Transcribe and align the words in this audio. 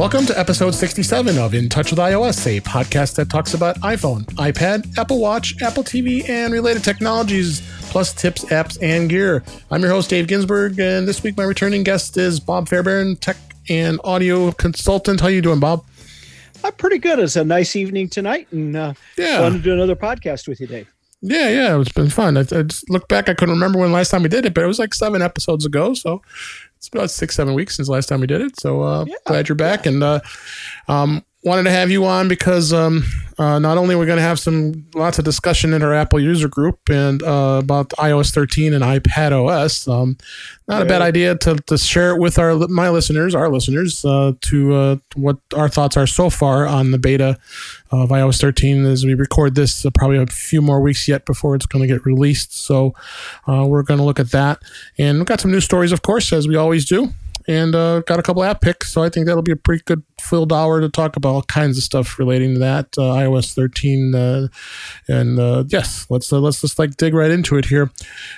Welcome 0.00 0.24
to 0.26 0.38
episode 0.38 0.74
67 0.74 1.36
of 1.36 1.52
In 1.52 1.68
Touch 1.68 1.90
with 1.90 1.98
iOS, 1.98 2.46
a 2.46 2.62
podcast 2.62 3.16
that 3.16 3.28
talks 3.28 3.52
about 3.52 3.76
iPhone, 3.80 4.24
iPad, 4.36 4.96
Apple 4.96 5.20
Watch, 5.20 5.60
Apple 5.60 5.84
TV, 5.84 6.26
and 6.26 6.54
related 6.54 6.82
technologies, 6.82 7.60
plus 7.90 8.14
tips, 8.14 8.46
apps, 8.46 8.78
and 8.80 9.10
gear. 9.10 9.44
I'm 9.70 9.82
your 9.82 9.90
host, 9.90 10.08
Dave 10.08 10.26
Ginsburg, 10.26 10.80
and 10.80 11.06
this 11.06 11.22
week 11.22 11.36
my 11.36 11.42
returning 11.44 11.82
guest 11.82 12.16
is 12.16 12.40
Bob 12.40 12.66
Fairbairn, 12.66 13.16
tech 13.16 13.36
and 13.68 14.00
audio 14.02 14.52
consultant. 14.52 15.20
How 15.20 15.26
are 15.26 15.32
you 15.32 15.42
doing, 15.42 15.60
Bob? 15.60 15.84
I'm 16.64 16.72
pretty 16.72 16.96
good. 16.96 17.18
It's 17.18 17.36
a 17.36 17.44
nice 17.44 17.76
evening 17.76 18.08
tonight, 18.08 18.48
and 18.52 18.74
uh, 18.74 18.94
Yeah. 19.18 19.40
fun 19.40 19.52
to 19.52 19.58
do 19.58 19.74
another 19.74 19.96
podcast 19.96 20.48
with 20.48 20.60
you, 20.60 20.66
Dave. 20.66 20.88
Yeah, 21.20 21.50
yeah, 21.50 21.78
it's 21.78 21.92
been 21.92 22.08
fun. 22.08 22.38
I, 22.38 22.40
I 22.40 22.62
just 22.62 22.88
looked 22.88 23.08
back. 23.10 23.28
I 23.28 23.34
couldn't 23.34 23.54
remember 23.54 23.78
when 23.78 23.92
last 23.92 24.10
time 24.10 24.22
we 24.22 24.30
did 24.30 24.46
it, 24.46 24.54
but 24.54 24.64
it 24.64 24.66
was 24.66 24.78
like 24.78 24.94
seven 24.94 25.20
episodes 25.20 25.66
ago. 25.66 25.92
So 25.92 26.22
it's 26.80 26.88
about 26.88 27.10
six, 27.10 27.36
seven 27.36 27.52
weeks 27.52 27.76
since 27.76 27.88
the 27.88 27.92
last 27.92 28.08
time 28.08 28.20
we 28.22 28.26
did 28.26 28.40
it. 28.40 28.58
So 28.58 28.80
uh, 28.80 29.04
Yeah, 29.06 29.14
glad 29.26 29.50
you're 29.50 29.56
back, 29.56 29.84
and 29.84 30.02
uh, 30.02 30.20
um, 30.88 31.22
wanted 31.42 31.62
to 31.62 31.70
have 31.70 31.90
you 31.90 32.04
on 32.04 32.28
because 32.28 32.72
um, 32.72 33.02
uh, 33.38 33.58
not 33.58 33.78
only 33.78 33.96
we're 33.96 34.06
going 34.06 34.18
to 34.18 34.22
have 34.22 34.38
some 34.38 34.86
lots 34.94 35.18
of 35.18 35.24
discussion 35.24 35.72
in 35.72 35.82
our 35.82 35.94
Apple 35.94 36.20
user 36.20 36.48
group 36.48 36.78
and 36.90 37.22
uh, 37.22 37.58
about 37.62 37.88
iOS 37.90 38.34
13 38.34 38.74
and 38.74 38.84
iPad 38.84 39.32
OS. 39.32 39.88
Um, 39.88 40.18
not 40.68 40.82
a 40.82 40.84
bad 40.84 41.00
idea 41.00 41.36
to, 41.36 41.56
to 41.56 41.78
share 41.78 42.10
it 42.10 42.20
with 42.20 42.38
our 42.38 42.54
my 42.68 42.90
listeners, 42.90 43.34
our 43.34 43.48
listeners, 43.48 44.04
uh, 44.04 44.34
to 44.42 44.74
uh, 44.74 44.96
what 45.16 45.38
our 45.56 45.68
thoughts 45.68 45.96
are 45.96 46.06
so 46.06 46.28
far 46.28 46.66
on 46.66 46.90
the 46.90 46.98
beta 46.98 47.38
of 47.90 48.10
iOS 48.10 48.40
13 48.40 48.84
as 48.84 49.04
we 49.04 49.14
record 49.14 49.54
this. 49.54 49.84
Uh, 49.86 49.90
probably 49.94 50.18
a 50.18 50.26
few 50.26 50.60
more 50.60 50.80
weeks 50.80 51.08
yet 51.08 51.24
before 51.24 51.54
it's 51.56 51.66
going 51.66 51.82
to 51.82 51.92
get 51.92 52.04
released. 52.04 52.56
So 52.56 52.94
uh, 53.48 53.64
we're 53.66 53.82
going 53.82 53.98
to 53.98 54.04
look 54.04 54.20
at 54.20 54.30
that, 54.32 54.60
and 54.98 55.18
we've 55.18 55.26
got 55.26 55.40
some 55.40 55.50
new 55.50 55.60
stories, 55.60 55.90
of 55.90 56.02
course, 56.02 56.32
as 56.32 56.46
we 56.46 56.56
always 56.56 56.84
do. 56.84 57.14
And 57.50 57.74
uh, 57.74 58.00
got 58.02 58.20
a 58.20 58.22
couple 58.22 58.44
app 58.44 58.60
picks, 58.60 58.92
so 58.92 59.02
I 59.02 59.08
think 59.08 59.26
that'll 59.26 59.42
be 59.42 59.50
a 59.50 59.56
pretty 59.56 59.82
good 59.84 60.04
filled 60.20 60.52
hour 60.52 60.80
to 60.80 60.88
talk 60.88 61.16
about 61.16 61.30
all 61.30 61.42
kinds 61.42 61.76
of 61.78 61.82
stuff 61.82 62.16
relating 62.16 62.54
to 62.54 62.60
that 62.60 62.86
uh, 62.96 63.00
iOS 63.02 63.52
13. 63.54 64.14
Uh, 64.14 64.46
and 65.08 65.38
uh, 65.40 65.64
yes, 65.66 66.06
let's 66.10 66.32
uh, 66.32 66.38
let's 66.38 66.60
just 66.60 66.78
like 66.78 66.96
dig 66.96 67.12
right 67.12 67.30
into 67.32 67.56
it 67.56 67.64
here. 67.64 67.90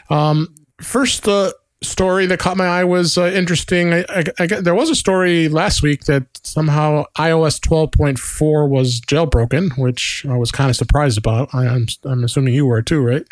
Um, 0.09 0.55
first 0.81 1.29
uh, 1.29 1.53
story 1.83 2.25
that 2.27 2.39
caught 2.39 2.57
my 2.57 2.65
eye 2.67 2.85
was 2.85 3.19
uh, 3.19 3.25
interesting. 3.35 3.93
I, 3.93 4.05
I, 4.09 4.25
I 4.39 4.47
there 4.47 4.75
was 4.75 4.89
a 4.89 4.95
story 4.95 5.49
last 5.49 5.83
week 5.83 6.05
that 6.05 6.25
somehow 6.43 7.05
iOS 7.19 7.61
12.4 7.61 8.69
was 8.69 8.99
jailbroken, 9.03 9.77
which 9.77 10.25
I 10.27 10.37
was 10.39 10.51
kind 10.51 10.71
of 10.71 10.77
surprised 10.77 11.19
about. 11.19 11.55
I, 11.55 11.67
I'm 11.67 11.87
I'm 12.05 12.25
assuming 12.25 12.55
you 12.55 12.65
were 12.65 12.81
too, 12.81 13.01
right? 13.03 13.25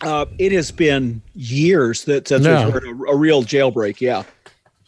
Uh, 0.00 0.26
it 0.38 0.52
has 0.52 0.70
been 0.72 1.22
years 1.34 2.04
that 2.04 2.26
since 2.28 2.44
Yeah. 2.44 2.64
we've 2.64 2.74
heard 2.74 2.84
a, 2.84 3.12
a 3.12 3.16
real 3.16 3.42
jailbreak. 3.44 4.00
Yeah, 4.00 4.24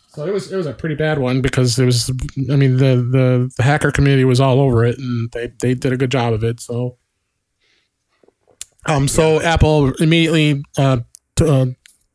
So 0.09 0.27
it 0.27 0.33
was 0.33 0.51
it 0.51 0.57
was 0.57 0.67
a 0.67 0.73
pretty 0.73 0.95
bad 0.95 1.19
one 1.19 1.43
because 1.43 1.79
it 1.79 1.85
was 1.85 2.11
I 2.51 2.57
mean 2.57 2.79
the 2.79 2.97
the, 2.97 3.53
the 3.57 3.63
hacker 3.63 3.91
community 3.91 4.25
was 4.25 4.41
all 4.41 4.61
over 4.61 4.85
it 4.85 4.99
and 4.99 5.31
they, 5.33 5.53
they 5.61 5.75
did 5.75 5.93
a 5.93 5.97
good 5.97 6.11
job 6.11 6.33
of 6.33 6.43
it. 6.43 6.61
So 6.61 6.97
um 8.87 9.07
so 9.07 9.41
Apple 9.43 9.93
immediately 9.95 10.63
uh, 10.79 11.01
t- 11.37 11.49
uh 11.49 11.67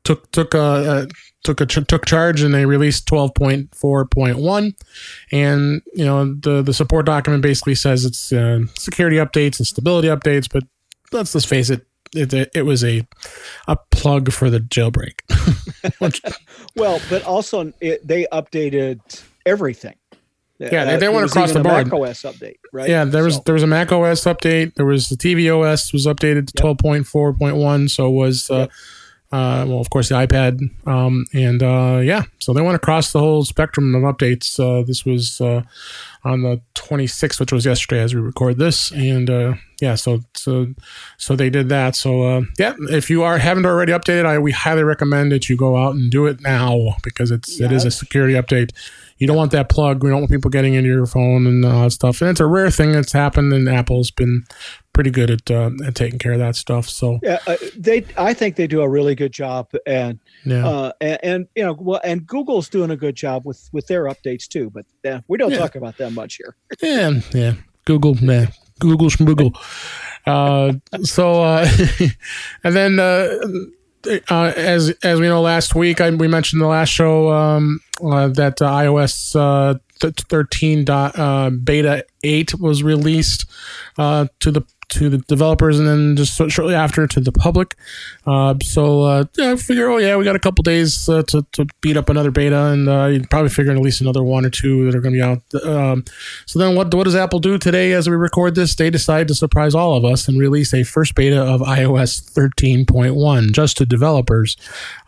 took 0.04 0.32
took 0.32 0.56
uh, 0.56 0.60
uh 0.60 1.06
took 1.44 1.62
a 1.62 1.66
ch- 1.66 1.88
took 1.88 2.06
charge 2.06 2.42
and 2.42 2.54
they 2.54 2.66
released 2.66 3.08
12.4.1 3.08 4.74
and 5.32 5.82
you 5.94 6.06
know 6.06 6.34
the 6.34 6.62
the 6.62 6.74
support 6.74 7.06
document 7.06 7.44
basically 7.44 7.76
says 7.76 8.06
it's 8.06 8.34
uh, 8.34 8.60
security 8.78 9.18
updates 9.18 9.60
and 9.60 9.68
stability 9.68 10.08
updates 10.08 10.48
but 10.52 10.64
let's 11.12 11.34
just 11.34 11.48
face 11.48 11.70
it 11.70 11.86
it, 12.16 12.52
it 12.54 12.64
was 12.66 12.84
a 12.84 13.06
a 13.68 13.78
plug 13.92 14.32
for 14.32 14.50
the 14.50 14.60
jailbreak 14.60 15.20
Which- 16.00 16.22
well, 16.76 17.00
but 17.10 17.24
also 17.24 17.74
it, 17.82 18.06
they 18.08 18.26
updated 18.32 19.00
everything. 19.46 19.96
Uh, 20.14 20.18
Yeah, 20.72 20.86
they- 20.86 20.92
they 20.92 20.98
there 20.98 21.12
went 21.12 21.26
across 21.30 21.52
the 21.52 21.60
board. 21.62 21.88
Mac 21.88 21.94
OS 21.94 22.22
update, 22.22 22.58
right? 22.72 22.90
Yeah, 22.90 23.04
there 23.06 23.24
was 23.24 23.36
So, 23.36 23.42
there 23.46 23.54
was 23.54 23.64
a 23.64 23.68
Mac 23.68 23.92
OS 23.92 24.24
update. 24.24 24.76
There 24.76 24.86
was 24.86 25.10
the 25.10 25.16
TV 25.18 25.50
OS 25.54 25.92
was 25.92 26.06
updated 26.06 26.48
to 26.48 26.54
twelve 26.54 26.78
point 26.78 27.06
four 27.08 27.34
point 27.34 27.58
one. 27.58 27.90
So 27.90 28.10
was 28.10 28.50
uh, 28.50 28.56
Yep. 28.60 28.72
uh, 29.32 29.66
well, 29.68 29.80
of 29.80 29.90
course, 29.90 30.10
the 30.10 30.16
iPad. 30.16 30.60
Um, 30.88 31.26
and 31.34 31.62
uh, 31.64 32.00
yeah, 32.04 32.24
so 32.40 32.54
they 32.54 32.62
went 32.62 32.76
across 32.76 33.12
the 33.12 33.20
whole 33.20 33.44
spectrum 33.44 33.94
of 33.96 34.04
updates. 34.04 34.60
Uh, 34.60 34.86
this 34.86 35.04
was 35.06 35.42
uh, 35.42 35.64
on 36.26 36.42
the 36.42 36.62
twenty 36.74 37.08
sixth, 37.08 37.40
which 37.40 37.52
was 37.52 37.66
yesterday 37.66 38.02
as 38.02 38.16
we 38.16 38.22
record 38.22 38.58
this. 38.58 38.92
And 38.92 39.30
uh, 39.30 39.54
yeah, 39.82 39.96
so 39.96 40.22
so 40.34 40.68
so 41.18 41.36
they 41.36 41.50
did 41.50 41.70
that. 41.70 41.96
So 41.96 42.24
uh, 42.24 42.42
yeah, 42.58 42.74
if 42.90 43.10
you 43.10 43.24
are 43.24 43.38
haven't 43.38 43.66
already 43.66 43.92
updated, 43.92 44.26
I 44.26 44.40
we 44.40 44.52
highly 44.52 44.84
recommend 44.84 45.32
that 45.32 45.50
you 45.50 45.58
go 45.58 45.78
out 45.78 45.96
and 45.96 46.10
do 46.10 46.26
it 46.26 46.42
now 46.42 46.96
because 47.04 47.32
it's 47.32 47.60
it 47.60 47.72
is 47.72 47.86
a 47.86 47.92
security 47.92 48.34
update. 48.34 48.72
You 49.18 49.28
don't 49.28 49.38
want 49.38 49.52
that 49.52 49.70
plug. 49.70 50.04
We 50.04 50.10
don't 50.10 50.22
want 50.22 50.32
people 50.32 50.50
getting 50.50 50.74
into 50.74 50.90
your 50.90 51.06
phone 51.06 51.46
and 51.46 51.64
all 51.66 51.84
that 51.84 51.92
stuff. 51.92 52.22
And 52.22 52.30
it's 52.30 52.40
a 52.40 52.46
rare 52.46 52.72
thing 52.72 52.92
that's 52.92 53.12
happened, 53.14 53.54
and 53.54 53.70
Apple's 53.70 54.12
been 54.12 54.44
pretty 54.94 55.10
good 55.12 55.30
at 55.32 55.52
uh, 55.52 55.72
at 55.86 55.96
taking 55.96 56.20
care 56.20 56.32
of 56.34 56.40
that 56.40 56.56
stuff. 56.56 56.88
So 56.88 57.20
yeah, 57.24 57.40
uh, 57.48 57.58
they. 57.78 58.06
I 58.18 58.34
think 58.34 58.56
they 58.56 58.68
do 58.68 58.82
a 58.82 58.88
really 58.90 59.16
good 59.16 59.32
job, 59.34 59.70
and 59.86 60.20
yeah, 60.46 60.68
uh, 60.68 60.92
and, 61.02 61.20
and 61.24 61.48
you 61.56 61.64
know, 61.64 61.74
well, 61.80 62.02
and 62.04 62.26
Google's 62.26 62.70
doing 62.70 62.92
a 62.92 62.96
good 62.98 63.16
job 63.16 63.46
with 63.46 63.70
with 63.74 63.88
their 63.88 64.06
updates 64.06 64.48
too. 64.48 64.70
But 64.72 64.86
uh, 65.10 65.22
we 65.28 65.38
don't 65.38 65.52
Yeah. 65.52 65.58
talk 65.60 65.76
about 65.76 65.98
them 65.98 66.14
much 66.14 66.36
here. 66.38 66.56
yeah, 66.82 67.20
yeah. 67.34 67.54
Google, 67.86 68.16
yeah, 68.18 68.48
Google, 68.80 69.10
Schmoogle. 69.10 69.54
Uh, 70.26 70.74
so 71.04 71.42
uh, 71.44 71.68
and 72.64 72.76
then. 72.76 73.00
Uh, 73.00 73.38
uh, 74.30 74.52
as 74.58 74.90
as 75.02 75.18
we 75.22 75.28
know, 75.30 75.42
last 75.42 75.76
week 75.76 76.02
I, 76.02 76.10
we 76.10 76.28
mentioned 76.28 76.60
in 76.60 76.64
the 76.64 76.70
last 76.70 76.90
show 76.90 77.32
um, 77.32 77.80
uh, 78.04 78.28
that 78.28 78.62
uh, 78.62 78.70
iOS 78.70 79.34
uh, 79.34 79.80
th- 80.02 80.24
13 80.28 80.84
dot, 80.84 81.18
uh, 81.18 81.50
beta 81.50 82.06
8 82.22 82.60
was 82.60 82.84
released 82.84 83.46
uh, 83.98 84.28
to 84.42 84.52
the 84.52 84.62
to 84.94 85.10
the 85.10 85.18
developers 85.20 85.80
and 85.80 85.88
then 85.88 86.16
just 86.16 86.36
shortly 86.52 86.76
after 86.76 87.08
to 87.08 87.20
the 87.20 87.32
public. 87.32 87.76
Uh, 88.26 88.56
so 88.64 89.02
uh, 89.02 89.26
yeah, 89.38 89.52
I 89.52 89.56
figure, 89.56 89.90
oh 89.90 89.98
yeah, 89.98 90.16
we 90.16 90.24
got 90.24 90.36
a 90.36 90.40
couple 90.40 90.64
days 90.64 91.10
uh, 91.10 91.24
to, 91.24 91.46
to 91.54 91.66
beat 91.82 91.98
up 91.98 92.10
another 92.10 92.32
beta, 92.32 92.66
and 92.66 92.88
uh, 92.88 93.06
you'd 93.06 93.30
probably 93.30 93.50
figuring 93.50 93.78
at 93.78 93.84
least 93.84 94.02
another 94.02 94.24
one 94.24 94.46
or 94.46 94.50
two 94.50 94.86
that 94.86 94.96
are 94.96 95.02
going 95.02 95.14
to 95.14 95.18
be 95.18 95.22
out. 95.24 95.66
Um, 95.66 96.04
so 96.46 96.60
then, 96.60 96.76
what 96.76 96.94
what 96.94 97.04
does 97.06 97.16
Apple 97.16 97.40
do 97.40 97.58
today 97.58 97.92
as 97.94 98.10
we 98.10 98.16
record 98.16 98.56
this? 98.56 98.76
They 98.76 98.90
decide 98.90 99.28
to 99.30 99.36
surprise 99.36 99.76
all 99.76 99.96
of 99.96 100.06
us 100.06 100.28
and 100.28 100.40
release 100.40 100.74
a 100.74 100.84
first 100.84 101.16
beta 101.16 101.42
of 101.42 101.62
iOS 101.62 102.22
13.1 102.34 103.52
just 103.52 103.78
to 103.78 103.86
developers. 103.86 104.58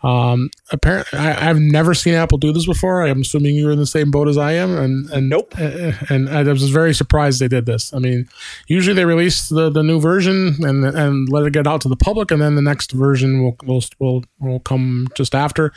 Um, 0.02 0.50
apparently, 0.70 1.18
I, 1.18 1.48
I've 1.50 1.58
never 1.58 1.94
seen 1.94 2.14
Apple 2.14 2.38
do 2.38 2.52
this 2.52 2.66
before. 2.66 3.02
I'm 3.04 3.20
assuming 3.22 3.56
you're 3.56 3.72
in 3.72 3.78
the 3.78 3.86
same 3.86 4.10
boat 4.10 4.28
as 4.28 4.36
I 4.36 4.52
am, 4.52 4.76
and 4.76 5.10
and 5.10 5.28
Nope. 5.28 5.54
and 5.58 6.28
I 6.28 6.42
was 6.42 6.70
very 6.70 6.94
surprised 6.94 7.40
they 7.40 7.48
did 7.48 7.66
this. 7.66 7.92
I 7.92 7.98
mean, 7.98 8.28
usually 8.66 8.94
they 8.94 9.04
release 9.04 9.48
the, 9.48 9.70
the 9.76 9.82
new 9.82 10.00
version 10.00 10.56
and 10.64 10.84
and 10.84 11.28
let 11.28 11.44
it 11.44 11.52
get 11.52 11.66
out 11.66 11.82
to 11.82 11.88
the 11.88 11.96
public, 11.96 12.30
and 12.30 12.40
then 12.40 12.54
the 12.56 12.62
next 12.62 12.92
version 12.92 13.42
will 13.42 13.56
will 13.64 13.84
will, 13.98 14.24
will 14.40 14.60
come 14.60 15.06
just 15.14 15.34
after. 15.34 15.72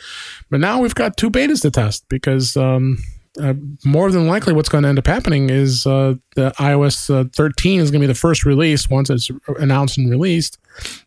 But 0.50 0.60
now 0.60 0.80
we've 0.80 0.94
got 0.94 1.16
two 1.16 1.30
betas 1.30 1.62
to 1.62 1.70
test 1.70 2.08
because. 2.08 2.56
Um, 2.56 2.98
uh, 3.38 3.54
more 3.84 4.10
than 4.10 4.26
likely, 4.26 4.52
what's 4.52 4.68
going 4.68 4.82
to 4.82 4.88
end 4.88 4.98
up 4.98 5.06
happening 5.06 5.50
is 5.50 5.86
uh, 5.86 6.14
the 6.34 6.50
iOS 6.58 7.14
uh, 7.14 7.28
13 7.34 7.80
is 7.80 7.90
going 7.90 8.00
to 8.00 8.06
be 8.06 8.12
the 8.12 8.18
first 8.18 8.44
release 8.44 8.90
once 8.90 9.08
it's 9.08 9.30
announced 9.58 9.98
and 9.98 10.10
released. 10.10 10.58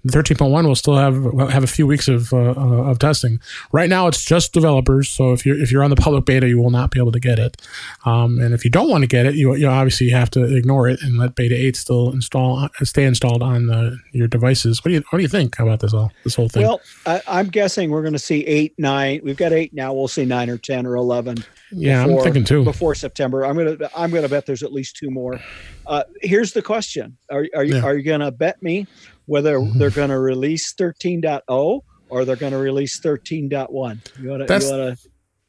The 0.05 0.11
13.1 0.11 0.65
will 0.65 0.75
still 0.75 0.95
have 0.95 1.15
have 1.49 1.63
a 1.63 1.67
few 1.67 1.87
weeks 1.87 2.07
of 2.07 2.31
uh, 2.31 2.51
uh, 2.51 2.91
of 2.91 2.99
testing. 2.99 3.39
Right 3.71 3.89
now, 3.89 4.07
it's 4.07 4.23
just 4.23 4.53
developers. 4.53 5.09
So 5.09 5.33
if 5.33 5.45
you're 5.45 5.59
if 5.59 5.71
you're 5.71 5.83
on 5.83 5.89
the 5.89 5.95
public 5.95 6.25
beta, 6.25 6.47
you 6.47 6.59
will 6.59 6.69
not 6.69 6.91
be 6.91 6.99
able 6.99 7.11
to 7.13 7.19
get 7.19 7.39
it. 7.39 7.61
Um, 8.05 8.39
and 8.39 8.53
if 8.53 8.63
you 8.63 8.71
don't 8.71 8.89
want 8.89 9.03
to 9.03 9.07
get 9.07 9.25
it, 9.25 9.35
you 9.35 9.55
you 9.55 9.67
obviously 9.67 10.09
have 10.09 10.29
to 10.31 10.43
ignore 10.43 10.87
it 10.87 11.01
and 11.01 11.17
let 11.17 11.35
Beta 11.35 11.55
8 11.55 11.75
still 11.75 12.11
install 12.11 12.69
stay 12.83 13.05
installed 13.05 13.41
on 13.41 13.69
uh, 13.69 13.95
your 14.11 14.27
devices. 14.27 14.83
What 14.83 14.89
do 14.89 14.95
you 14.95 15.03
what 15.09 15.17
do 15.17 15.23
you 15.23 15.29
think 15.29 15.57
about 15.59 15.79
this 15.79 15.93
all 15.93 16.11
this 16.23 16.35
whole 16.35 16.49
thing? 16.49 16.63
Well, 16.63 16.81
I, 17.05 17.21
I'm 17.27 17.47
guessing 17.47 17.89
we're 17.89 18.03
going 18.03 18.13
to 18.13 18.19
see 18.19 18.45
eight, 18.45 18.75
nine. 18.77 19.21
We've 19.23 19.37
got 19.37 19.53
eight 19.53 19.73
now. 19.73 19.93
We'll 19.93 20.07
see 20.07 20.25
nine 20.25 20.49
or 20.49 20.57
ten 20.57 20.85
or 20.85 20.95
eleven. 20.95 21.43
Yeah, 21.75 22.03
I'm 22.03 22.19
thinking 22.21 22.43
too. 22.43 22.63
before 22.63 22.95
September. 22.95 23.45
I'm 23.45 23.55
gonna 23.57 23.89
I'm 23.95 24.11
gonna 24.11 24.29
bet 24.29 24.45
there's 24.45 24.63
at 24.63 24.71
least 24.73 24.95
two 24.95 25.09
more. 25.09 25.39
Uh, 25.87 26.03
here's 26.21 26.53
the 26.53 26.61
question: 26.61 27.17
Are 27.29 27.45
are 27.55 27.63
you 27.63 27.75
Yeah. 27.75 27.83
are 27.83 27.95
you 27.97 28.03
gonna 28.03 28.31
bet 28.31 28.61
me 28.63 28.87
whether 29.25 29.57
Mhm. 29.59 29.73
they're 29.77 29.89
gonna 29.89 30.19
release 30.19 30.73
13.0 30.73 31.83
or 32.09 32.25
they're 32.25 32.35
gonna 32.35 32.57
release 32.59 32.99
13.1? 32.99 34.01
You 34.21 34.29
wanna 34.29 34.45
That's- 34.45 34.69
you 34.69 34.77
wanna 34.77 34.97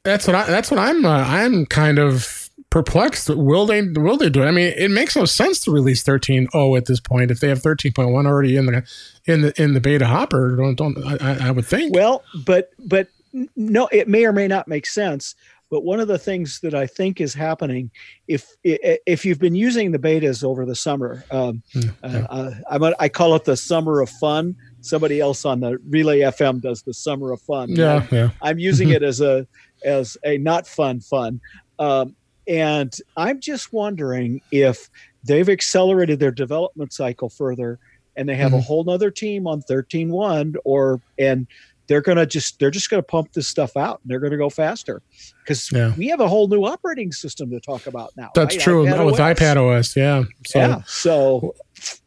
That's 0.04 0.26
what 0.26 0.36
I. 0.36 0.44
That's 0.46 0.70
what 0.70 0.78
I'm. 0.78 1.04
Uh, 1.06 1.24
I'm 1.26 1.64
kind 1.64 1.98
of 1.98 2.50
perplexed. 2.68 3.30
Will 3.30 3.64
they? 3.64 3.80
Will 3.80 4.18
they 4.18 4.28
do 4.28 4.42
it? 4.42 4.46
I 4.46 4.50
mean, 4.50 4.74
it 4.76 4.90
makes 4.90 5.16
no 5.16 5.24
sense 5.24 5.60
to 5.60 5.70
release 5.70 6.02
13.0 6.04 6.76
at 6.76 6.84
this 6.84 7.00
point 7.00 7.30
if 7.30 7.40
they 7.40 7.48
have 7.48 7.62
13.1 7.62 8.26
already 8.26 8.56
in 8.56 8.66
the 8.66 8.82
in 9.26 9.40
the 9.40 9.62
in 9.62 9.72
the 9.72 9.80
beta 9.80 10.04
hopper. 10.06 10.56
Don't 10.56 10.74
don't. 10.76 10.98
I, 11.22 11.48
I 11.48 11.50
would 11.52 11.64
think. 11.64 11.94
Well, 11.94 12.22
but 12.44 12.68
but 12.86 13.08
no, 13.56 13.86
it 13.92 14.08
may 14.08 14.26
or 14.26 14.32
may 14.34 14.46
not 14.46 14.68
make 14.68 14.86
sense. 14.86 15.34
But 15.70 15.82
one 15.82 15.98
of 15.98 16.08
the 16.08 16.18
things 16.18 16.60
that 16.60 16.74
I 16.74 16.86
think 16.86 17.20
is 17.20 17.34
happening, 17.34 17.90
if 18.28 18.46
if 18.62 19.24
you've 19.24 19.38
been 19.38 19.54
using 19.54 19.90
the 19.92 19.98
betas 19.98 20.44
over 20.44 20.64
the 20.64 20.74
summer, 20.74 21.24
um, 21.30 21.62
Hmm, 21.72 21.80
uh, 22.02 22.08
yeah. 22.12 22.26
uh, 22.30 22.54
I'm 22.70 22.94
I 23.00 23.08
call 23.08 23.34
it 23.34 23.44
the 23.44 23.56
summer 23.56 24.00
of 24.00 24.10
fun. 24.10 24.56
Somebody 24.82 25.20
else 25.20 25.44
on 25.44 25.60
the 25.60 25.78
Relay 25.88 26.20
FM 26.20 26.60
does 26.60 26.82
the 26.82 26.94
summer 26.94 27.32
of 27.32 27.40
fun. 27.40 27.70
yeah, 27.70 28.06
yeah. 28.12 28.30
I'm 28.42 28.58
using 28.58 28.90
it 28.90 29.02
as 29.02 29.20
a 29.20 29.46
as 29.84 30.16
a 30.24 30.38
not 30.38 30.66
fun 30.66 31.00
fun. 31.00 31.40
Um, 31.78 32.14
and 32.46 32.94
I'm 33.16 33.40
just 33.40 33.72
wondering 33.72 34.40
if 34.52 34.90
they've 35.24 35.48
accelerated 35.48 36.20
their 36.20 36.30
development 36.30 36.92
cycle 36.92 37.30
further 37.30 37.78
and 38.16 38.28
they 38.28 38.36
have 38.36 38.52
mm-hmm. 38.52 38.58
a 38.58 38.62
whole 38.62 38.84
nother 38.84 39.10
team 39.10 39.46
on 39.46 39.62
13.1 39.62 40.54
or 40.64 41.00
and 41.18 41.46
they're 41.86 42.00
gonna 42.00 42.26
just 42.26 42.58
they're 42.58 42.70
just 42.70 42.90
gonna 42.90 43.02
pump 43.02 43.32
this 43.32 43.48
stuff 43.48 43.76
out 43.76 44.00
and 44.02 44.10
they're 44.10 44.20
gonna 44.20 44.36
go 44.36 44.50
faster 44.50 45.02
because 45.42 45.70
yeah. 45.72 45.94
we 45.96 46.08
have 46.08 46.20
a 46.20 46.28
whole 46.28 46.48
new 46.48 46.64
operating 46.64 47.12
system 47.12 47.50
to 47.50 47.60
talk 47.60 47.86
about 47.86 48.10
now 48.16 48.30
that's 48.34 48.56
right? 48.56 48.62
true 48.62 48.84
iPad 48.84 49.06
with 49.06 49.20
OS. 49.20 49.38
ipad 49.38 49.56
os 49.56 49.96
yeah 49.96 50.24
so, 50.46 50.58
yeah 50.58 50.82
so 50.86 51.54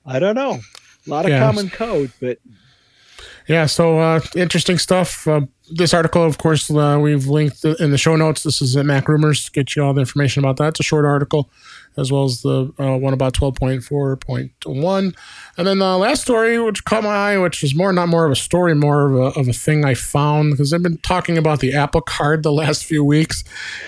i 0.05 0.19
don't 0.19 0.35
know 0.35 0.59
a 1.05 1.09
lot 1.09 1.25
of 1.25 1.31
yeah. 1.31 1.39
common 1.39 1.69
code 1.69 2.11
but 2.19 2.37
yeah 3.47 3.65
so 3.65 3.99
uh 3.99 4.19
interesting 4.35 4.77
stuff 4.77 5.27
uh, 5.27 5.41
this 5.69 5.93
article, 5.93 6.23
of 6.23 6.37
course, 6.37 6.69
uh, 6.71 6.97
we've 7.01 7.27
linked 7.27 7.63
in 7.65 7.91
the 7.91 7.97
show 7.97 8.15
notes. 8.15 8.43
This 8.43 8.61
is 8.61 8.75
at 8.77 8.85
Mac 8.85 9.07
Rumors. 9.07 9.49
Get 9.49 9.75
you 9.75 9.83
all 9.83 9.93
the 9.93 9.99
information 9.99 10.43
about 10.43 10.57
that. 10.57 10.69
It's 10.69 10.79
a 10.79 10.83
short 10.83 11.05
article, 11.05 11.49
as 11.97 12.11
well 12.11 12.23
as 12.23 12.41
the 12.41 12.73
uh, 12.79 12.97
one 12.97 13.13
about 13.13 13.33
12.4.1. 13.33 15.15
And 15.57 15.67
then 15.67 15.79
the 15.79 15.97
last 15.97 16.21
story, 16.21 16.59
which 16.59 16.85
caught 16.85 17.03
my 17.03 17.33
eye, 17.33 17.37
which 17.37 17.63
is 17.63 17.75
more 17.75 17.91
not 17.91 18.07
more 18.07 18.25
of 18.25 18.31
a 18.31 18.35
story, 18.35 18.75
more 18.75 19.07
of 19.07 19.15
a, 19.15 19.39
of 19.39 19.47
a 19.47 19.53
thing 19.53 19.83
I 19.83 19.93
found 19.93 20.51
because 20.51 20.71
I've 20.73 20.83
been 20.83 20.99
talking 20.99 21.37
about 21.37 21.59
the 21.59 21.73
Apple 21.73 22.01
Card 22.01 22.43
the 22.43 22.53
last 22.53 22.85
few 22.85 23.03
weeks, 23.03 23.43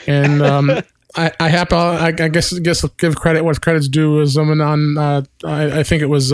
and 0.05 0.41
um, 0.41 0.69
I, 1.15 1.31
I 1.39 1.49
have 1.49 1.71
I, 1.71 2.07
I 2.07 2.11
guess 2.11 2.57
guess 2.59 2.83
I'll 2.83 2.91
give 2.97 3.15
credit 3.15 3.43
what 3.43 3.61
credit's 3.61 3.87
due. 3.87 4.19
Is 4.19 4.33
someone 4.33 4.61
on 4.61 4.97
uh, 4.97 5.23
I, 5.45 5.79
I, 5.79 5.83
think 5.83 6.01
it 6.01 6.07
was. 6.07 6.33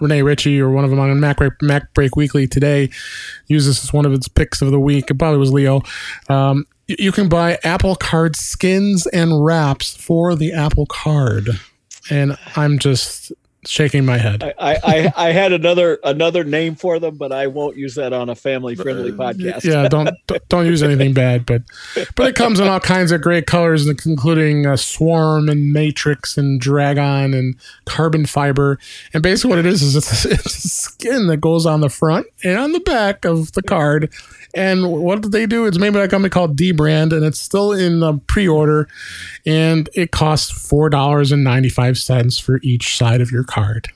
Uh, 0.00 0.04
Rene 0.04 0.22
Ritchie 0.22 0.60
or 0.60 0.70
one 0.70 0.84
of 0.84 0.90
them 0.90 0.98
on 0.98 1.18
Mac 1.20 1.38
Break, 1.38 1.52
Mac 1.62 1.92
Break 1.94 2.16
Weekly 2.16 2.46
today 2.46 2.90
uses 3.46 3.82
as 3.82 3.92
one 3.92 4.06
of 4.06 4.12
its 4.12 4.28
picks 4.28 4.62
of 4.62 4.70
the 4.70 4.80
week. 4.80 5.10
It 5.10 5.18
probably 5.18 5.38
was 5.38 5.52
Leo. 5.52 5.82
Um, 6.28 6.66
you 6.86 7.12
can 7.12 7.28
buy 7.28 7.58
Apple 7.64 7.96
Card 7.96 8.34
skins 8.34 9.06
and 9.08 9.44
wraps 9.44 9.94
for 9.94 10.34
the 10.34 10.52
Apple 10.52 10.86
Card, 10.86 11.50
and 12.10 12.38
I'm 12.56 12.78
just 12.78 13.32
shaking 13.66 14.04
my 14.04 14.18
head. 14.18 14.42
I, 14.58 14.76
I, 14.82 15.12
I, 15.16 15.32
had 15.32 15.52
another 15.52 15.98
another 16.04 16.44
name 16.44 16.76
for 16.76 16.98
them, 16.98 17.16
but 17.16 17.32
I 17.32 17.48
won't 17.48 17.76
use 17.76 17.96
that 17.96 18.12
on 18.12 18.28
a 18.28 18.34
family 18.34 18.74
friendly 18.76 19.10
uh, 19.10 19.14
podcast. 19.14 19.64
yeah, 19.64 19.88
don't 19.88 20.10
don't 20.48 20.66
use 20.66 20.82
anything 20.82 21.12
bad, 21.12 21.44
but 21.44 21.62
but 22.14 22.28
it 22.28 22.34
comes 22.34 22.60
in 22.60 22.68
all 22.68 22.80
kinds 22.80 23.10
of 23.10 23.20
great 23.20 23.46
colors, 23.46 23.86
including 23.88 24.66
uh, 24.66 24.76
Swarm 24.76 25.48
and 25.48 25.72
Matrix 25.72 26.38
and 26.38 26.60
Dragon 26.60 27.34
and 27.34 27.56
carbon 27.84 28.26
fiber. 28.26 28.78
And 29.12 29.22
basically, 29.22 29.50
what 29.50 29.58
it 29.58 29.66
is 29.66 29.82
is 29.82 29.96
it's, 29.96 30.24
it's 30.24 30.64
a 30.64 30.68
skin 30.68 31.26
that 31.26 31.38
goes 31.38 31.66
on 31.66 31.80
the 31.80 31.90
front 31.90 32.26
and 32.44 32.58
on 32.58 32.72
the 32.72 32.80
back 32.80 33.24
of 33.24 33.52
the 33.52 33.62
card. 33.62 34.12
And 34.54 34.90
what 34.90 35.20
did 35.20 35.32
they 35.32 35.46
do? 35.46 35.66
It's 35.66 35.78
made 35.78 35.92
by 35.92 36.04
a 36.04 36.08
company 36.08 36.30
called 36.30 36.56
dbrand, 36.56 37.12
and 37.12 37.24
it's 37.24 37.38
still 37.38 37.72
in 37.72 38.00
the 38.00 38.14
pre-order, 38.26 38.88
and 39.44 39.90
it 39.94 40.10
costs 40.10 40.50
four 40.50 40.88
dollars 40.88 41.32
and 41.32 41.44
ninety-five 41.44 41.98
cents 41.98 42.38
for 42.38 42.58
each 42.62 42.96
side 42.96 43.20
of 43.20 43.30
your 43.30 43.44
card. 43.48 43.88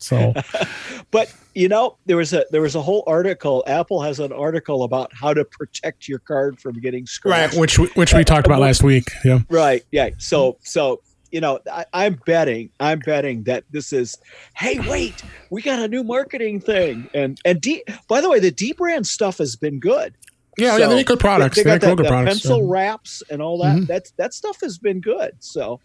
So, 0.00 0.34
but 1.10 1.32
you 1.54 1.68
know, 1.68 1.96
there 2.06 2.16
was 2.16 2.32
a 2.32 2.44
there 2.50 2.62
was 2.62 2.74
a 2.74 2.82
whole 2.82 3.04
article. 3.06 3.62
Apple 3.66 4.02
has 4.02 4.18
an 4.18 4.32
article 4.32 4.82
about 4.82 5.12
how 5.14 5.34
to 5.34 5.44
protect 5.44 6.08
your 6.08 6.18
card 6.18 6.58
from 6.58 6.80
getting 6.80 7.06
scratched, 7.06 7.52
right? 7.54 7.60
Which 7.60 7.78
which 7.78 8.14
we 8.14 8.24
talked 8.24 8.46
about 8.46 8.60
last 8.60 8.82
week. 8.82 9.10
Yeah, 9.24 9.40
right. 9.50 9.84
Yeah. 9.92 10.10
So 10.18 10.58
so 10.62 11.00
you 11.30 11.40
know, 11.40 11.58
I, 11.70 11.84
I'm 11.92 12.20
betting, 12.24 12.70
I'm 12.78 13.00
betting 13.00 13.42
that 13.42 13.64
this 13.72 13.92
is, 13.92 14.16
hey, 14.54 14.78
wait, 14.88 15.20
we 15.50 15.62
got 15.62 15.80
a 15.80 15.88
new 15.88 16.04
marketing 16.04 16.60
thing, 16.60 17.10
and 17.12 17.40
and 17.44 17.60
D, 17.60 17.82
by 18.08 18.20
the 18.20 18.30
way, 18.30 18.38
the 18.38 18.52
dbrand 18.52 19.06
stuff 19.06 19.38
has 19.38 19.56
been 19.56 19.80
good. 19.80 20.14
Yeah, 20.56 20.72
so 20.72 20.76
yeah, 20.76 20.86
they 20.86 20.94
make 20.94 21.06
good 21.08 21.18
products. 21.18 21.56
They, 21.56 21.64
they, 21.64 21.78
got 21.78 21.96
the, 21.96 22.04
the 22.04 22.08
pencil 22.08 22.58
yeah. 22.58 22.64
wraps 22.68 23.22
and 23.28 23.42
all 23.42 23.58
that. 23.58 23.76
Mm-hmm. 23.76 23.84
That's 23.86 24.12
that 24.12 24.32
stuff 24.32 24.60
has 24.60 24.78
been 24.78 25.00
good. 25.00 25.32
So 25.40 25.80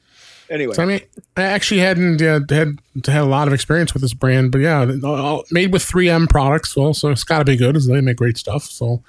anyway, 0.50 0.74
so, 0.74 0.84
I 0.84 0.86
mean, 0.86 1.02
I 1.38 1.44
actually 1.44 1.80
hadn't 1.80 2.22
uh, 2.22 2.40
had 2.50 2.80
had 3.06 3.22
a 3.22 3.26
lot 3.26 3.48
of 3.48 3.54
experience 3.54 3.94
with 3.94 4.02
this 4.02 4.14
brand, 4.14 4.52
but 4.52 4.60
yeah, 4.60 4.86
made 5.52 5.72
with 5.72 5.84
3M 5.84 6.30
products. 6.30 6.76
Well, 6.76 6.94
so 6.94 7.10
it's 7.10 7.24
got 7.24 7.40
to 7.40 7.46
be 7.46 7.56
good, 7.56 7.76
as 7.76 7.88
they 7.88 8.02
make 8.02 8.18
great 8.18 8.38
stuff. 8.38 8.64
So, 8.64 9.04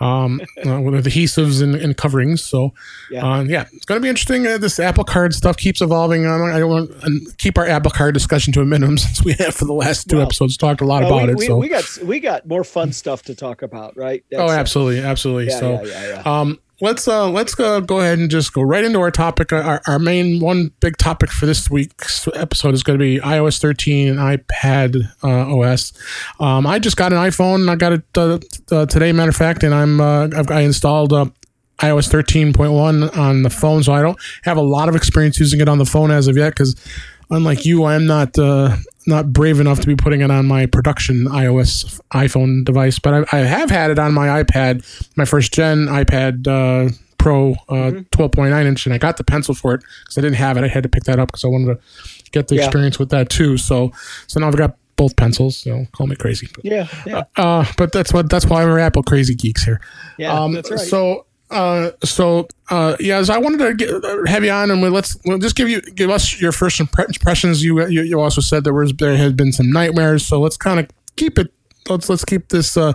um, 0.00 0.40
uh, 0.66 0.80
with 0.80 1.06
adhesives 1.06 1.62
and, 1.62 1.74
and, 1.74 1.96
coverings. 1.96 2.42
So, 2.42 2.74
yeah, 3.10 3.24
uh, 3.24 3.42
yeah 3.44 3.66
it's 3.72 3.84
going 3.84 4.00
to 4.00 4.02
be 4.02 4.08
interesting. 4.08 4.46
Uh, 4.46 4.58
this 4.58 4.78
Apple 4.78 5.04
Card 5.04 5.34
stuff 5.34 5.56
keeps 5.56 5.80
evolving. 5.80 6.26
I 6.26 6.58
don't 6.58 6.70
want 6.70 7.00
to 7.00 7.34
keep 7.38 7.58
our 7.58 7.66
Apple 7.66 7.90
Card 7.90 8.14
discussion 8.14 8.52
to 8.54 8.60
a 8.60 8.64
minimum 8.64 8.98
since 8.98 9.24
we 9.24 9.32
have 9.34 9.54
for 9.54 9.64
the 9.64 9.72
last 9.72 10.08
two 10.08 10.16
well, 10.16 10.26
episodes 10.26 10.56
talked 10.56 10.80
a 10.80 10.86
lot 10.86 11.02
about 11.02 11.26
we, 11.26 11.30
it. 11.30 11.36
We, 11.36 11.46
so 11.46 11.56
we 11.56 11.68
got 11.68 11.98
we 12.02 12.20
got 12.20 12.46
more 12.46 12.64
fun 12.64 12.92
stuff 12.92 13.22
to 13.24 13.34
talk 13.34 13.62
about, 13.62 13.96
right? 13.96 14.24
That's, 14.30 14.42
oh, 14.42 14.50
absolutely, 14.50 15.00
absolutely. 15.00 15.46
Yeah, 15.46 15.58
so, 15.58 15.84
yeah, 15.84 16.08
yeah, 16.08 16.40
um, 16.40 16.58
let's 16.82 17.06
uh 17.06 17.30
let's 17.30 17.54
go 17.54 17.80
go 17.80 18.00
ahead 18.00 18.18
and 18.18 18.28
just 18.28 18.52
go 18.52 18.60
right 18.60 18.84
into 18.84 19.00
our 19.00 19.10
topic. 19.10 19.52
Our, 19.52 19.80
our 19.86 19.98
main 19.98 20.40
one 20.40 20.72
big 20.80 20.98
topic 20.98 21.30
for 21.30 21.46
this 21.46 21.70
week's 21.70 22.28
episode 22.34 22.74
is 22.74 22.82
going 22.82 22.98
to 22.98 23.02
be 23.02 23.18
iOS 23.20 23.60
13 23.60 24.08
and 24.08 24.18
iPad 24.18 25.08
uh, 25.22 25.56
OS. 25.56 25.92
Um, 26.40 26.66
I 26.66 26.78
just 26.78 26.96
got 26.96 27.12
an 27.12 27.18
iPhone. 27.18 27.70
I 27.70 27.76
got 27.76 27.92
it 27.92 28.02
uh, 28.16 28.38
uh, 28.70 28.86
today, 28.86 29.12
matter 29.12 29.30
of 29.30 29.36
fact, 29.36 29.62
and 29.62 29.74
I'm 29.74 30.00
uh, 30.00 30.28
I 30.50 30.62
installed 30.62 31.12
uh, 31.12 31.26
iOS 31.78 32.10
13.1 32.10 33.16
on 33.16 33.42
the 33.42 33.50
phone, 33.50 33.82
so 33.82 33.92
I 33.92 34.02
don't 34.02 34.18
have 34.42 34.56
a 34.56 34.62
lot 34.62 34.88
of 34.88 34.96
experience 34.96 35.38
using 35.38 35.60
it 35.60 35.68
on 35.68 35.78
the 35.78 35.86
phone 35.86 36.10
as 36.10 36.26
of 36.26 36.36
yet. 36.36 36.50
Because 36.50 36.74
unlike 37.32 37.64
you, 37.64 37.84
I 37.84 37.94
am 37.94 38.06
not 38.06 38.38
uh, 38.38 38.76
not 39.06 39.32
brave 39.32 39.58
enough 39.58 39.80
to 39.80 39.86
be 39.86 39.96
putting 39.96 40.20
it 40.20 40.30
on 40.30 40.46
my 40.46 40.66
production 40.66 41.24
iOS 41.24 42.00
iPhone 42.12 42.64
device, 42.64 42.98
but 42.98 43.32
I, 43.32 43.38
I 43.38 43.40
have 43.40 43.70
had 43.70 43.90
it 43.90 43.98
on 43.98 44.14
my 44.14 44.42
iPad, 44.42 44.84
my 45.16 45.24
first 45.24 45.52
gen 45.52 45.86
iPad 45.86 46.46
uh, 46.46 46.92
Pro 47.18 47.52
uh, 47.68 47.92
mm-hmm. 47.92 47.98
12.9 48.22 48.64
inch, 48.66 48.86
and 48.86 48.94
I 48.94 48.98
got 48.98 49.16
the 49.16 49.24
pencil 49.24 49.54
for 49.54 49.74
it 49.74 49.82
because 50.02 50.18
I 50.18 50.20
didn't 50.20 50.36
have 50.36 50.56
it. 50.56 50.64
I 50.64 50.68
had 50.68 50.82
to 50.82 50.88
pick 50.88 51.04
that 51.04 51.18
up 51.18 51.28
because 51.28 51.44
I 51.44 51.48
wanted 51.48 51.74
to 51.76 52.30
get 52.32 52.48
the 52.48 52.56
yeah. 52.56 52.64
experience 52.64 52.98
with 52.98 53.10
that 53.10 53.30
too. 53.30 53.56
So, 53.56 53.92
so 54.26 54.40
now 54.40 54.48
I've 54.48 54.56
got 54.56 54.76
both 54.96 55.14
pencils. 55.16 55.64
You 55.64 55.74
know, 55.74 55.86
call 55.92 56.08
me 56.08 56.16
crazy. 56.16 56.48
But, 56.52 56.64
yeah, 56.64 56.88
yeah. 57.06 57.22
Uh, 57.36 57.64
but 57.76 57.92
that's 57.92 58.12
what 58.12 58.28
that's 58.28 58.46
why 58.46 58.64
we're 58.64 58.80
Apple 58.80 59.04
crazy 59.04 59.34
geeks 59.34 59.64
here. 59.64 59.80
Yeah, 60.18 60.32
um, 60.32 60.52
that's 60.52 60.70
right. 60.70 60.80
So 60.80 61.26
uh, 61.52 61.92
so 62.02 62.48
uh, 62.70 62.96
yeah, 62.98 63.22
so 63.22 63.34
I 63.34 63.38
wanted 63.38 63.58
to 63.58 63.74
get, 63.74 64.28
have 64.28 64.42
you 64.44 64.50
on, 64.50 64.70
and 64.70 64.82
we, 64.82 64.88
let's 64.88 65.16
we'll 65.24 65.38
just 65.38 65.54
give 65.54 65.68
you 65.68 65.80
give 65.82 66.10
us 66.10 66.40
your 66.40 66.52
first 66.52 66.80
impressions. 66.80 67.62
You, 67.62 67.86
you, 67.88 68.02
you 68.02 68.20
also 68.20 68.40
said 68.40 68.64
there 68.64 68.72
was 68.72 68.92
there 68.94 69.16
had 69.16 69.36
been 69.36 69.52
some 69.52 69.70
nightmares, 69.70 70.26
so 70.26 70.40
let's 70.40 70.56
kind 70.56 70.80
of 70.80 70.88
keep 71.16 71.38
it. 71.38 71.52
Let's 71.88 72.08
let's 72.08 72.24
keep 72.24 72.48
this 72.48 72.76
uh, 72.76 72.94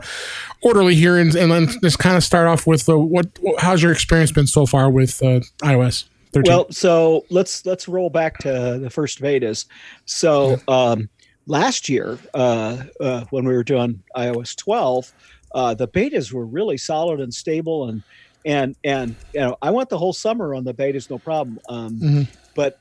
orderly 0.61 0.95
here, 0.95 1.17
and, 1.17 1.33
and 1.35 1.51
then 1.51 1.67
just 1.83 1.99
kind 1.99 2.17
of 2.17 2.23
start 2.23 2.47
off 2.47 2.65
with 2.65 2.89
uh, 2.89 2.97
what 2.97 3.27
how's 3.59 3.83
your 3.83 3.91
experience 3.91 4.31
been 4.31 4.47
so 4.47 4.65
far 4.65 4.89
with 4.89 5.21
uh, 5.21 5.41
iOS. 5.61 6.05
13? 6.33 6.51
Well, 6.51 6.67
so 6.71 7.25
let's 7.29 7.65
let's 7.65 7.87
roll 7.87 8.09
back 8.09 8.39
to 8.39 8.79
the 8.81 8.89
first 8.89 9.21
betas. 9.21 9.65
So 10.05 10.59
um, 10.67 11.09
last 11.45 11.89
year, 11.89 12.17
uh, 12.33 12.83
uh, 12.99 13.25
when 13.29 13.45
we 13.45 13.53
were 13.53 13.63
doing 13.63 14.03
iOS 14.15 14.55
12, 14.55 15.13
uh, 15.53 15.73
the 15.73 15.87
betas 15.87 16.31
were 16.33 16.45
really 16.45 16.77
solid 16.77 17.19
and 17.19 17.33
stable, 17.33 17.87
and 17.87 18.03
and 18.47 18.75
and 18.83 19.15
you 19.33 19.41
know 19.41 19.57
I 19.61 19.69
went 19.69 19.89
the 19.89 19.97
whole 19.97 20.13
summer 20.13 20.55
on 20.55 20.63
the 20.63 20.73
betas, 20.73 21.09
no 21.09 21.19
problem. 21.19 21.59
Um, 21.69 21.99
mm-hmm. 21.99 22.21
But 22.55 22.79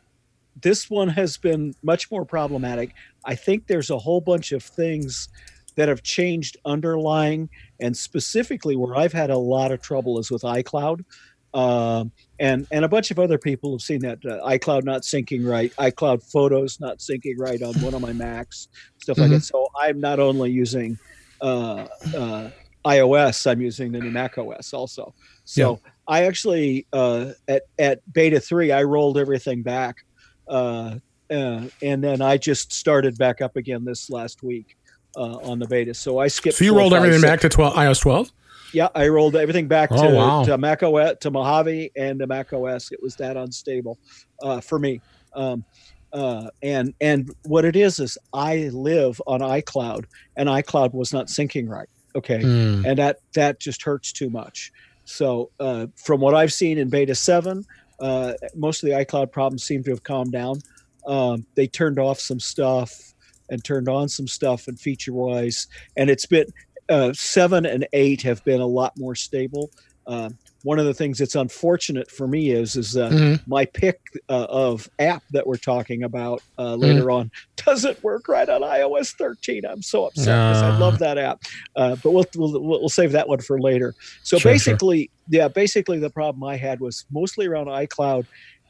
this 0.63 0.89
one 0.89 1.09
has 1.09 1.37
been 1.37 1.75
much 1.83 2.11
more 2.11 2.25
problematic. 2.25 2.95
I 3.27 3.35
think 3.35 3.67
there's 3.67 3.91
a 3.91 3.99
whole 3.99 4.21
bunch 4.21 4.53
of 4.53 4.63
things 4.63 5.29
that 5.75 5.89
have 5.89 6.03
changed 6.03 6.57
underlying, 6.65 7.51
and 7.81 7.95
specifically 7.95 8.77
where 8.77 8.97
I've 8.97 9.13
had 9.13 9.29
a 9.29 9.37
lot 9.37 9.73
of 9.73 9.83
trouble 9.83 10.19
is 10.19 10.31
with 10.31 10.43
iCloud. 10.43 11.05
Uh, 11.53 12.05
and 12.39 12.67
and 12.71 12.85
a 12.85 12.89
bunch 12.89 13.11
of 13.11 13.19
other 13.19 13.39
people 13.39 13.73
have 13.73 13.83
seen 13.83 14.01
that 14.01 14.19
uh, 14.25 14.47
iCloud 14.47 14.85
not 14.85 15.03
syncing 15.03 15.47
right, 15.47 15.75
iCloud 15.77 16.23
photos 16.31 16.79
not 16.79 16.99
syncing 16.99 17.35
right 17.39 17.61
on 17.61 17.75
one 17.81 17.93
of 17.93 18.01
my 18.01 18.13
Macs, 18.13 18.69
stuff 18.99 19.17
mm-hmm. 19.17 19.33
like 19.33 19.41
that. 19.41 19.45
So 19.45 19.67
I'm 19.79 19.99
not 19.99 20.21
only 20.21 20.53
using 20.53 20.97
uh, 21.41 21.87
uh 22.17 22.51
iOS, 22.87 23.51
I'm 23.51 23.61
using 23.61 23.93
the 23.93 23.99
new 23.99 24.11
Mac 24.11 24.39
OS 24.39 24.73
also. 24.73 25.13
So 25.45 25.81
yeah. 25.85 25.91
I 26.07 26.25
actually 26.25 26.87
uh, 26.93 27.33
at 27.49 27.63
at 27.79 28.01
beta 28.13 28.41
three, 28.41 28.73
I 28.73 28.85
rolled 28.85 29.19
everything 29.19 29.63
back, 29.63 30.05
uh, 30.49 30.97
uh, 31.31 31.63
and 31.83 32.05
then 32.05 32.23
I 32.23 32.37
just 32.37 32.73
started 32.73 33.19
back 33.19 33.41
up 33.41 33.57
again 33.57 33.85
this 33.85 34.09
last 34.09 34.43
week 34.43 34.77
uh, 35.17 35.39
on 35.43 35.59
the 35.59 35.67
beta. 35.67 35.95
So 35.95 36.19
I 36.19 36.29
skipped. 36.29 36.59
So 36.59 36.65
you 36.65 36.77
rolled 36.77 36.95
everything 36.95 37.21
back 37.21 37.41
to 37.41 37.49
12 37.49 37.75
iOS 37.75 38.01
12. 38.01 38.33
Yeah, 38.73 38.89
I 38.95 39.09
rolled 39.09 39.37
everything 39.37 39.69
back 39.69 39.91
oh, 39.93 40.09
to, 40.09 40.15
wow. 40.15 40.45
to 40.45 40.59
Mac 40.59 40.83
OS, 40.83 41.17
to 41.21 41.31
Mojave, 41.31 41.93
and 41.97 42.19
to 42.19 42.27
Mac 42.27 42.53
OS. 42.53 42.93
It 42.93 43.03
was 43.03 43.17
that 43.17 43.37
unstable 43.37 43.99
uh, 44.43 44.61
for 44.61 44.79
me. 44.79 45.01
Um, 45.35 45.65
uh, 46.13 46.49
and 46.63 46.95
and 47.01 47.31
what 47.45 47.65
it 47.65 47.77
is 47.77 47.99
is 47.99 48.17
I 48.33 48.71
live 48.73 49.21
on 49.27 49.41
iCloud, 49.41 50.05
and 50.37 50.49
iCloud 50.49 50.95
was 50.95 51.13
not 51.13 51.27
syncing 51.27 51.69
right. 51.69 51.89
Okay, 52.17 52.41
mm. 52.41 52.85
and 52.85 52.99
that 52.99 53.21
that 53.35 53.61
just 53.61 53.83
hurts 53.83 54.13
too 54.13 54.31
much. 54.31 54.73
So, 55.05 55.51
uh, 55.61 55.87
from 55.95 56.21
what 56.21 56.35
I've 56.35 56.53
seen 56.53 56.79
in 56.79 56.89
beta 56.89 57.15
7, 57.15 57.65
uh, 58.01 58.33
most 58.55 58.83
of 58.83 58.89
the 58.89 58.97
iCloud 58.97 59.31
problems 59.31 59.63
seem 59.63 59.85
to 59.85 59.91
have 59.91 60.03
calmed 60.03 60.33
down. 60.33 60.61
Um, 61.07 61.47
they 61.55 61.69
turned 61.69 61.99
off 61.99 62.19
some 62.19 62.41
stuff 62.41 63.15
and 63.49 63.63
turned 63.63 63.89
on 63.89 64.09
some 64.09 64.27
stuff 64.27 64.67
and 64.67 64.79
feature 64.79 65.13
wise. 65.13 65.69
And 65.97 66.11
it's 66.11 66.27
been 66.27 66.47
uh, 66.89 67.13
7 67.13 67.65
and 67.65 67.87
8 67.93 68.23
have 68.23 68.45
been 68.45 68.61
a 68.61 68.67
lot 68.67 68.99
more 68.99 69.15
stable. 69.15 69.71
Um, 70.07 70.37
one 70.67 70.81
of 70.81 70.85
the 70.85 70.95
things 70.95 71.19
that's 71.19 71.37
unfortunate 71.37 72.11
for 72.11 72.27
me 72.27 72.51
is 72.51 72.75
is 72.75 72.97
uh, 72.97 73.11
Mhm. 73.11 73.41
my 73.47 73.67
pick 73.67 73.99
uh, 74.29 74.47
of 74.51 74.89
app 74.99 75.23
that 75.31 75.47
we're 75.47 75.59
talking 75.59 76.03
about 76.03 76.43
uh, 76.59 76.75
later 76.75 77.09
on 77.09 77.31
doesn't 77.65 78.03
work 78.03 78.27
right 78.29 78.49
on 78.49 78.63
iOS 78.63 79.13
13. 79.17 79.63
I'm 79.65 79.81
so 79.83 80.07
upset 80.07 80.41
because 80.45 80.65
I 80.65 80.71
Ah. 80.71 80.79
love 80.79 80.99
that 80.99 81.19
app, 81.19 81.39
uh, 81.77 81.95
but 82.03 82.11
we'll, 82.13 82.27
we'll 82.35 82.61
we'll 82.83 82.89
save 82.89 83.13
that 83.13 83.29
one 83.29 83.39
for 83.41 83.61
later. 83.61 83.95
So 84.25 84.39
Sure, 84.39 84.51
sure. 84.51 84.53
basically, 84.53 85.11
yeah, 85.29 85.47
basically 85.47 86.01
the 86.01 86.11
problem 86.11 86.43
I 86.43 86.57
had 86.57 86.81
was 86.81 87.05
mostly 87.13 87.47
around 87.47 87.67
iCloud, 87.69 88.25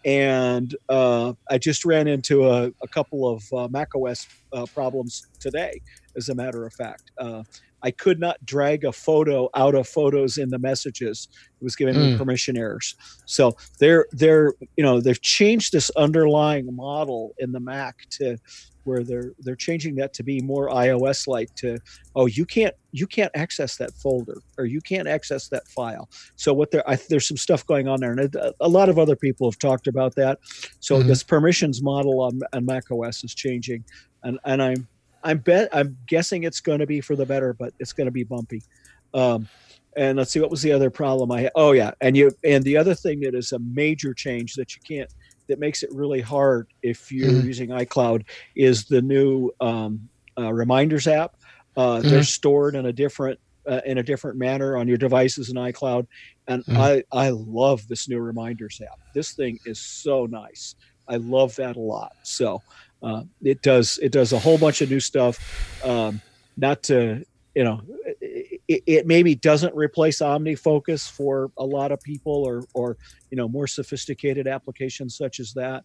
and 0.05 0.77
uh, 0.91 1.33
I 1.51 1.57
just 1.59 1.85
ran 1.87 2.07
into 2.09 2.47
a, 2.47 2.67
a 2.83 2.89
couple 2.93 3.27
of 3.27 3.43
uh, 3.57 3.69
macOS 3.71 4.29
uh, 4.53 4.67
problems 4.75 5.23
today. 5.41 5.81
As 6.17 6.29
a 6.29 6.35
matter 6.35 6.67
of 6.67 6.73
fact, 6.75 7.11
uh, 7.19 7.43
I 7.87 7.91
could 7.93 8.19
not 8.21 8.37
drag 8.45 8.85
a 8.85 8.93
photo 8.93 9.49
out 9.55 9.75
of 9.75 9.87
photos 9.89 10.37
in 10.37 10.49
the 10.51 10.59
messages. 10.59 11.29
It 11.61 11.65
was 11.65 11.77
giving 11.77 11.97
me 11.97 12.09
Mm. 12.09 12.19
permission 12.19 12.57
errors. 12.57 12.95
So 13.27 13.45
they're 13.81 14.07
they're 14.13 14.55
you 14.77 14.85
know 14.87 15.01
they've 15.01 15.23
changed 15.39 15.71
this 15.73 15.91
underlying 16.07 16.67
model 16.87 17.23
in 17.39 17.53
the 17.53 17.61
Mac 17.61 17.95
to 18.19 18.37
where 18.85 19.03
they're 19.05 19.33
they're 19.45 19.57
changing 19.69 19.95
that 19.97 20.13
to 20.15 20.23
be 20.23 20.41
more 20.43 20.69
iOS 20.71 21.27
like 21.27 21.49
to 21.63 21.79
oh 22.15 22.27
you 22.27 22.45
can't 22.47 22.75
you 22.93 23.07
can't 23.07 23.33
access 23.35 23.77
that 23.77 23.93
folder 24.03 24.39
or 24.59 24.65
you 24.75 24.81
can't 24.81 25.09
access 25.09 25.49
that 25.49 25.65
file. 25.77 26.09
So 26.37 26.53
what 26.55 26.71
there 26.73 26.89
I, 26.89 26.97
there's 27.11 27.29
some 27.29 27.37
stuff 27.37 27.65
going 27.67 27.89
on 27.89 28.01
there, 28.01 28.13
and 28.13 28.35
a, 28.37 28.53
a 28.61 28.69
lot 28.69 28.89
of 28.89 28.99
other 28.99 29.17
people 29.17 29.51
have 29.51 29.59
talked 29.59 29.87
about 29.87 30.15
that. 30.17 30.39
So 30.81 31.03
Mhm. 31.03 31.07
this 31.09 31.23
permissions 31.25 31.83
model 31.83 32.21
on, 32.27 32.41
on 32.53 32.65
Mac 32.65 32.85
OS 32.91 33.25
is 33.25 33.35
changing, 33.35 33.85
and 34.23 34.39
and 34.45 34.63
I'm 34.63 34.89
I'm 35.27 35.39
bet 35.39 35.69
I'm 35.73 35.99
guessing 36.09 36.45
it's 36.45 36.61
going 36.61 36.81
to 36.81 36.87
be 36.87 37.01
for 37.01 37.17
the 37.17 37.27
better, 37.27 37.55
but 37.59 37.73
it's 37.81 37.93
going 37.93 38.07
to 38.07 38.13
be 38.13 38.25
bumpy. 38.25 38.65
Um, 39.15 39.49
and 39.97 40.19
let's 40.19 40.31
see 40.33 40.41
what 40.41 40.51
was 40.51 40.63
the 40.63 40.73
other 40.73 40.91
problem 40.91 41.31
I 41.33 41.43
had. 41.43 41.53
Oh 41.55 41.73
yeah, 41.73 41.93
and 42.01 42.17
you 42.17 42.33
and 42.45 42.65
the 42.65 42.77
other 42.77 42.95
thing 42.95 43.21
that 43.21 43.35
is 43.35 43.53
a 43.53 43.59
major 43.59 44.15
change 44.15 44.55
that 44.55 44.69
you 44.77 44.81
can't 44.97 45.11
that 45.49 45.59
makes 45.61 45.83
it 45.83 45.91
really 45.93 46.21
hard 46.21 46.69
if 46.83 47.11
you're 47.11 47.33
Mhm. 47.33 47.47
using 47.47 47.71
iCloud 47.71 48.23
is 48.57 48.87
the 48.87 49.03
new 49.03 49.51
um, 49.61 50.11
uh, 50.39 50.53
reminders 50.53 51.07
app. 51.07 51.33
Uh, 51.77 52.03
They're 52.03 52.23
stored 52.23 52.75
in 52.77 52.87
a 52.87 52.93
different 52.93 53.39
uh, 53.69 53.81
in 53.87 53.99
a 53.99 54.03
different 54.03 54.39
manner 54.39 54.77
on 54.77 54.89
your 54.89 54.99
devices 54.99 55.49
in 55.51 55.57
iCloud, 55.57 56.07
and 56.49 56.65
Mhm. 56.67 56.77
I 56.77 57.05
I 57.13 57.31
love 57.31 57.89
this 57.89 58.09
new 58.09 58.21
reminders 58.21 58.81
app. 58.83 58.99
This 59.15 59.35
thing 59.35 59.59
is 59.65 59.81
so 59.83 60.27
nice. 60.27 60.75
I 61.09 61.17
love 61.17 61.55
that 61.57 61.77
a 61.77 61.81
lot. 61.81 62.13
So 62.23 62.63
uh, 63.03 63.23
it 63.43 63.63
does 63.63 63.99
it 64.03 64.13
does 64.13 64.33
a 64.33 64.39
whole 64.39 64.59
bunch 64.59 64.81
of 64.83 64.91
new 64.91 65.01
stuff. 65.01 65.39
Um, 65.85 66.21
not 66.57 66.83
to 66.85 67.25
you 67.55 67.65
know, 67.65 67.81
it, 68.21 68.83
it 68.87 69.07
maybe 69.07 69.35
doesn't 69.35 69.75
replace 69.75 70.19
OmniFocus 70.19 71.11
for 71.11 71.51
a 71.57 71.65
lot 71.65 71.91
of 71.91 72.01
people, 72.03 72.45
or 72.45 72.65
or 72.75 72.97
you 73.31 73.37
know 73.37 73.49
more 73.49 73.67
sophisticated 73.67 74.47
applications 74.47 75.17
such 75.17 75.41
as 75.41 75.55
that. 75.55 75.85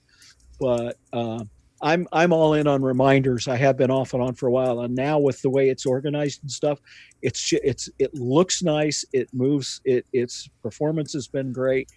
But 0.59 0.97
uh, 1.13 1.43
I'm 1.81 2.07
I'm 2.11 2.33
all 2.33 2.53
in 2.55 2.67
on 2.67 2.81
reminders. 2.81 3.47
I 3.47 3.55
have 3.55 3.77
been 3.77 3.89
off 3.89 4.13
and 4.13 4.21
on 4.21 4.35
for 4.35 4.47
a 4.47 4.51
while, 4.51 4.81
and 4.81 4.93
now 4.95 5.17
with 5.19 5.41
the 5.41 5.49
way 5.49 5.69
it's 5.69 5.85
organized 5.85 6.41
and 6.43 6.51
stuff, 6.51 6.79
it's 7.21 7.51
it's 7.53 7.89
it 7.99 8.13
looks 8.13 8.61
nice. 8.61 9.05
It 9.13 9.29
moves. 9.33 9.79
It 9.85 10.05
its 10.11 10.49
performance 10.61 11.13
has 11.13 11.27
been 11.29 11.53
great, 11.53 11.89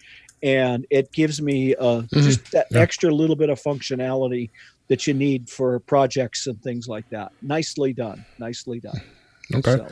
and 0.42 0.86
it 0.88 1.12
gives 1.12 1.42
me 1.42 1.74
uh, 1.74 2.02
just 2.12 2.52
that 2.52 2.68
Yeah. 2.70 2.78
extra 2.78 3.10
little 3.10 3.36
bit 3.36 3.50
of 3.50 3.60
functionality 3.60 4.50
that 4.88 5.06
you 5.06 5.14
need 5.14 5.48
for 5.48 5.78
projects 5.80 6.46
and 6.46 6.60
things 6.62 6.88
like 6.88 7.08
that. 7.10 7.32
Nicely 7.42 7.92
done. 7.92 8.24
Nicely 8.38 8.80
done. 8.80 9.00
Okay. 9.54 9.76
So, 9.76 9.88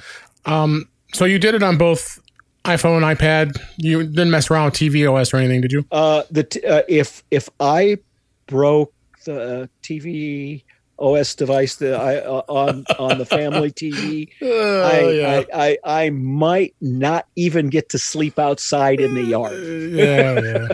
Um, 0.50 0.88
so 1.12 1.26
you 1.26 1.38
did 1.38 1.54
it 1.54 1.62
on 1.62 1.76
both 1.76 2.18
iPhone, 2.64 3.04
and 3.04 3.18
iPad. 3.18 3.60
You 3.76 4.02
didn't 4.04 4.30
mess 4.30 4.50
around 4.50 4.64
with 4.66 4.74
TV 4.74 5.06
OS 5.12 5.34
or 5.34 5.36
anything, 5.36 5.60
did 5.60 5.72
you? 5.72 5.84
uh, 5.92 6.22
the 6.30 6.44
t- 6.44 6.64
uh, 6.64 6.82
if 6.88 7.22
if 7.30 7.50
I 7.60 7.98
broke 8.46 8.94
the 9.26 9.68
TV 9.82 10.62
OS 11.02 11.34
device 11.34 11.74
that 11.76 11.94
I 12.00 12.18
uh, 12.18 12.42
on 12.48 12.84
on 12.98 13.18
the 13.18 13.26
family 13.26 13.70
TV, 13.82 14.28
Oh, 14.40 14.82
I, 14.82 15.38
I, 15.38 15.46
I 15.52 15.78
I 16.04 16.10
might 16.10 16.74
not 16.80 17.26
even 17.36 17.68
get 17.68 17.88
to 17.90 17.98
sleep 17.98 18.38
outside 18.38 19.00
in 19.00 19.14
the 19.14 19.22
yard. 19.24 19.52
yeah, 19.62 20.40
yeah. 20.40 20.68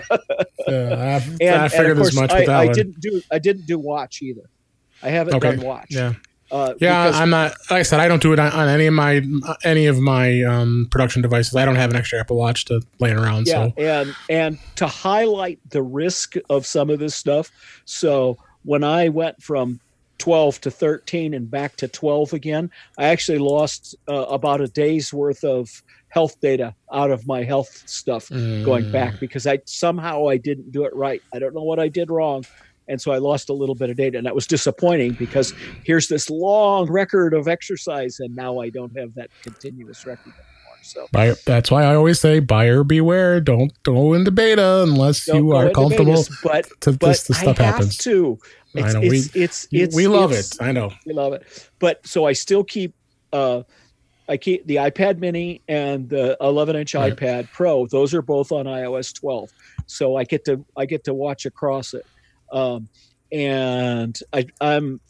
yeah 0.69 0.95
I, 0.95 1.17
And, 1.41 1.43
I 1.51 1.63
and 1.65 1.73
figured 1.73 1.91
of 1.93 1.97
course, 1.99 2.09
as 2.09 2.15
much 2.15 2.31
I, 2.33 2.45
I 2.63 2.69
didn't 2.69 3.01
do 3.01 3.23
I 3.33 3.39
didn't 3.39 3.67
do 3.67 3.79
watch 3.79 4.21
either. 4.23 4.43
I 5.03 5.11
haven't 5.11 5.35
Okay. 5.35 5.57
done 5.57 5.65
watch. 5.65 5.87
yeah, 5.91 6.15
Uh, 6.51 6.75
yeah. 6.81 7.13
I'm 7.15 7.31
not. 7.31 7.53
Like 7.71 7.81
I 7.81 7.83
said, 7.83 8.01
I 8.01 8.09
don't 8.09 8.21
do 8.21 8.33
it 8.33 8.39
on, 8.39 8.51
on 8.53 8.69
any 8.69 8.87
of 8.87 8.95
my 8.95 9.23
any 9.65 9.87
of 9.87 9.99
my 10.01 10.43
um, 10.43 10.89
production 10.91 11.23
devices. 11.23 11.55
I 11.55 11.65
don't 11.65 11.77
have 11.77 11.91
an 11.91 11.97
extra 11.97 12.19
Apple 12.19 12.37
Watch 12.37 12.65
to 12.67 12.81
laying 12.99 13.17
around. 13.17 13.47
yeah, 13.47 13.69
So 13.69 13.73
and 13.79 14.15
and 14.29 14.59
to 14.77 14.87
highlight 14.87 15.61
the 15.71 15.83
risk 15.83 16.35
of 16.51 16.67
some 16.67 16.91
of 16.91 16.99
this 16.99 17.15
stuff. 17.15 17.51
So 17.85 18.37
when 18.65 18.83
I 18.85 19.09
went 19.09 19.41
from 19.43 19.81
12 20.19 20.61
to 20.63 20.71
13 20.71 21.35
and 21.35 21.51
back 21.51 21.77
to 21.77 21.89
12 21.89 22.33
again, 22.33 22.71
I 22.99 23.07
actually 23.07 23.39
lost 23.39 23.97
uh, 24.09 24.27
about 24.27 24.61
a 24.61 24.69
day's 24.69 25.13
worth 25.13 25.45
of 25.45 25.69
health 26.11 26.35
data 26.41 26.75
out 26.93 27.11
of 27.11 27.27
my 27.27 27.45
health 27.45 27.69
stuff 27.87 28.31
going 28.63 28.87
Mm. 28.87 28.93
back 28.93 29.15
because 29.21 29.47
I 29.47 29.59
somehow 29.67 30.29
I 30.29 30.37
didn't 30.39 30.73
do 30.73 30.85
it 30.85 30.95
right. 30.95 31.23
I 31.35 31.39
don't 31.39 31.55
know 31.55 31.63
what 31.63 31.79
I 31.79 31.89
did 31.89 32.11
wrong. 32.11 32.45
And 32.91 33.01
so 33.01 33.13
I 33.13 33.19
lost 33.19 33.51
a 33.51 33.53
little 33.55 33.75
bit 33.75 33.91
of 33.91 33.97
data, 33.97 34.17
and 34.17 34.27
that 34.27 34.35
was 34.35 34.47
disappointing 34.47 35.15
because 35.15 35.53
here's 35.85 36.09
this 36.09 36.31
long 36.31 36.91
record 36.91 37.35
of 37.35 37.47
exercise, 37.47 38.17
and 38.19 38.35
now 38.35 38.61
I 38.61 38.71
don't 38.71 38.97
have 38.99 39.15
that 39.15 39.31
continuous 39.43 40.07
record. 40.07 40.33
So 40.89 41.07
Buyer, 41.13 41.35
that's 41.45 41.71
why 41.71 41.85
I 41.85 41.95
always 41.95 42.19
say 42.21 42.41
buyer 42.41 42.83
beware. 42.83 43.41
Don't 43.41 43.73
go 43.83 44.15
into 44.15 44.31
beta 44.31 44.83
unless 44.83 45.27
don't 45.27 45.37
you 45.37 45.53
are 45.53 45.71
comfortable 45.71 46.13
Vegas, 46.23 46.41
but 46.43 46.65
to 46.81 46.93
but 46.93 47.01
this, 47.09 47.23
this 47.27 47.39
stuff 47.39 47.61
I 47.61 47.65
have 47.65 47.75
happens. 47.75 47.97
to. 47.99 48.39
I 48.77 48.93
know, 48.93 49.01
it's, 49.03 49.35
it's, 49.35 49.69
it's, 49.71 49.95
we 49.95 50.07
love 50.07 50.31
it's- 50.33 50.55
it. 50.55 50.63
I 50.63 50.73
know. 50.73 50.93
We 51.07 51.13
love 51.13 51.33
it. 51.35 51.43
But 51.79 52.07
so 52.07 52.25
I 52.25 52.33
still 52.33 52.65
keep 52.65 52.95
uh 53.33 53.63
I 54.31 54.37
keep 54.37 54.67
the 54.67 54.77
iPad 54.77 55.19
mini 55.19 55.63
and 55.69 56.09
the 56.09 56.37
11 56.41 56.77
inch 56.77 56.95
Right. 56.95 57.15
iPad 57.15 57.51
Pro. 57.53 57.87
Those 57.87 58.13
are 58.15 58.23
both 58.23 58.53
on 58.53 58.67
iOS 58.67 59.15
12. 59.15 59.51
So 59.87 60.17
I 60.17 60.25
get 60.25 60.45
to 60.47 60.65
I 60.77 60.87
get 60.87 61.05
to 61.05 61.15
watch 61.15 61.45
across 61.47 61.93
it. 61.95 62.07
Um 62.53 62.89
and 63.33 64.19
I 64.33 64.47
I'm 64.61 65.01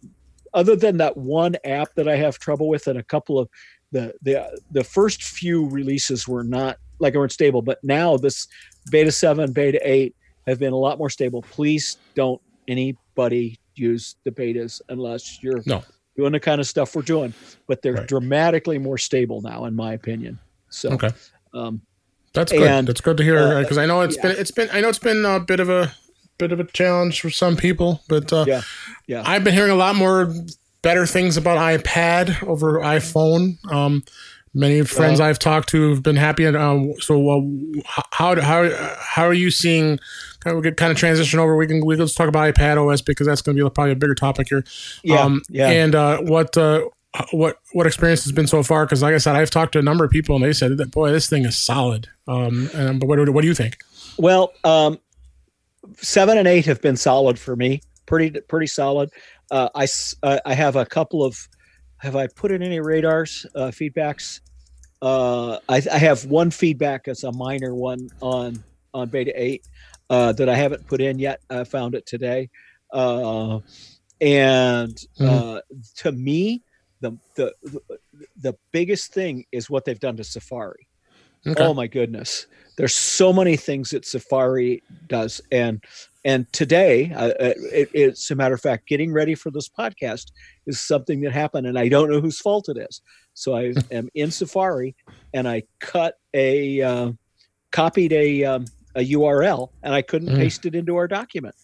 other 0.54 0.74
than 0.76 0.96
that 0.96 1.16
one 1.16 1.56
app 1.64 1.94
that 1.96 2.08
I 2.08 2.16
have 2.16 2.38
trouble 2.38 2.68
with 2.68 2.86
and 2.86 2.98
a 2.98 3.02
couple 3.02 3.38
of 3.38 3.48
the 3.92 4.12
the 4.22 4.60
the 4.70 4.84
first 4.84 5.22
few 5.22 5.68
releases 5.68 6.26
were 6.28 6.44
not 6.44 6.76
like 6.98 7.14
weren't 7.14 7.32
stable, 7.32 7.62
but 7.62 7.78
now 7.82 8.16
this 8.16 8.46
beta 8.90 9.12
7, 9.12 9.52
beta 9.52 9.78
8 9.82 10.14
have 10.46 10.58
been 10.58 10.72
a 10.72 10.76
lot 10.76 10.98
more 10.98 11.10
stable. 11.10 11.42
Please 11.42 11.96
don't 12.14 12.40
anybody 12.66 13.58
use 13.74 14.16
the 14.24 14.30
betas 14.30 14.80
unless 14.88 15.42
you're 15.42 15.62
No. 15.66 15.82
doing 16.16 16.32
the 16.32 16.40
kind 16.40 16.60
of 16.60 16.66
stuff 16.66 16.94
we're 16.96 17.02
doing. 17.02 17.32
But 17.66 17.82
they're 17.82 17.92
Right. 17.94 18.08
dramatically 18.08 18.78
more 18.78 18.98
stable 18.98 19.40
now, 19.42 19.64
in 19.66 19.74
my 19.76 19.92
opinion. 19.92 20.38
So, 20.70 20.90
Okay. 20.90 21.10
um, 21.54 21.80
That's 22.34 22.52
good. 22.52 22.62
And, 22.68 22.86
That's 22.88 23.00
good 23.00 23.16
to 23.18 23.22
hear 23.24 23.38
uh, 23.38 23.60
because 23.62 23.78
I 23.78 23.86
know 23.86 24.02
it's 24.02 24.16
yeah. 24.16 24.22
been 24.22 24.36
it's 24.38 24.50
been 24.50 24.68
I 24.72 24.80
know 24.80 24.88
it's 24.88 24.98
been 24.98 25.24
a 25.24 25.40
bit 25.40 25.60
of 25.60 25.70
a 25.70 25.92
bit 26.38 26.52
of 26.52 26.60
a 26.60 26.64
challenge 26.64 27.20
for 27.20 27.30
some 27.30 27.56
people, 27.56 28.02
but 28.08 28.32
uh, 28.32 28.44
Yeah. 28.46 28.62
Yeah. 29.06 29.22
I've 29.24 29.44
been 29.44 29.54
hearing 29.54 29.72
a 29.72 29.76
lot 29.76 29.96
more 29.96 30.32
better 30.88 31.04
things 31.04 31.36
about 31.36 31.58
iPad 31.58 32.42
over 32.48 32.80
iPhone. 32.80 33.62
Um, 33.70 34.02
many 34.54 34.82
friends 34.84 35.20
I've 35.20 35.38
talked 35.38 35.68
to 35.68 35.90
have 35.90 36.02
been 36.02 36.16
happy. 36.16 36.46
And 36.46 36.56
uh, 36.56 36.94
so, 36.98 37.28
uh, 37.28 37.82
how 38.10 38.40
how 38.40 38.94
how 38.98 39.24
are 39.24 39.34
you 39.34 39.50
seeing? 39.50 39.98
Kind 40.40 40.56
of, 40.56 40.56
we 40.56 40.62
could 40.62 40.78
kind 40.78 40.90
of 40.90 40.96
transition 40.96 41.40
over. 41.40 41.58
We 41.58 41.66
can 41.66 41.84
we 41.84 41.96
can 41.96 42.00
let's 42.00 42.14
talk 42.14 42.26
about 42.26 42.54
iPad 42.54 42.78
OS 42.82 43.02
because 43.02 43.26
that's 43.26 43.42
going 43.42 43.54
to 43.54 43.62
be 43.62 43.68
probably 43.68 43.92
a 43.92 43.96
bigger 43.96 44.14
topic 44.14 44.48
here. 44.48 44.64
yeah. 45.02 45.20
Um, 45.20 45.42
yeah. 45.50 45.68
And 45.68 45.94
uh, 45.94 46.22
what 46.22 46.56
uh, 46.56 46.88
what 47.32 47.58
what 47.74 47.86
experience 47.86 48.24
has 48.24 48.32
been 48.32 48.46
so 48.46 48.62
far? 48.62 48.86
Because 48.86 49.02
like 49.02 49.14
I 49.14 49.18
said, 49.18 49.36
I've 49.36 49.50
talked 49.50 49.72
to 49.72 49.78
a 49.78 49.82
number 49.82 50.06
of 50.06 50.10
people 50.10 50.36
and 50.36 50.42
they 50.42 50.54
said 50.54 50.78
that 50.78 50.90
boy, 50.90 51.10
this 51.10 51.28
thing 51.28 51.44
is 51.44 51.58
solid. 51.58 52.08
Um, 52.26 52.70
and, 52.74 52.98
but 52.98 53.08
what, 53.08 53.22
do- 53.22 53.30
what 53.30 53.42
do 53.42 53.48
you 53.48 53.54
think? 53.54 53.76
Well, 54.16 54.54
um, 54.64 54.98
seven 55.98 56.38
and 56.38 56.48
eight 56.48 56.64
have 56.64 56.80
been 56.80 56.96
solid 56.96 57.38
for 57.38 57.56
me. 57.56 57.82
Pretty, 58.06 58.30
pretty 58.40 58.68
solid. 58.68 59.10
Uh, 59.50 59.68
I, 59.74 59.86
uh, 60.22 60.38
I 60.44 60.54
have 60.54 60.76
a 60.76 60.86
couple 60.86 61.24
of. 61.24 61.48
Have 61.98 62.14
I 62.14 62.28
put 62.28 62.52
in 62.52 62.62
any 62.62 62.78
radars 62.78 63.44
uh, 63.56 63.68
feedbacks? 63.68 64.40
Uh, 65.02 65.58
I, 65.68 65.82
I 65.92 65.98
have 65.98 66.24
one 66.26 66.50
feedback 66.50 67.08
as 67.08 67.24
a 67.24 67.32
minor 67.32 67.74
one 67.74 68.08
on 68.20 68.62
on 68.94 69.08
beta 69.08 69.32
eight 69.34 69.66
uh, 70.10 70.32
that 70.32 70.48
I 70.48 70.54
haven't 70.54 70.86
put 70.86 71.00
in 71.00 71.18
yet. 71.18 71.40
I 71.50 71.64
found 71.64 71.94
it 71.94 72.06
today, 72.06 72.50
uh, 72.92 73.58
and 74.20 74.96
uh, 75.20 75.60
to 75.96 76.12
me, 76.12 76.62
the, 77.00 77.16
the 77.34 77.52
the 78.36 78.54
biggest 78.72 79.12
thing 79.12 79.44
is 79.52 79.70
what 79.70 79.84
they've 79.84 80.00
done 80.00 80.16
to 80.16 80.24
Safari. 80.24 80.86
Okay. 81.46 81.62
Oh 81.62 81.74
my 81.74 81.86
goodness. 81.86 82.46
There's 82.76 82.94
so 82.94 83.32
many 83.32 83.56
things 83.56 83.90
that 83.90 84.04
Safari 84.04 84.82
does, 85.08 85.40
and 85.50 85.82
and 86.24 86.50
today, 86.52 87.12
uh, 87.14 87.28
uh, 87.28 87.52
it, 87.72 87.90
it's 87.94 88.30
a 88.30 88.34
matter 88.34 88.54
of 88.54 88.60
fact, 88.60 88.88
getting 88.88 89.12
ready 89.12 89.34
for 89.34 89.50
this 89.50 89.68
podcast 89.68 90.26
is 90.66 90.80
something 90.80 91.20
that 91.22 91.32
happened, 91.32 91.66
and 91.66 91.78
I 91.78 91.88
don't 91.88 92.10
know 92.10 92.20
whose 92.20 92.40
fault 92.40 92.68
it 92.68 92.76
is. 92.78 93.00
So 93.34 93.56
I 93.56 93.72
am 93.90 94.08
in 94.14 94.30
Safari, 94.30 94.96
and 95.32 95.48
I 95.48 95.62
cut 95.80 96.14
a 96.34 96.82
uh, 96.82 97.12
copied 97.70 98.12
a 98.12 98.44
um, 98.44 98.64
a 98.94 99.10
URL 99.12 99.68
and 99.82 99.94
I 99.94 100.02
couldn't 100.02 100.28
Mm. 100.30 100.38
paste 100.38 100.66
it 100.66 100.74
into 100.74 100.96
our 100.96 101.06
document. 101.06 101.54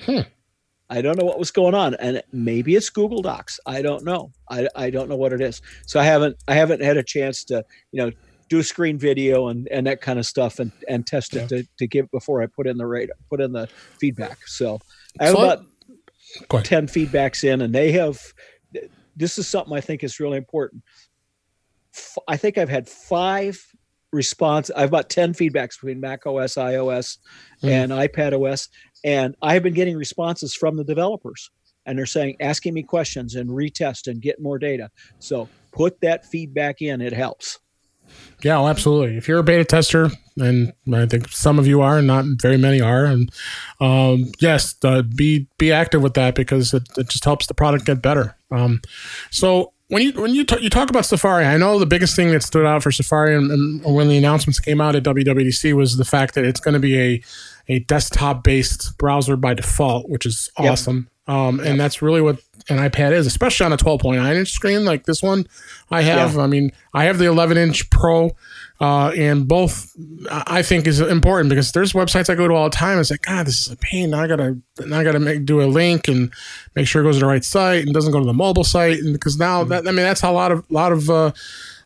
Hmm. 0.00 0.20
I 0.90 1.00
don't 1.00 1.18
know 1.18 1.24
what 1.24 1.38
was 1.38 1.50
going 1.50 1.74
on, 1.74 1.94
and 1.94 2.22
maybe 2.32 2.74
it's 2.74 2.90
Google 2.90 3.22
Docs. 3.22 3.58
I 3.64 3.80
don't 3.80 4.04
know. 4.04 4.30
I, 4.50 4.68
I 4.76 4.90
don't 4.90 5.08
know 5.08 5.16
what 5.16 5.32
it 5.32 5.40
is. 5.40 5.62
So 5.86 5.98
I 6.00 6.04
haven't 6.04 6.36
I 6.48 6.54
haven't 6.54 6.82
had 6.82 6.96
a 6.98 7.02
chance 7.02 7.44
to 7.44 7.64
you 7.92 8.04
know 8.04 8.12
do 8.52 8.58
a 8.58 8.62
screen 8.64 8.98
video 8.98 9.48
and, 9.48 9.66
and 9.70 9.86
that 9.86 10.00
kind 10.02 10.18
of 10.18 10.26
stuff 10.26 10.58
and, 10.58 10.70
and 10.88 11.06
test 11.06 11.34
it 11.34 11.48
to, 11.48 11.64
to 11.78 11.86
give 11.86 12.10
before 12.10 12.42
I 12.42 12.46
put 12.46 12.66
in 12.66 12.76
the 12.76 12.86
rate 12.86 13.08
put 13.30 13.40
in 13.40 13.52
the 13.52 13.66
feedback. 13.98 14.38
So 14.46 14.78
I 15.18 15.24
have 15.26 15.34
So- 15.36 15.42
about 15.44 15.64
ahead. 16.52 16.64
10 16.64 16.86
feedbacks 16.86 17.44
in 17.44 17.62
and 17.62 17.74
they 17.74 17.92
have 17.92 18.18
this 19.16 19.36
is 19.38 19.46
something 19.46 19.74
i 19.76 19.80
think 19.82 20.02
is 20.02 20.18
really 20.18 20.38
important 20.38 20.82
F- 21.94 22.16
i 22.26 22.36
think 22.38 22.56
i've 22.56 22.70
had 22.70 22.88
five 22.88 23.62
response 24.12 24.70
i've 24.74 24.88
about 24.88 25.10
10 25.10 25.34
feedbacks 25.34 25.74
between 25.78 26.00
mac 26.00 26.26
os 26.26 26.54
ios 26.54 27.18
Mhm. 27.62 27.68
and 27.70 27.92
ipad 27.92 28.32
os 28.32 28.68
and 29.04 29.34
i've 29.42 29.62
been 29.62 29.74
getting 29.74 29.96
responses 29.96 30.54
from 30.54 30.76
the 30.78 30.84
developers 30.84 31.50
and 31.84 31.98
they're 31.98 32.06
saying 32.06 32.36
asking 32.40 32.72
me 32.72 32.82
questions 32.82 33.34
and 33.34 33.50
retest 33.50 34.06
and 34.10 34.22
get 34.22 34.40
more 34.40 34.58
data 34.58 34.88
so 35.18 35.48
put 35.72 36.00
that 36.00 36.24
feedback 36.24 36.80
in 36.80 37.02
it 37.02 37.12
helps 37.12 37.58
Yeah, 38.42 38.58
oh, 38.58 38.66
absolutely. 38.66 39.16
If 39.16 39.28
you're 39.28 39.38
a 39.38 39.44
beta 39.44 39.64
tester, 39.64 40.10
and 40.36 40.72
I 40.92 41.06
think 41.06 41.28
some 41.28 41.58
of 41.58 41.66
you 41.66 41.80
are, 41.80 41.98
and 41.98 42.06
not 42.06 42.24
very 42.40 42.56
many 42.56 42.80
are, 42.80 43.04
and 43.04 43.30
um, 43.80 44.32
yes, 44.40 44.74
uh, 44.82 45.02
be 45.02 45.46
be 45.58 45.70
active 45.70 46.02
with 46.02 46.14
that 46.14 46.34
because 46.34 46.74
it, 46.74 46.82
it 46.96 47.08
just 47.08 47.24
helps 47.24 47.46
the 47.46 47.54
product 47.54 47.86
get 47.86 48.02
better. 48.02 48.36
Um, 48.50 48.80
so 49.30 49.72
when 49.88 50.02
you 50.02 50.12
when 50.14 50.34
you 50.34 50.44
talk, 50.44 50.60
you 50.60 50.70
talk 50.70 50.90
about 50.90 51.04
Safari, 51.04 51.44
I 51.44 51.56
know 51.56 51.78
the 51.78 51.86
biggest 51.86 52.16
thing 52.16 52.30
that 52.32 52.42
stood 52.42 52.66
out 52.66 52.82
for 52.82 52.90
Safari, 52.90 53.36
and, 53.36 53.50
and 53.50 53.94
when 53.94 54.08
the 54.08 54.16
announcements 54.16 54.58
came 54.58 54.80
out 54.80 54.96
at 54.96 55.02
WWDC, 55.02 55.74
was 55.74 55.96
the 55.96 56.04
fact 56.04 56.34
that 56.34 56.44
it's 56.44 56.60
going 56.60 56.74
to 56.74 56.80
be 56.80 56.98
a 56.98 57.22
a 57.68 57.78
desktop 57.80 58.42
based 58.44 58.96
browser 58.98 59.36
by 59.36 59.54
default, 59.54 60.08
which 60.08 60.26
is 60.26 60.50
Yep. 60.58 60.72
awesome. 60.72 61.08
Um, 61.28 61.60
and 61.60 61.78
that's 61.78 62.02
really 62.02 62.20
what 62.20 62.40
an 62.68 62.78
iPad 62.78 63.12
is, 63.12 63.26
especially 63.26 63.64
on 63.64 63.72
a 63.72 63.76
12.9 63.76 64.34
inch 64.36 64.50
screen 64.50 64.84
like 64.84 65.06
this 65.06 65.22
one 65.22 65.46
I 65.90 66.02
have. 66.02 66.36
I 66.36 66.46
mean, 66.48 66.72
I 66.94 67.04
have 67.04 67.18
the 67.18 67.26
11 67.26 67.56
inch 67.56 67.88
Pro, 67.90 68.32
uh, 68.80 69.12
and 69.16 69.46
both 69.46 69.92
I 70.30 70.42
I 70.58 70.62
think 70.62 70.88
is 70.88 71.00
important 71.00 71.48
because 71.48 71.70
there's 71.70 71.92
websites 71.92 72.28
I 72.28 72.34
go 72.34 72.48
to 72.48 72.54
all 72.54 72.68
the 72.68 72.76
time. 72.76 72.98
It's 72.98 73.10
like, 73.12 73.22
God, 73.22 73.46
this 73.46 73.66
is 73.66 73.72
a 73.72 73.76
pain. 73.76 74.10
Now 74.10 74.22
I 74.22 74.26
gotta, 74.26 74.58
now 74.84 74.98
I 74.98 75.04
gotta 75.04 75.20
make, 75.20 75.44
do 75.46 75.62
a 75.62 75.66
link 75.66 76.08
and 76.08 76.32
make 76.74 76.88
sure 76.88 77.02
it 77.02 77.04
goes 77.04 77.16
to 77.16 77.20
the 77.20 77.26
right 77.26 77.44
site 77.44 77.84
and 77.84 77.94
doesn't 77.94 78.12
go 78.12 78.18
to 78.18 78.26
the 78.26 78.32
mobile 78.32 78.64
site. 78.64 78.98
And 78.98 79.12
because 79.12 79.38
now 79.38 79.62
that, 79.64 79.86
I 79.86 79.92
mean, 79.92 79.96
that's 80.04 80.20
how 80.20 80.32
a 80.32 80.34
lot 80.34 80.50
of, 80.50 80.68
lot 80.70 80.90
of, 80.90 81.08
uh, 81.08 81.30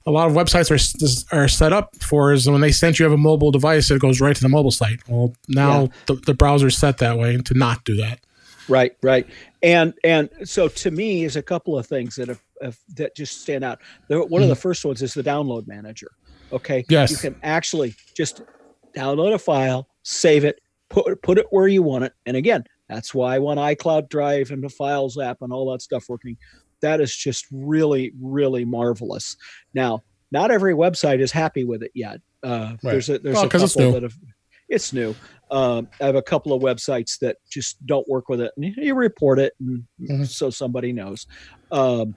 a 0.06 0.10
lot 0.10 0.28
of 0.28 0.34
websites 0.34 0.70
are 0.70 1.36
are 1.36 1.48
set 1.48 1.72
up 1.72 1.96
for 1.96 2.32
is 2.32 2.48
when 2.48 2.60
they 2.60 2.72
send 2.72 2.98
you 2.98 3.04
have 3.04 3.12
a 3.12 3.18
mobile 3.18 3.50
device, 3.50 3.90
it 3.90 4.00
goes 4.00 4.20
right 4.20 4.36
to 4.36 4.42
the 4.42 4.48
mobile 4.48 4.70
site. 4.70 5.00
Well, 5.08 5.34
now 5.48 5.82
Yeah. 5.82 5.88
the, 6.06 6.14
the 6.14 6.34
browser's 6.34 6.78
set 6.78 6.98
that 6.98 7.18
way 7.18 7.36
to 7.36 7.54
not 7.54 7.84
do 7.84 7.96
that. 7.96 8.20
Right, 8.68 8.96
right, 9.02 9.26
and 9.62 9.94
and 10.02 10.28
so 10.44 10.66
to 10.68 10.90
me 10.90 11.24
is 11.24 11.36
a 11.36 11.42
couple 11.42 11.78
of 11.78 11.86
things 11.86 12.16
that 12.16 12.28
have, 12.28 12.40
have 12.60 12.78
that 12.96 13.14
just 13.14 13.40
stand 13.42 13.62
out. 13.62 13.80
The, 14.08 14.24
one 14.24 14.42
of 14.42 14.48
the 14.48 14.54
mm-hmm. 14.54 14.60
first 14.60 14.84
ones 14.84 15.02
is 15.02 15.14
the 15.14 15.22
download 15.22 15.68
manager. 15.68 16.10
Okay, 16.52 16.84
Yes. 16.88 17.10
you 17.10 17.16
can 17.16 17.36
actually 17.44 17.94
just 18.14 18.42
download 18.96 19.34
a 19.34 19.38
file, 19.38 19.88
save 20.02 20.44
it, 20.44 20.60
put 20.88 21.22
put 21.22 21.38
it 21.38 21.46
where 21.50 21.68
you 21.68 21.82
want 21.82 22.04
it, 22.04 22.12
and 22.26 22.36
again, 22.36 22.64
that's 22.88 23.14
why 23.14 23.36
I 23.36 23.38
want 23.38 23.60
iCloud 23.60 24.08
Drive 24.08 24.50
and 24.50 24.62
the 24.62 24.68
Files 24.68 25.18
app 25.18 25.42
and 25.42 25.52
all 25.52 25.70
that 25.72 25.82
stuff 25.82 26.08
working. 26.08 26.36
That 26.86 27.00
is 27.00 27.14
just 27.16 27.46
really, 27.50 28.12
really 28.20 28.64
marvelous. 28.64 29.36
Now, 29.74 30.04
not 30.30 30.52
every 30.52 30.72
website 30.72 31.18
is 31.20 31.32
happy 31.32 31.64
with 31.64 31.82
it 31.82 31.90
yet. 31.94 32.20
Uh, 32.44 32.76
Right. 32.84 32.92
There's 32.92 33.08
a 33.10 33.18
there's 33.18 33.34
Well, 33.34 33.46
a 33.46 33.48
couple 33.48 33.90
that 33.92 34.04
have. 34.04 34.14
It's 34.68 34.92
new. 34.92 35.12
Um, 35.50 35.88
I 36.00 36.06
have 36.06 36.14
a 36.14 36.22
couple 36.22 36.52
of 36.52 36.62
websites 36.62 37.18
that 37.20 37.38
just 37.50 37.84
don't 37.86 38.06
work 38.08 38.28
with 38.28 38.40
it, 38.40 38.52
and 38.56 38.64
you 38.76 38.94
report 38.94 39.38
it, 39.40 39.52
and 39.60 39.84
Mhm. 40.00 40.26
so 40.28 40.48
somebody 40.50 40.92
knows. 40.92 41.26
Um, 41.72 42.14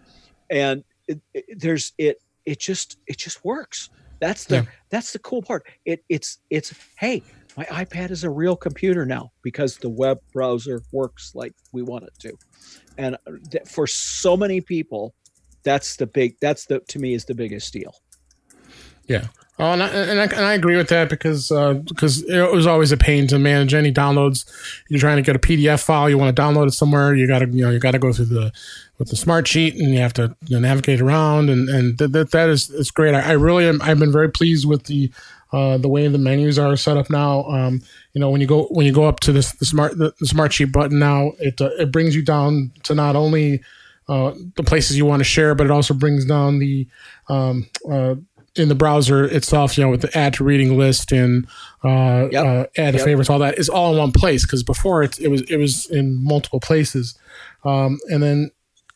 and 0.52 0.84
it, 1.08 1.20
it, 1.34 1.46
there's 1.60 1.94
it. 1.98 2.18
It 2.46 2.60
just 2.60 2.98
it 3.08 3.18
just 3.18 3.44
works. 3.44 3.90
That's 4.20 4.46
the 4.46 4.56
Yeah. 4.58 4.66
that's 4.92 5.14
the 5.14 5.20
cool 5.20 5.42
part. 5.42 5.64
It 5.86 6.04
it's 6.10 6.40
it's 6.52 6.74
hey, 7.00 7.24
my 7.60 7.66
iPad 7.66 8.10
is 8.10 8.24
a 8.24 8.30
real 8.30 8.56
computer 8.56 9.06
now 9.06 9.34
because 9.44 9.78
the 9.80 9.90
web 9.90 10.18
browser 10.32 10.82
works 10.94 11.34
like 11.36 11.52
we 11.74 11.82
want 11.82 12.06
it 12.06 12.14
to, 12.20 12.38
and 12.98 13.18
uh, 13.28 13.60
for 13.68 13.86
so 13.86 14.38
many 14.38 14.62
people, 14.62 15.14
that's 15.64 15.98
the 15.98 16.08
big 16.08 16.38
that's 16.40 16.68
the 16.68 16.80
to 16.88 17.00
me 17.00 17.14
is 17.14 17.26
the 17.26 17.36
biggest 17.36 17.74
deal. 17.74 17.94
Yeah. 19.08 19.28
Oh, 19.62 19.74
and 19.74 19.84
I, 19.84 19.88
and 19.90 20.22
I, 20.22 20.24
and 20.24 20.46
I 20.46 20.54
agree 20.54 20.78
with 20.78 20.88
that 20.88 21.10
because 21.10 21.50
because 21.50 22.24
it 22.24 22.50
was 22.50 22.66
always 22.66 22.94
a 22.94 22.98
pain 22.98 23.28
to 23.28 23.38
manage 23.38 23.74
any 23.74 23.92
downloads. 23.92 24.50
You're 24.88 25.02
trying 25.02 25.18
to 25.18 25.22
get 25.22 25.36
a 25.36 25.40
PDF 25.40 25.84
file, 25.84 26.10
you 26.10 26.18
want 26.18 26.34
to 26.34 26.42
download 26.42 26.68
it 26.68 26.72
somewhere, 26.72 27.14
you 27.14 27.28
got 27.28 27.40
to 27.40 27.50
you 27.50 27.66
know 27.66 27.72
you 27.72 27.80
got 27.80 27.92
to 27.92 28.00
go 28.00 28.14
through 28.14 28.28
the 28.28 28.54
with 29.00 29.10
the 29.10 29.18
smart 29.18 29.50
sheet 29.50 29.76
and 29.76 29.94
you 29.94 30.00
have 30.00 30.14
to 30.14 30.34
you 30.48 30.56
know, 30.56 30.66
navigate 30.66 31.02
around 31.02 31.50
and 31.50 31.68
and 31.68 31.98
that 31.98 32.14
that, 32.14 32.32
that 32.32 32.48
is 32.48 32.70
it's 32.70 32.90
great. 32.90 33.14
I, 33.14 33.20
I 33.20 33.32
really 33.34 33.68
am. 33.68 33.82
I've 33.82 34.00
been 34.00 34.14
very 34.14 34.32
pleased 34.32 34.66
with 34.66 34.84
the 34.84 35.12
uh, 35.52 35.78
the 35.78 35.88
way 35.90 36.08
the 36.08 36.18
menus 36.18 36.60
are 36.60 36.76
set 36.76 36.98
up 36.98 37.10
now. 37.10 37.44
Um, 37.46 37.82
you 38.14 38.22
know 38.22 38.30
when 38.30 38.42
you 38.42 38.48
go 38.48 38.66
when 38.72 38.86
you 38.86 38.92
go 38.94 39.06
up 39.06 39.20
to 39.22 39.32
this 39.32 39.52
the 39.54 39.66
smart 39.66 39.98
the, 39.98 40.14
the 40.20 40.26
smart 40.28 40.54
sheet 40.54 40.72
button 40.72 41.00
now 41.00 41.32
it 41.40 41.60
uh, 41.62 41.70
it 41.80 41.92
brings 41.92 42.16
you 42.16 42.24
down 42.24 42.72
to 42.84 42.96
not 42.96 43.16
only 43.16 43.62
uh, 44.08 44.34
the 44.56 44.64
places 44.64 44.98
you 44.98 45.06
want 45.06 45.20
to 45.20 45.24
share, 45.24 45.54
but 45.54 45.66
it 45.66 45.72
also 45.72 45.94
brings 45.94 46.26
down 46.26 46.58
the 46.58 46.88
um, 47.30 47.68
uh, 47.90 48.16
in 48.56 48.68
the 48.68 48.76
browser 48.76 49.24
itself, 49.26 49.78
you 49.78 49.84
know, 49.84 49.90
with 49.90 50.02
the 50.02 50.18
add 50.18 50.34
to 50.34 50.44
reading 50.44 50.76
list 50.78 51.12
and 51.12 51.48
uh, 51.84 52.28
Yep. 52.32 52.46
uh, 52.46 52.66
add 52.78 52.92
to 52.92 52.98
Yep. 52.98 53.06
favorites, 53.06 53.30
all 53.30 53.38
that 53.40 53.60
is 53.60 53.70
all 53.70 53.92
in 53.94 54.00
one 54.00 54.12
place. 54.12 54.44
Because 54.46 54.64
before 54.64 55.04
it, 55.04 55.20
it 55.20 55.28
was 55.28 55.42
it 55.44 55.58
was 55.58 55.86
in 55.92 56.24
multiple 56.24 56.60
places. 56.60 57.18
Um, 57.64 58.00
and 58.10 58.24
then 58.24 58.50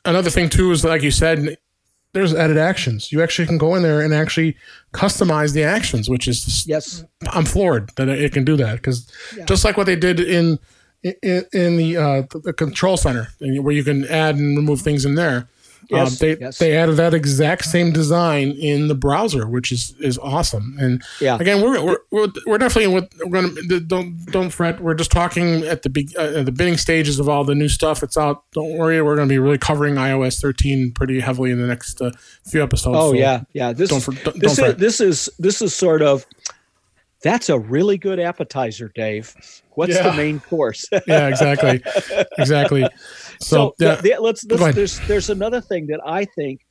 another 0.03 0.31
thing 0.31 0.49
too 0.49 0.71
is 0.71 0.83
like 0.83 1.03
you 1.03 1.11
said, 1.11 1.57
there's 2.13 2.33
added 2.33 2.57
actions. 2.57 3.11
You 3.11 3.21
actually 3.21 3.47
can 3.47 3.57
go 3.57 3.75
in 3.75 3.83
there 3.83 4.01
and 4.01 4.13
actually 4.13 4.55
customize 4.93 5.53
the 5.53 5.63
actions, 5.63 6.09
which 6.09 6.27
is 6.27 6.65
Yes, 6.67 7.03
I'm 7.31 7.45
floored 7.45 7.91
that 7.95 8.07
it 8.09 8.31
can 8.33 8.45
do 8.45 8.55
that 8.57 8.75
because 8.75 9.11
Yeah. 9.35 9.45
just 9.45 9.65
like 9.65 9.77
what 9.77 9.85
they 9.87 9.95
did 9.95 10.19
in 10.19 10.59
in, 11.03 11.45
in 11.51 11.75
the 11.77 11.97
uh, 11.97 12.23
the 12.43 12.53
control 12.53 12.95
center, 12.97 13.27
where 13.39 13.73
you 13.75 13.83
can 13.83 14.05
add 14.05 14.35
and 14.35 14.55
remove 14.55 14.81
things 14.81 15.03
in 15.05 15.15
there. 15.15 15.47
Yes, 15.89 16.11
um, 16.11 16.27
they 16.27 16.37
yes. 16.39 16.57
they 16.59 16.75
added 16.77 16.93
that 16.97 17.13
exact 17.13 17.65
same 17.65 17.91
design 17.91 18.51
in 18.51 18.87
the 18.87 18.95
browser, 18.95 19.47
which 19.47 19.71
is 19.71 19.93
is 19.99 20.17
awesome. 20.17 20.75
And 20.79 21.01
Yeah. 21.19 21.37
again, 21.39 21.61
we're 21.61 21.83
we're, 21.83 21.97
we're, 22.11 22.27
we're 22.45 22.57
definitely 22.57 22.93
with, 22.93 23.09
we're 23.25 23.41
gonna 23.41 23.79
don't 23.81 24.25
don't 24.27 24.49
fret. 24.49 24.79
We're 24.81 24.93
just 24.93 25.11
talking 25.11 25.63
at 25.63 25.81
the 25.83 25.89
big 25.89 26.15
uh, 26.17 26.43
the 26.43 26.51
bidding 26.51 26.77
stages 26.77 27.19
of 27.19 27.27
all 27.29 27.43
the 27.43 27.55
new 27.55 27.69
stuff 27.69 27.99
that's 27.99 28.17
out. 28.17 28.43
Don't 28.53 28.77
worry, 28.77 29.01
we're 29.01 29.15
gonna 29.15 29.27
be 29.27 29.39
really 29.39 29.57
covering 29.57 29.95
iOS 29.95 30.41
13 30.41 30.91
pretty 30.93 31.19
heavily 31.19 31.51
in 31.51 31.59
the 31.59 31.67
next 31.67 32.01
uh, 32.01 32.11
few 32.45 32.61
episodes. 32.63 32.97
Oh 32.99 33.11
so 33.11 33.17
yeah, 33.17 33.41
yeah. 33.53 33.73
This 33.73 33.89
don't 33.89 34.01
for, 34.01 34.11
don't, 34.13 34.39
this 34.39 34.55
don't 34.55 34.69
is 34.69 34.75
this 34.77 35.01
is 35.01 35.29
this 35.39 35.61
is 35.61 35.75
sort 35.75 36.01
of 36.01 36.25
that's 37.21 37.47
a 37.47 37.57
really 37.57 37.97
good 37.97 38.19
appetizer, 38.19 38.91
Dave. 38.93 39.33
What's 39.75 39.93
Yeah. 39.95 40.09
the 40.09 40.13
main 40.17 40.39
course? 40.41 40.85
yeah, 41.07 41.27
exactly, 41.29 41.81
exactly. 42.37 42.85
So, 43.39 43.73
so 43.79 43.85
yeah, 43.85 43.95
the- 43.95 44.01
the- 44.09 44.21
let's, 44.21 44.43
let's 44.45 44.75
there's 44.75 44.99
there's 45.07 45.29
another 45.29 45.61
thing 45.61 45.87
that 45.87 45.99
I 46.05 46.25
think, 46.25 46.61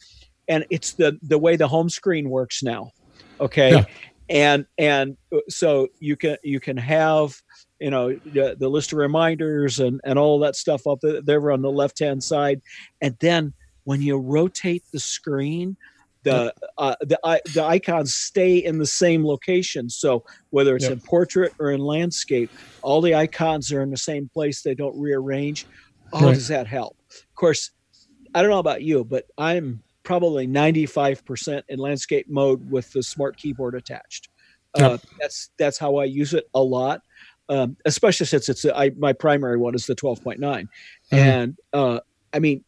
and 0.49 0.65
it's 0.71 0.93
the 0.95 1.19
the 1.23 1.39
way 1.39 1.57
the 1.57 1.69
home 1.69 1.89
screen 1.89 2.29
works 2.31 2.63
now. 2.63 2.91
Okay, 3.41 3.73
Yeah. 3.73 3.85
and 4.29 4.67
and 4.79 5.17
uh, 5.35 5.39
so 5.49 5.89
you 5.99 6.17
can 6.17 6.37
you 6.43 6.61
can 6.61 6.77
have 6.77 7.35
you 7.81 7.91
know 7.91 8.11
the, 8.27 8.57
the 8.59 8.69
list 8.69 8.93
of 8.93 8.99
reminders 8.99 9.81
and 9.81 10.01
and 10.05 10.19
all 10.19 10.39
that 10.41 10.57
stuff 10.57 10.87
up 10.87 10.99
there 11.03 11.51
on 11.51 11.63
the 11.63 11.71
left 11.71 11.99
hand 11.99 12.23
side, 12.23 12.61
and 13.01 13.17
then 13.21 13.53
when 13.85 14.01
you 14.03 14.17
rotate 14.19 14.85
the 14.93 15.01
screen. 15.01 15.77
The 16.25 16.55
uh, 16.79 16.95
the 17.01 17.19
i- 17.25 17.41
the 17.53 17.65
icons 17.65 18.15
stay 18.15 18.59
in 18.59 18.79
the 18.79 18.87
same 18.87 19.27
location. 19.27 19.91
So 19.91 20.23
whether 20.51 20.77
it's 20.77 20.85
Yep. 20.85 20.93
in 20.93 21.01
portrait 21.01 21.53
or 21.59 21.73
in 21.73 21.81
landscape, 21.81 22.49
all 22.81 23.01
the 23.01 23.17
icons 23.17 23.73
are 23.73 23.83
in 23.83 23.91
the 23.91 23.97
same 23.97 24.31
place. 24.33 24.63
They 24.63 24.77
don't 24.77 24.97
rearrange. 24.97 25.67
Oh, 26.13 26.27
Right. 26.27 26.35
does 26.35 26.49
that 26.49 26.67
help? 26.67 26.97
Of 27.11 27.35
course, 27.35 27.71
I 28.35 28.41
don't 28.43 28.51
know 28.51 28.59
about 28.59 28.83
you, 28.83 29.05
but 29.05 29.25
I'm 29.39 29.83
probably 30.03 30.47
95% 30.47 31.63
in 31.69 31.79
landscape 31.79 32.27
mode 32.29 32.71
with 32.71 32.91
the 32.93 33.03
smart 33.03 33.37
keyboard 33.37 33.75
attached. 33.75 34.29
Uh, 34.75 34.97
that's 35.21 35.51
that's 35.59 35.79
how 35.79 35.97
I 35.97 36.05
use 36.05 36.33
it 36.33 36.45
a 36.55 36.63
lot, 36.63 37.03
um, 37.51 37.77
especially 37.85 38.25
since 38.27 38.49
it's 38.49 38.65
I, 38.65 38.91
my 38.97 39.13
primary 39.13 39.59
one 39.59 39.75
is 39.75 39.87
the 39.87 39.95
12.9, 39.95 40.39
Mhm. 40.41 40.67
and 41.13 41.57
uh, 41.75 42.01
I 42.33 42.39
mean, 42.39 42.65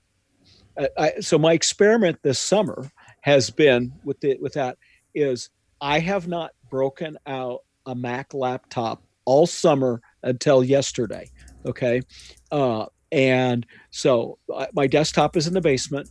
I, 0.79 0.89
I, 0.99 1.13
so 1.21 1.39
my 1.39 1.55
experiment 1.55 2.19
this 2.23 2.39
summer 2.39 2.91
has 3.23 3.49
been 3.51 3.93
with 4.05 4.21
the 4.21 4.37
with 4.39 4.53
that 4.55 4.77
is 5.15 5.49
I 5.81 5.99
have 6.01 6.29
not 6.29 6.51
broken 6.71 7.17
out 7.27 7.61
a 7.87 7.95
Mac 7.95 8.35
laptop 8.35 9.03
all 9.25 9.47
summer 9.47 10.03
until 10.23 10.63
yesterday. 10.63 11.31
Okay. 11.65 12.03
Uh, 12.51 12.85
and 13.15 13.65
so 13.91 14.39
uh, 14.53 14.67
my 14.75 14.89
desktop 14.89 15.37
is 15.37 15.47
in 15.47 15.55
the 15.55 15.61
basement. 15.61 16.11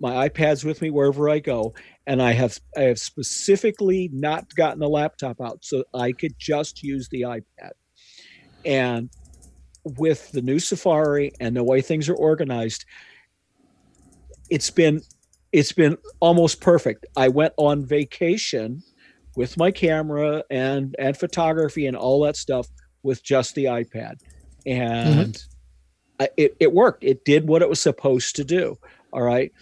my 0.00 0.28
iPad's 0.28 0.64
with 0.64 0.82
me 0.82 0.90
wherever 0.90 1.28
I 1.28 1.38
go, 1.38 1.74
and 2.06 2.20
I 2.20 2.32
have 2.32 2.58
I 2.76 2.82
have 2.82 2.98
specifically 2.98 4.10
not 4.12 4.52
gotten 4.54 4.80
the 4.80 4.88
laptop 4.88 5.40
out 5.40 5.58
so 5.62 5.84
I 5.94 6.12
could 6.12 6.34
just 6.38 6.82
use 6.82 7.08
the 7.10 7.22
iPad. 7.22 7.70
And 8.64 9.10
with 9.84 10.32
the 10.32 10.42
new 10.42 10.58
Safari 10.58 11.32
and 11.38 11.54
the 11.54 11.64
way 11.64 11.82
things 11.82 12.08
are 12.08 12.16
organized, 12.16 12.84
it's 14.50 14.70
been 14.70 15.02
it's 15.52 15.72
been 15.72 15.98
almost 16.18 16.60
perfect. 16.60 17.06
I 17.16 17.28
went 17.28 17.54
on 17.58 17.86
vacation 17.86 18.82
with 19.36 19.56
my 19.56 19.70
camera 19.70 20.42
and 20.50 20.96
and 20.98 21.16
photography 21.16 21.86
and 21.86 21.96
all 21.96 22.24
that 22.24 22.36
stuff 22.36 22.66
with 23.02 23.22
just 23.22 23.54
the 23.54 23.66
iPad, 23.66 24.14
and 24.66 25.34
mm-hmm. 25.34 25.49
It 26.36 26.56
it 26.60 26.72
worked. 26.72 27.04
It 27.04 27.24
did 27.24 27.48
what 27.48 27.62
it 27.62 27.68
was 27.68 27.80
supposed 27.80 28.36
to 28.36 28.44
do. 28.44 28.78
All 29.12 29.22
right. 29.22 29.52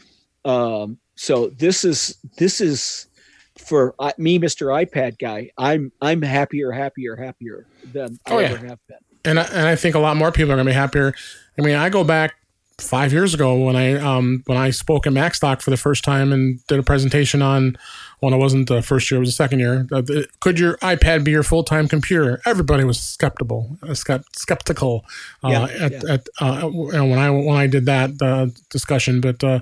Um, 0.45 0.99
so 1.15 1.49
this 1.49 1.85
is 1.85 2.17
this 2.37 2.61
is 2.61 3.07
for 3.59 3.95
uh, 3.99 4.13
me, 4.19 4.39
Mister 4.39 4.67
iPad 4.67 5.19
guy. 5.19 5.51
I'm 5.59 5.93
I'm 6.01 6.23
happier, 6.23 6.71
happier, 6.71 7.17
happier 7.17 7.67
than 7.93 8.19
oh, 8.27 8.39
I 8.39 8.43
yeah. 8.43 8.49
ever 8.49 8.67
have 8.67 8.79
been. 8.87 8.99
And 9.25 9.41
I, 9.41 9.45
and 9.45 9.67
I 9.67 9.77
think 9.77 9.95
a 9.95 9.99
lot 9.99 10.17
more 10.17 10.31
people 10.31 10.53
are 10.53 10.57
going 10.57 10.67
to 10.67 10.71
be 10.71 10.75
happier. 10.75 11.13
I 11.59 11.63
mean, 11.63 11.75
I 11.75 11.89
go 11.91 12.05
back 12.05 12.37
five 12.79 13.13
years 13.13 13.35
ago 13.35 13.59
when 13.59 13.77
I 13.77 13.95
um 13.95 14.43
when 14.47 14.57
I 14.57 14.71
spoke 14.71 15.07
at 15.07 15.13
MacStock 15.13 15.63
for 15.63 15.71
the 15.71 15.77
first 15.77 16.05
time 16.05 16.33
and 16.33 16.65
did 16.67 16.79
a 16.79 16.83
presentation 16.83 17.43
on 17.43 17.77
when 18.21 18.33
it 18.33 18.39
wasn't 18.39 18.69
the 18.69 18.83
first 18.83 19.11
year, 19.11 19.19
it 19.19 19.21
was 19.21 19.29
the 19.29 19.35
second 19.35 19.61
year. 19.61 19.87
Uh, 19.93 20.01
the, 20.01 20.29
could 20.41 20.59
your 20.59 20.77
iPad 20.79 21.25
be 21.25 21.31
your 21.31 21.43
full 21.43 21.65
time 21.65 21.89
computer? 21.89 22.41
Everybody 22.47 22.85
was 22.85 22.99
skeptical, 22.99 23.79
uh, 23.83 23.95
skeptical 23.95 25.05
uh, 25.45 25.49
yeah, 25.49 25.65
at, 25.85 25.93
yeah. 25.93 26.13
at 26.15 26.29
uh, 26.41 26.69
when 26.69 27.19
I 27.19 27.31
when 27.31 27.57
I 27.57 27.67
did 27.67 27.87
that 27.87 28.11
uh, 28.21 28.47
discussion, 28.71 29.21
but 29.21 29.43
uh, 29.45 29.61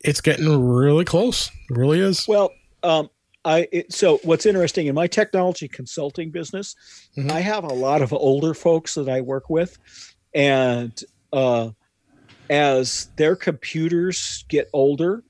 it's 0.00 0.20
getting 0.20 0.48
really 0.66 1.04
close. 1.04 1.50
It 1.68 1.76
really 1.76 2.00
is. 2.00 2.26
Well, 2.26 2.52
um, 2.82 3.10
I 3.44 3.68
it, 3.72 3.92
so 3.92 4.18
what's 4.22 4.46
interesting 4.46 4.86
in 4.86 4.94
my 4.94 5.06
technology 5.06 5.68
consulting 5.68 6.30
business, 6.30 6.74
mm-hmm. 7.16 7.30
I 7.30 7.40
have 7.40 7.64
a 7.64 7.72
lot 7.72 8.02
of 8.02 8.12
older 8.12 8.54
folks 8.54 8.94
that 8.94 9.08
I 9.08 9.20
work 9.20 9.50
with, 9.50 9.78
and 10.34 10.98
uh, 11.32 11.70
as 12.50 13.08
their 13.16 13.36
computers 13.36 14.44
get 14.48 14.68
older 14.72 15.22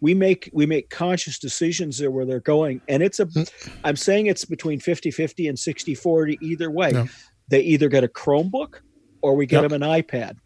we 0.00 0.12
make 0.12 0.50
we 0.52 0.66
make 0.66 0.90
conscious 0.90 1.38
decisions 1.38 1.98
there 1.98 2.10
where 2.10 2.26
they're 2.26 2.40
going 2.40 2.80
and 2.88 3.02
it's 3.02 3.20
a 3.20 3.26
mm. 3.26 3.50
i'm 3.84 3.96
saying 3.96 4.26
it's 4.26 4.44
between 4.44 4.80
50 4.80 5.10
50 5.10 5.48
and 5.48 5.58
60 5.58 5.94
40 5.94 6.38
either 6.42 6.70
way 6.70 6.90
yeah. 6.90 7.06
they 7.48 7.60
either 7.60 7.88
get 7.88 8.04
a 8.04 8.08
chromebook 8.08 8.80
or 9.22 9.36
we 9.36 9.46
get 9.46 9.62
yep. 9.62 9.70
them 9.70 9.82
an 9.82 10.02
ipad 10.02 10.36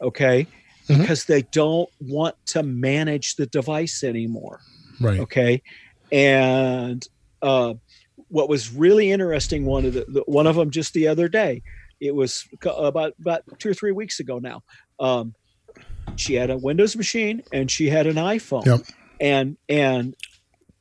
okay 0.00 0.46
mm-hmm. 0.88 1.00
because 1.00 1.24
they 1.24 1.42
don't 1.42 1.90
want 2.00 2.36
to 2.46 2.62
manage 2.62 3.36
the 3.36 3.46
device 3.46 4.04
anymore 4.04 4.60
right 5.00 5.20
okay 5.20 5.62
and 6.12 7.06
uh, 7.42 7.74
what 8.28 8.48
was 8.48 8.72
really 8.72 9.10
interesting 9.10 9.66
one 9.66 9.84
of 9.84 9.92
the, 9.92 10.04
the, 10.08 10.22
one 10.26 10.46
of 10.46 10.56
them 10.56 10.70
just 10.70 10.94
the 10.94 11.08
other 11.08 11.28
day 11.28 11.62
it 12.00 12.14
was 12.14 12.48
about 12.64 13.12
about 13.20 13.42
two 13.58 13.70
or 13.70 13.74
three 13.74 13.92
weeks 13.92 14.20
ago 14.20 14.38
now 14.38 14.62
um, 15.00 15.34
she 16.16 16.34
had 16.34 16.50
a 16.50 16.56
Windows 16.56 16.96
machine 16.96 17.42
and 17.52 17.70
she 17.70 17.88
had 17.88 18.06
an 18.06 18.16
iPhone. 18.16 18.64
Yep. 18.64 18.80
And 19.20 19.56
and 19.68 20.14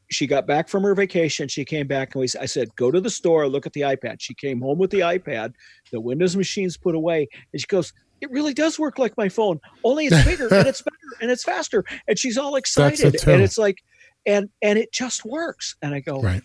she 0.09 0.27
got 0.27 0.45
back 0.45 0.69
from 0.69 0.83
her 0.83 0.93
vacation. 0.93 1.47
She 1.47 1.65
came 1.65 1.87
back 1.87 2.13
and 2.13 2.21
we, 2.21 2.27
I 2.39 2.45
said, 2.45 2.75
go 2.75 2.91
to 2.91 3.01
the 3.01 3.09
store, 3.09 3.47
look 3.47 3.65
at 3.65 3.73
the 3.73 3.81
iPad. 3.81 4.17
She 4.19 4.33
came 4.33 4.61
home 4.61 4.77
with 4.77 4.91
the 4.91 4.99
iPad. 4.99 5.53
The 5.91 5.99
Windows 5.99 6.35
machine's 6.35 6.77
put 6.77 6.95
away. 6.95 7.27
And 7.51 7.59
she 7.59 7.67
goes, 7.67 7.91
it 8.21 8.31
really 8.31 8.53
does 8.53 8.79
work 8.79 8.97
like 8.97 9.17
my 9.17 9.29
phone, 9.29 9.59
only 9.83 10.07
it's 10.07 10.23
bigger 10.25 10.47
and 10.53 10.67
it's 10.67 10.81
better 10.81 10.95
and 11.21 11.31
it's 11.31 11.43
faster. 11.43 11.83
And 12.07 12.17
she's 12.17 12.37
all 12.37 12.55
excited. 12.55 13.15
It 13.15 13.27
and 13.27 13.41
it's 13.41 13.57
like, 13.57 13.83
and 14.25 14.49
and 14.61 14.79
it 14.79 14.91
just 14.91 15.25
works. 15.25 15.75
And 15.81 15.93
I 15.93 15.99
go, 15.99 16.21
right. 16.21 16.43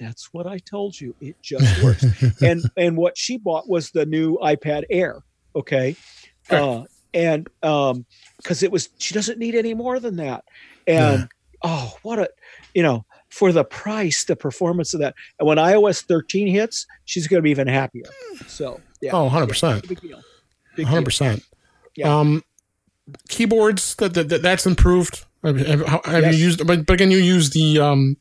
That's 0.00 0.28
what 0.32 0.46
I 0.46 0.58
told 0.58 1.00
you. 1.00 1.14
It 1.20 1.36
just 1.40 1.82
works. 1.82 2.04
and 2.42 2.62
and 2.76 2.96
what 2.96 3.16
she 3.16 3.38
bought 3.38 3.68
was 3.68 3.90
the 3.90 4.04
new 4.04 4.36
iPad 4.38 4.84
Air. 4.90 5.22
Okay. 5.54 5.96
Uh, 6.50 6.82
and 7.14 7.48
um 7.62 8.04
because 8.38 8.62
it 8.62 8.70
was 8.70 8.90
she 8.98 9.14
doesn't 9.14 9.38
need 9.38 9.54
any 9.54 9.72
more 9.72 9.98
than 10.00 10.16
that 10.16 10.44
and 10.86 11.20
yeah. 11.20 11.26
oh 11.62 11.96
what 12.02 12.18
a 12.18 12.28
you 12.74 12.82
know 12.82 13.04
for 13.30 13.52
the 13.52 13.64
price 13.64 14.24
the 14.24 14.36
performance 14.36 14.92
of 14.92 15.00
that 15.00 15.14
and 15.38 15.48
when 15.48 15.56
ios 15.58 16.02
13 16.02 16.48
hits 16.48 16.86
she's 17.04 17.26
going 17.26 17.38
to 17.38 17.42
be 17.42 17.50
even 17.50 17.66
happier 17.66 18.04
so 18.46 18.80
yeah 19.00 19.12
oh 19.12 19.30
100% 19.30 19.62
yeah, 19.62 19.80
big 19.88 20.00
deal. 20.00 20.22
Big 20.76 20.86
100% 20.86 21.42
Yeah. 21.96 22.18
um 22.18 22.42
keyboards 23.28 23.94
that, 23.96 24.14
that, 24.14 24.28
that 24.28 24.42
that's 24.42 24.66
improved 24.66 25.24
have, 25.42 25.56
have 25.56 26.02
yes. 26.06 26.34
you 26.36 26.44
used 26.44 26.66
but, 26.66 26.84
but 26.86 26.94
again 26.94 27.10
you 27.10 27.18
use 27.18 27.50
the 27.50 27.78
um 27.78 28.16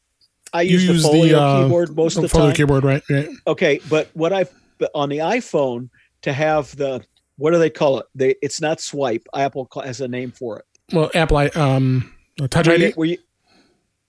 I 0.53 0.61
use, 0.61 0.85
use 0.85 1.01
the 1.01 1.09
folio 1.09 1.35
the, 1.35 1.41
uh, 1.41 1.63
keyboard 1.63 1.95
most 1.95 2.15
of 2.15 2.21
the 2.21 2.29
folio 2.29 2.47
time. 2.49 2.55
keyboard, 2.55 2.83
right? 2.83 3.01
right? 3.09 3.27
Okay, 3.47 3.79
but 3.89 4.09
what 4.13 4.31
I've 4.31 4.51
on 4.93 5.09
the 5.09 5.17
iPhone 5.17 5.89
to 6.21 6.31
have 6.33 6.75
the 6.75 7.03
what 7.37 7.51
do 7.51 7.59
they 7.59 7.69
call 7.69 7.99
it? 7.99 8.05
They 8.15 8.35
it's 8.41 8.61
not 8.61 8.79
swipe. 8.79 9.27
Apple 9.35 9.67
has 9.83 10.01
a 10.01 10.07
name 10.07 10.31
for 10.31 10.59
it. 10.59 10.65
Well, 10.93 11.11
Apple 11.13 11.49
um 11.55 12.13
Touch 12.49 12.67
where 12.67 12.75
ID. 12.75 12.85
You, 12.87 12.91
where 12.95 13.07
you 13.07 13.17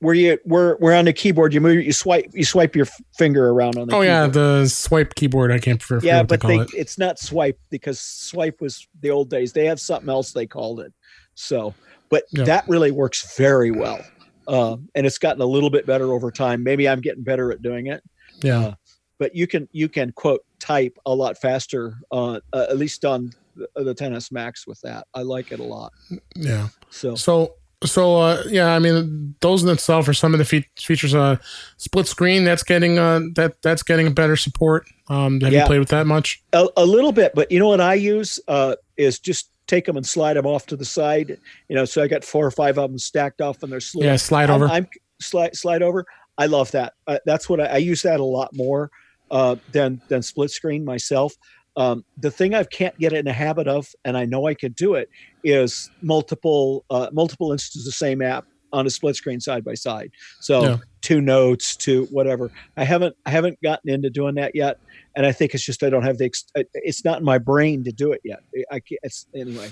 where 0.05 0.15
you 0.15 0.39
where 0.45 0.75
where 0.77 0.95
on 0.95 1.07
the 1.07 1.13
keyboard 1.13 1.55
you 1.55 1.61
move 1.61 1.83
you 1.85 1.93
swipe 1.93 2.31
you 2.35 2.45
swipe 2.45 2.77
your 2.77 2.87
finger 3.17 3.49
around 3.49 3.79
on 3.79 3.89
the 3.89 3.95
oh 3.95 4.01
keyboard. 4.01 4.07
yeah 4.07 4.27
the 4.27 4.67
swipe 4.69 5.15
keyboard 5.15 5.51
I 5.51 5.59
can't 5.59 5.89
remember 5.89 6.07
yeah 6.07 6.23
but 6.23 6.41
they, 6.43 6.59
it. 6.59 6.75
it's 6.75 6.99
not 6.99 7.19
swipe 7.19 7.59
because 7.71 8.01
swipe 8.01 8.61
was 8.61 8.87
the 9.01 9.11
old 9.11 9.31
days 9.31 9.53
they 9.53 9.67
have 9.67 9.81
something 9.81 10.09
else 10.09 10.33
they 10.33 10.47
called 10.47 10.81
it 10.81 10.93
so 11.35 11.75
but 12.11 12.25
that 12.33 12.69
really 12.69 12.91
works 12.91 13.35
very 13.37 13.71
well 13.71 14.05
um, 14.47 14.91
and 14.95 15.07
it's 15.07 15.17
gotten 15.17 15.41
a 15.41 15.47
little 15.47 15.71
bit 15.71 15.87
better 15.87 16.13
over 16.13 16.31
time 16.31 16.63
maybe 16.63 16.87
I'm 16.87 17.01
getting 17.01 17.23
better 17.23 17.51
at 17.51 17.63
doing 17.63 17.87
it 17.87 18.03
yeah 18.43 18.61
uh, 18.61 18.75
but 19.19 19.35
you 19.35 19.47
can 19.47 19.69
you 19.73 19.89
can 19.89 20.13
quote 20.13 20.45
type 20.65 20.99
a 21.05 21.15
lot 21.15 21.37
faster 21.37 21.95
uh, 22.11 22.41
uh, 22.53 22.67
at 22.71 22.79
least 22.79 23.05
on 23.05 23.31
the, 23.55 23.69
the 23.83 23.95
10s 23.95 24.33
max 24.33 24.67
with 24.67 24.81
that. 24.81 25.07
I 25.13 25.21
like 25.21 25.53
it 25.53 25.61
a 25.61 25.63
lot. 25.63 25.93
Yeah. 26.35 26.69
So 26.89 27.15
so 27.15 27.55
so 27.85 28.17
uh, 28.17 28.43
yeah 28.49 28.75
i 28.75 28.79
mean 28.79 29.35
those 29.41 29.63
in 29.63 29.69
itself 29.69 30.09
are 30.09 30.15
some 30.15 30.33
of 30.33 30.39
the 30.39 30.45
fe- 30.47 30.67
features 30.79 31.15
uh 31.15 31.37
split 31.77 32.07
screen 32.07 32.43
that's 32.43 32.63
getting 32.63 32.99
uh 32.99 33.21
that 33.35 33.61
that's 33.61 33.83
getting 33.83 34.15
better 34.15 34.37
support. 34.37 34.87
Um 35.09 35.39
have 35.43 35.53
yeah. 35.53 35.61
you 35.61 35.67
played 35.67 35.81
with 35.81 35.89
that 35.91 36.07
much? 36.07 36.43
A, 36.55 36.67
a, 36.79 36.87
little 36.87 37.13
bit 37.13 37.33
but 37.35 37.53
you 37.53 37.59
know 37.59 37.69
what 37.69 37.83
i 37.83 37.93
use 37.93 38.41
uh 38.49 38.77
is 38.97 39.19
just 39.19 39.51
take 39.67 39.85
them 39.85 39.99
and 39.99 40.07
slide 40.07 40.35
them 40.35 40.47
off 40.47 40.65
to 40.67 40.77
the 40.77 40.85
side 40.85 41.37
you 41.69 41.77
know 41.77 41.85
so 41.85 42.03
i 42.03 42.09
got 42.09 42.25
four 42.25 42.47
or 42.47 42.51
five 42.51 42.79
of 42.79 42.91
them 42.91 42.99
stacked 42.99 43.43
off 43.43 43.63
and 43.63 43.71
they're 43.71 43.81
slid 43.81 44.07
yeah 44.07 44.17
slide 44.17 44.49
over. 44.49 44.65
I'm, 44.65 44.73
I'm 44.73 44.89
slide 45.21 45.55
slide 45.55 45.83
over. 45.83 46.07
I 46.39 46.47
love 46.47 46.71
that. 46.71 46.95
Uh, 47.07 47.19
that's 47.27 47.49
what 47.49 47.61
I, 47.61 47.67
I 47.67 47.77
use 47.77 48.03
that 48.03 48.19
a 48.19 48.25
lot 48.25 48.51
more 48.55 48.91
uh, 49.31 49.57
than 49.73 50.01
than 50.09 50.23
split 50.23 50.51
screen 50.51 50.85
myself. 50.85 51.35
Um, 51.77 52.05
the 52.19 52.31
thing 52.31 52.55
I 52.55 52.63
can't 52.65 52.97
get 52.99 53.13
in 53.13 53.25
the 53.25 53.33
habit 53.33 53.67
of, 53.67 53.89
and 54.05 54.17
I 54.17 54.25
know 54.27 54.47
I 54.47 54.55
could 54.55 54.77
do 54.77 54.95
it, 54.95 55.09
is 55.43 55.91
multiple 56.03 56.85
uh, 56.91 57.09
multiple 57.13 57.53
instances 57.53 57.87
of 57.87 57.93
the 57.93 57.97
same 57.97 58.23
app 58.23 58.47
on 58.73 58.87
a 58.87 58.91
split 58.91 59.17
screen 59.17 59.41
side 59.41 59.65
by 59.65 59.75
side. 59.75 60.11
So 60.41 60.63
yeah. 60.63 60.77
two 61.01 61.21
notes, 61.21 61.77
to 61.77 62.05
whatever. 62.07 62.51
I 62.77 62.85
haven't 62.85 63.17
I 63.27 63.31
haven't 63.31 63.61
gotten 63.63 63.91
into 63.91 64.11
doing 64.11 64.35
that 64.37 64.53
yet, 64.55 64.79
and 65.17 65.25
I 65.25 65.33
think 65.33 65.55
it's 65.55 65.65
just 65.65 65.83
I 65.83 65.91
don't 65.91 66.03
have 66.05 66.19
the 66.19 66.31
it's 66.75 67.05
not 67.05 67.19
in 67.19 67.25
my 67.25 67.39
brain 67.39 67.85
to 67.85 67.93
do 67.93 68.13
it 68.13 68.21
yet. 68.25 68.41
I 68.71 68.81
can't, 68.81 69.01
it's 69.03 69.27
anyway. 69.35 69.71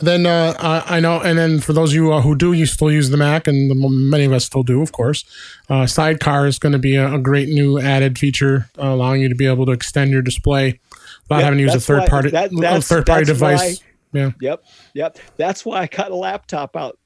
Then 0.00 0.26
uh, 0.26 0.54
I 0.86 1.00
know, 1.00 1.20
and 1.20 1.38
then 1.38 1.60
for 1.60 1.72
those 1.72 1.90
of 1.90 1.94
you 1.94 2.12
uh, 2.12 2.20
who 2.20 2.34
do, 2.34 2.52
you 2.52 2.66
still 2.66 2.90
use 2.90 3.10
the 3.10 3.16
Mac, 3.16 3.46
and 3.46 3.70
the, 3.70 3.74
many 3.74 4.24
of 4.24 4.32
us 4.32 4.44
still 4.44 4.62
do, 4.62 4.82
of 4.82 4.92
course. 4.92 5.24
Uh, 5.68 5.86
Sidecar 5.86 6.46
is 6.46 6.58
going 6.58 6.72
to 6.72 6.78
be 6.78 6.96
a, 6.96 7.14
a, 7.14 7.18
great 7.18 7.48
new 7.48 7.78
added 7.78 8.18
feature, 8.18 8.68
uh, 8.78 8.88
allowing 8.88 9.22
you 9.22 9.28
to 9.28 9.34
be 9.34 9.46
able 9.46 9.66
to 9.66 9.72
extend 9.72 10.10
your 10.10 10.22
display 10.22 10.80
without 11.22 11.38
yeah, 11.38 11.44
having 11.44 11.58
to 11.58 11.62
use 11.62 11.74
a 11.74 11.80
third 11.80 12.00
why, 12.00 12.08
party 12.08 12.30
that, 12.30 12.52
a 12.52 12.82
third 12.82 13.06
party 13.06 13.24
device. 13.24 13.80
Why, 14.12 14.20
yeah. 14.20 14.30
Yep. 14.40 14.64
Yep. 14.94 15.18
That's 15.36 15.64
why 15.64 15.82
I 15.82 15.86
got 15.86 16.10
a 16.10 16.16
laptop 16.16 16.76
out 16.76 16.98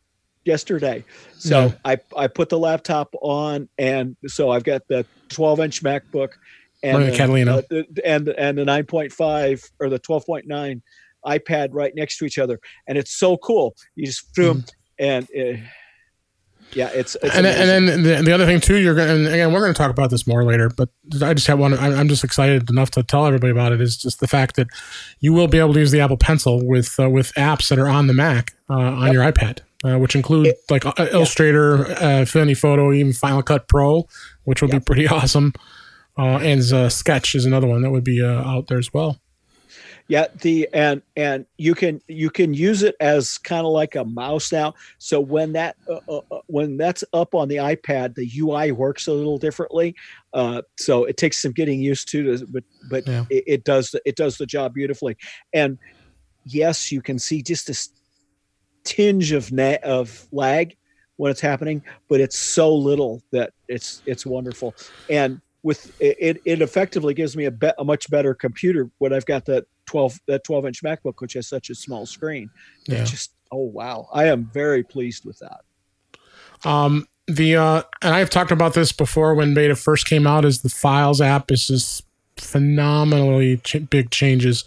yesterday. 0.45 1.05
So 1.39 1.67
yeah. 1.67 1.73
I 1.85 1.99
I 2.17 2.27
put 2.27 2.49
the 2.49 2.59
laptop 2.59 3.15
on, 3.21 3.69
and 3.79 4.17
so 4.27 4.51
I've 4.51 4.65
got 4.65 4.87
the 4.89 5.07
12 5.29 5.61
inch 5.61 5.83
MacBook 5.83 6.31
and 6.83 7.05
the, 7.05 7.17
Catalina 7.17 7.63
and 8.05 8.29
and 8.29 8.59
the 8.59 8.65
9.5 8.65 9.71
or 9.81 9.89
the 9.89 9.99
12.9 9.99 10.83
iPad 11.27 11.69
right 11.73 11.93
next 11.95 12.19
to 12.19 12.25
each 12.25 12.39
other, 12.39 12.59
and 12.87 12.99
it's 12.99 13.15
so 13.15 13.37
cool. 13.37 13.75
You 13.95 14.07
just 14.07 14.35
boom, 14.35 14.63
mm. 14.63 14.73
and 14.99 15.25
uh, 15.25 15.61
yeah, 16.73 16.91
it's, 16.93 17.17
it's 17.23 17.35
and, 17.35 17.47
and 17.47 17.69
then 17.87 18.03
the, 18.03 18.23
the, 18.23 18.33
other 18.33 18.45
thing 18.45 18.61
too, 18.61 18.77
you're 18.77 18.95
going 18.95 19.25
to 19.25 19.33
again 19.33 19.53
we're 19.53 19.61
going 19.61 19.73
to 19.73 19.79
talk 19.79 19.91
about 19.91 20.11
this 20.11 20.27
more 20.27 20.45
later, 20.45 20.69
but 20.69 20.91
I 21.23 21.35
just 21.35 21.47
have 21.47 21.59
one. 21.59 21.75
I'm 21.75 22.09
just 22.09 22.25
excited 22.25 22.69
enough 22.69 22.91
to 22.93 23.03
tell 23.03 23.27
everybody 23.27 23.51
about 23.51 23.73
it. 23.73 23.81
Is 23.81 23.97
just 23.97 24.21
the 24.21 24.29
fact 24.29 24.57
that 24.57 24.69
you 25.21 25.33
will 25.33 25.49
be 25.49 25.59
able 25.59 25.73
to 25.75 25.81
use 25.81 25.91
the 25.91 26.01
Apple 26.01 26.19
Pencil 26.19 26.67
with 26.67 26.99
uh, 27.01 27.09
with 27.09 27.33
apps 27.35 27.69
that 27.69 27.79
are 27.79 27.89
on 27.89 28.07
the 28.07 28.15
Mac 28.15 28.55
uh, 28.69 28.75
on 28.75 29.07
yep. 29.07 29.13
your 29.13 29.33
iPad. 29.33 29.61
Uh, 29.85 29.97
which 29.97 30.17
include 30.17 30.49
it, 30.49 30.57
like 30.71 30.85
uh, 30.85 30.93
Illustrator, 31.13 31.87
yeah. 31.89 32.19
uh, 32.19 32.23
Affinity 32.23 32.55
Photo, 32.55 32.93
even 32.93 33.13
Final 33.13 33.45
Cut 33.45 33.69
Pro, 33.69 34.09
which 34.43 34.61
would 34.61 34.73
yep. 34.73 34.83
be 34.83 34.85
pretty 34.85 35.07
awesome. 35.09 35.53
Uh, 36.19 36.41
and 36.43 36.61
uh, 36.73 36.89
Sketch 36.89 37.37
is 37.37 37.45
another 37.45 37.69
one 37.69 37.83
that 37.83 37.93
would 37.93 38.03
be 38.03 38.21
uh, 38.21 38.43
out 38.43 38.67
there 38.67 38.79
as 38.79 38.93
well. 38.93 39.21
Yeah, 40.09 40.29
the 40.41 40.67
and 40.73 41.03
and 41.17 41.45
you 41.59 41.75
can 41.75 42.01
you 42.09 42.31
can 42.31 42.55
use 42.55 42.83
it 42.83 42.97
as 42.99 43.37
kind 43.37 43.67
of 43.67 43.73
like 43.73 43.95
a 43.95 44.07
mouse 44.07 44.51
now. 44.51 44.73
So 44.97 45.21
when 45.21 45.53
that 45.53 45.77
uh, 45.87 46.01
uh, 46.09 46.21
uh 46.31 46.41
when 46.47 46.79
that's 46.79 47.05
up 47.13 47.35
on 47.35 47.49
the 47.49 47.57
iPad, 47.57 48.15
the 48.15 48.31
UI 48.41 48.73
works 48.73 49.07
a 49.07 49.13
little 49.13 49.37
differently. 49.37 49.95
Uh, 50.33 50.63
so 50.79 51.05
it 51.05 51.19
takes 51.19 51.43
some 51.43 51.53
getting 51.53 51.79
used 51.79 52.09
to, 52.13 52.47
but 52.47 52.65
but 52.89 53.07
yeah. 53.07 53.27
it, 53.29 53.45
it, 53.47 53.65
does 53.65 53.95
it 54.07 54.17
does 54.17 54.39
the 54.39 54.47
job 54.47 54.73
beautifully. 54.73 55.15
And 55.53 55.77
yes, 56.47 56.91
you 56.91 57.03
can 57.03 57.19
see 57.19 57.43
just 57.43 57.69
a 57.69 57.77
tinge 58.85 59.33
of 59.33 59.53
na- 59.53 59.77
of 59.83 60.27
lag 60.33 60.75
when 61.17 61.31
it's 61.31 61.41
happening, 61.41 61.83
but 62.09 62.21
it's 62.21 62.39
so 62.39 62.75
little 62.75 63.23
that 63.33 63.53
it's 63.69 64.03
it's 64.07 64.25
wonderful. 64.25 64.75
And 65.11 65.43
with 65.69 65.93
it, 66.01 66.41
it 66.47 66.63
effectively 66.63 67.13
gives 67.13 67.37
me 67.37 67.45
a, 67.45 67.51
be, 67.51 67.71
a 67.79 67.85
much 67.85 68.09
better 68.11 68.33
computer 68.33 68.91
when 68.99 69.13
I've 69.13 69.27
got 69.27 69.45
that 69.45 69.67
12 69.85 70.19
that 70.27 70.43
12 70.43 70.65
inch 70.65 70.83
MacBook, 70.83 71.21
which 71.21 71.35
has 71.35 71.47
such 71.47 71.69
a 71.69 71.75
small 71.75 72.07
screen. 72.07 72.49
Yeah. 72.87 73.05
just 73.05 73.35
oh 73.53 73.65
wow, 73.65 74.09
I 74.11 74.29
am 74.29 74.47
very 74.47 74.83
pleased 74.83 75.27
with 75.27 75.39
that. 75.41 75.61
Um, 76.65 77.07
the 77.27 77.57
uh, 77.57 77.83
and 78.01 78.15
I've 78.15 78.31
talked 78.31 78.51
about 78.51 78.73
this 78.73 78.93
before 78.93 79.35
when 79.35 79.53
beta 79.53 79.77
first 79.77 80.07
came 80.07 80.27
out. 80.27 80.47
Is 80.47 80.63
the 80.63 80.71
Files 80.71 81.21
app 81.21 81.51
is 81.51 81.67
just 81.67 82.03
phenomenally 82.41 83.59
ch- 83.59 83.89
big 83.91 84.11
changes, 84.11 84.65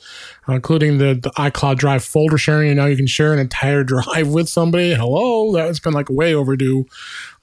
uh, 0.47 0.53
including 0.53 0.97
the, 0.97 1.13
the 1.13 1.31
iCloud 1.31 1.77
Drive 1.77 2.03
folder 2.03 2.37
sharing. 2.37 2.69
And 2.69 2.77
now 2.77 2.85
you 2.85 2.95
can 2.95 3.07
share 3.07 3.33
an 3.33 3.39
entire 3.39 3.83
drive 3.85 4.27
with 4.27 4.49
somebody. 4.49 4.93
Hello, 4.93 5.51
that's 5.53 5.79
been 5.79 5.93
like 5.93 6.09
way 6.09 6.33
overdue. 6.33 6.85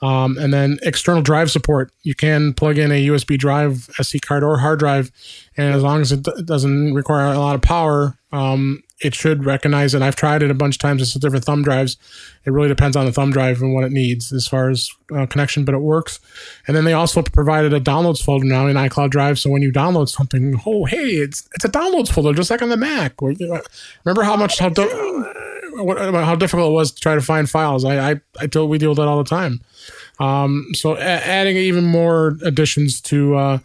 Um, 0.00 0.38
and 0.38 0.52
then 0.52 0.78
external 0.82 1.22
drive 1.22 1.50
support. 1.50 1.90
You 2.02 2.14
can 2.14 2.54
plug 2.54 2.78
in 2.78 2.92
a 2.92 3.06
USB 3.08 3.36
drive, 3.36 3.88
SD 3.98 4.20
card, 4.20 4.44
or 4.44 4.58
hard 4.58 4.78
drive, 4.78 5.10
and 5.56 5.74
as 5.74 5.82
long 5.82 6.00
as 6.00 6.12
it 6.12 6.22
d- 6.22 6.42
doesn't 6.44 6.94
require 6.94 7.32
a 7.32 7.38
lot 7.38 7.56
of 7.56 7.62
power, 7.62 8.16
um, 8.32 8.82
it 9.00 9.14
should 9.14 9.44
recognize 9.44 9.94
it. 9.94 10.02
I've 10.02 10.16
tried 10.16 10.42
it 10.42 10.50
a 10.50 10.54
bunch 10.54 10.74
of 10.76 10.80
times. 10.80 11.02
It's 11.02 11.14
different 11.14 11.44
thumb 11.44 11.62
drives. 11.62 11.96
It 12.44 12.50
really 12.50 12.68
depends 12.68 12.96
on 12.96 13.06
the 13.06 13.12
thumb 13.12 13.30
drive 13.30 13.60
and 13.62 13.72
what 13.72 13.84
it 13.84 13.92
needs 13.92 14.32
as 14.32 14.48
far 14.48 14.70
as 14.70 14.90
uh, 15.14 15.26
connection, 15.26 15.64
but 15.64 15.74
it 15.74 15.78
works. 15.78 16.18
And 16.66 16.76
then 16.76 16.84
they 16.84 16.94
also 16.94 17.22
provided 17.22 17.72
a 17.72 17.80
downloads 17.80 18.22
folder 18.22 18.46
now 18.46 18.66
in 18.66 18.76
iCloud 18.76 19.10
Drive. 19.10 19.38
So 19.38 19.50
when 19.50 19.62
you 19.62 19.70
download 19.70 20.08
something, 20.08 20.60
oh 20.66 20.84
hey, 20.86 21.10
it's 21.16 21.48
it's 21.54 21.64
a 21.64 21.68
downloads 21.68 22.10
folder 22.10 22.32
just 22.32 22.50
like 22.50 22.62
on 22.62 22.70
the 22.70 22.76
Mac. 22.76 23.20
Remember 23.20 24.22
how 24.22 24.36
much 24.36 24.58
how, 24.58 24.70
how 24.74 26.34
difficult 26.36 26.70
it 26.70 26.74
was 26.74 26.90
to 26.92 27.00
try 27.00 27.14
to 27.14 27.22
find 27.22 27.48
files? 27.48 27.84
I 27.84 28.10
I, 28.12 28.20
I 28.40 28.46
told 28.48 28.70
we 28.70 28.78
deal 28.78 28.90
with 28.90 28.98
that 28.98 29.06
all 29.08 29.22
the 29.22 29.28
time. 29.28 29.60
Um, 30.18 30.66
so 30.72 30.96
a- 30.96 31.00
adding 31.00 31.56
even 31.56 31.84
more 31.84 32.36
additions 32.42 33.00
to. 33.02 33.36
Uh, 33.36 33.58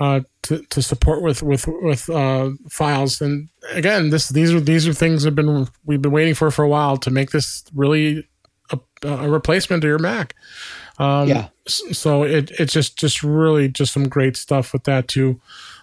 uh, 0.00 0.20
to, 0.42 0.62
to 0.66 0.82
support 0.82 1.22
with 1.22 1.42
with 1.42 1.66
with 1.66 2.08
uh, 2.10 2.50
files. 2.68 3.20
And 3.20 3.48
again, 3.72 4.10
this 4.10 4.28
these 4.28 4.52
are 4.52 4.60
these 4.60 4.86
are 4.86 4.92
things 4.92 5.24
have 5.24 5.34
been 5.34 5.68
we've 5.84 6.02
been 6.02 6.12
waiting 6.12 6.34
for 6.34 6.50
for 6.50 6.64
a 6.64 6.68
while 6.68 6.96
to 6.98 7.10
make 7.10 7.30
this 7.30 7.64
really 7.74 8.28
a, 8.70 8.78
a 9.02 9.28
replacement 9.28 9.82
to 9.82 9.88
your 9.88 9.98
Mac. 9.98 10.34
Um, 10.98 11.28
yeah. 11.28 11.48
So 11.66 12.22
it 12.22 12.50
it's 12.52 12.72
just 12.72 12.96
just 12.98 13.22
really 13.22 13.68
just 13.68 13.92
some 13.92 14.08
great 14.08 14.36
stuff 14.36 14.72
with 14.72 14.84
that 14.84 15.08
too. 15.08 15.40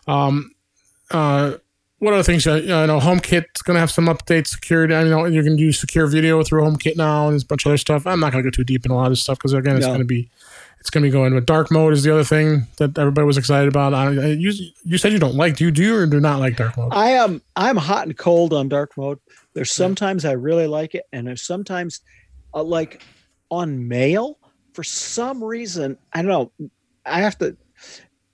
Um, 0.08 0.52
uh, 1.12 1.54
what 2.00 2.14
other 2.14 2.24
things? 2.24 2.46
Uh, 2.46 2.56
I 2.56 2.86
know 2.86 3.00
HomeKit's 3.00 3.62
going 3.62 3.76
to 3.76 3.80
have 3.80 3.92
some 3.92 4.08
updates. 4.08 4.48
Security. 4.48 4.94
I 4.94 5.06
know 5.06 5.26
you 5.26 5.42
can 5.42 5.58
use 5.58 5.80
secure 5.80 6.06
video 6.06 6.44
through 6.44 6.64
HomeKit 6.64 6.98
now, 6.98 7.26
and 7.26 7.34
there's 7.34 7.44
a 7.44 7.48
bunch 7.48 7.66
of 7.66 7.70
other 7.70 7.78
stuff. 7.78 8.06
I'm 8.06 8.20
not 8.20 8.34
going 8.34 8.44
to 8.44 8.50
go 8.50 8.54
too 8.54 8.66
deep 8.66 8.86
in 8.86 8.92
a 8.92 8.96
lot 8.96 9.06
of 9.06 9.12
this 9.14 9.22
stuff 9.22 9.38
because 9.38 9.54
again, 9.54 9.78
it's 9.78 9.86
no. 9.86 9.92
going 9.92 10.00
to 10.00 10.06
be 10.06 10.30
it's 10.84 10.90
going 10.90 11.02
to 11.02 11.08
be 11.08 11.14
going 11.14 11.34
with 11.34 11.46
dark 11.46 11.72
mode 11.72 11.94
is 11.94 12.04
the 12.04 12.12
other 12.12 12.26
thing 12.26 12.68
that 12.76 12.98
everybody 12.98 13.26
was 13.26 13.38
excited 13.38 13.70
about. 13.70 13.94
I, 13.94 14.10
you 14.10 14.52
you 14.84 14.98
said 14.98 15.14
you 15.14 15.18
don't 15.18 15.36
like. 15.36 15.56
Do 15.56 15.64
you 15.64 15.72
do 15.72 15.96
or 15.96 16.06
do 16.06 16.20
not 16.20 16.42
like 16.42 16.58
dark 16.58 16.76
mode? 16.76 16.92
I 16.94 17.12
am 17.12 17.42
I'm 17.56 17.78
hot 17.78 18.08
and 18.08 18.18
cold 18.18 18.52
on 18.52 18.68
dark 18.68 18.98
mode. 18.98 19.18
There's 19.54 19.72
sometimes 19.72 20.26
I 20.26 20.34
really 20.34 20.68
like 20.68 20.94
it, 20.94 21.06
and 21.14 21.26
there's 21.26 21.42
sometimes 21.42 22.02
uh, 22.54 22.64
like 22.64 23.02
on 23.50 23.88
mail 23.88 24.38
for 24.74 24.84
some 24.84 25.42
reason 25.42 25.98
I 26.12 26.22
don't 26.22 26.30
know. 26.60 26.70
I 27.06 27.22
have 27.22 27.38
to. 27.38 27.56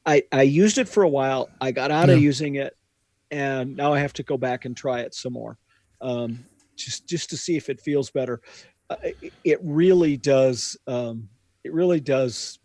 I 0.07 0.23
I 0.31 0.41
used 0.41 0.79
it 0.79 0.89
for 0.89 1.03
a 1.03 1.09
while. 1.09 1.51
I 1.61 1.69
got 1.69 1.91
out 1.91 2.07
yeah. 2.07 2.15
of 2.15 2.19
using 2.19 2.55
it, 2.55 2.75
and 3.29 3.77
now 3.77 3.93
I 3.93 3.99
have 3.99 4.13
to 4.13 4.23
go 4.23 4.39
back 4.39 4.65
and 4.65 4.75
try 4.75 5.01
it 5.01 5.13
some 5.13 5.33
more, 5.33 5.59
um, 6.01 6.43
just 6.75 7.07
just 7.07 7.29
to 7.29 7.37
see 7.37 7.57
if 7.57 7.69
it 7.69 7.79
feels 7.79 8.09
better. 8.09 8.41
Uh, 8.89 8.95
it, 9.03 9.33
it 9.43 9.59
really 9.61 10.17
does. 10.17 10.75
Um, 10.87 11.29
it 11.63 11.73
really 11.73 11.99
does 11.99 12.59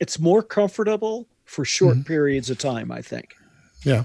it's 0.00 0.18
more 0.18 0.42
comfortable 0.42 1.26
for 1.44 1.64
short 1.64 1.94
mm-hmm. 1.94 2.02
periods 2.02 2.50
of 2.50 2.58
time 2.58 2.90
i 2.90 3.02
think 3.02 3.34
yeah 3.84 4.04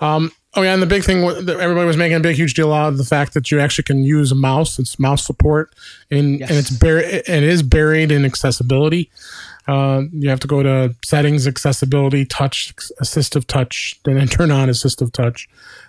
um, 0.00 0.32
oh 0.54 0.62
yeah 0.62 0.72
and 0.72 0.82
the 0.82 0.86
big 0.86 1.04
thing 1.04 1.22
everybody 1.24 1.86
was 1.86 1.96
making 1.96 2.16
a 2.16 2.20
big 2.20 2.36
huge 2.36 2.54
deal 2.54 2.72
out 2.72 2.88
of 2.88 2.98
the 2.98 3.04
fact 3.04 3.34
that 3.34 3.50
you 3.50 3.60
actually 3.60 3.84
can 3.84 4.02
use 4.02 4.32
a 4.32 4.34
mouse 4.34 4.78
it's 4.78 4.98
mouse 4.98 5.24
support 5.24 5.74
and, 6.10 6.40
yes. 6.40 6.48
and 6.48 6.58
it's 6.58 6.70
buried 6.70 7.04
it 7.04 7.42
is 7.42 7.62
buried 7.62 8.10
in 8.10 8.24
accessibility 8.24 9.10
uh, 9.66 10.04
you 10.12 10.30
have 10.30 10.40
to 10.40 10.46
go 10.46 10.62
to 10.62 10.94
settings 11.04 11.46
accessibility 11.46 12.24
touch 12.24 12.74
assistive 13.02 13.46
touch 13.46 14.00
then 14.04 14.26
turn 14.28 14.50
on 14.50 14.68
assistive 14.68 15.12
touch 15.12 15.48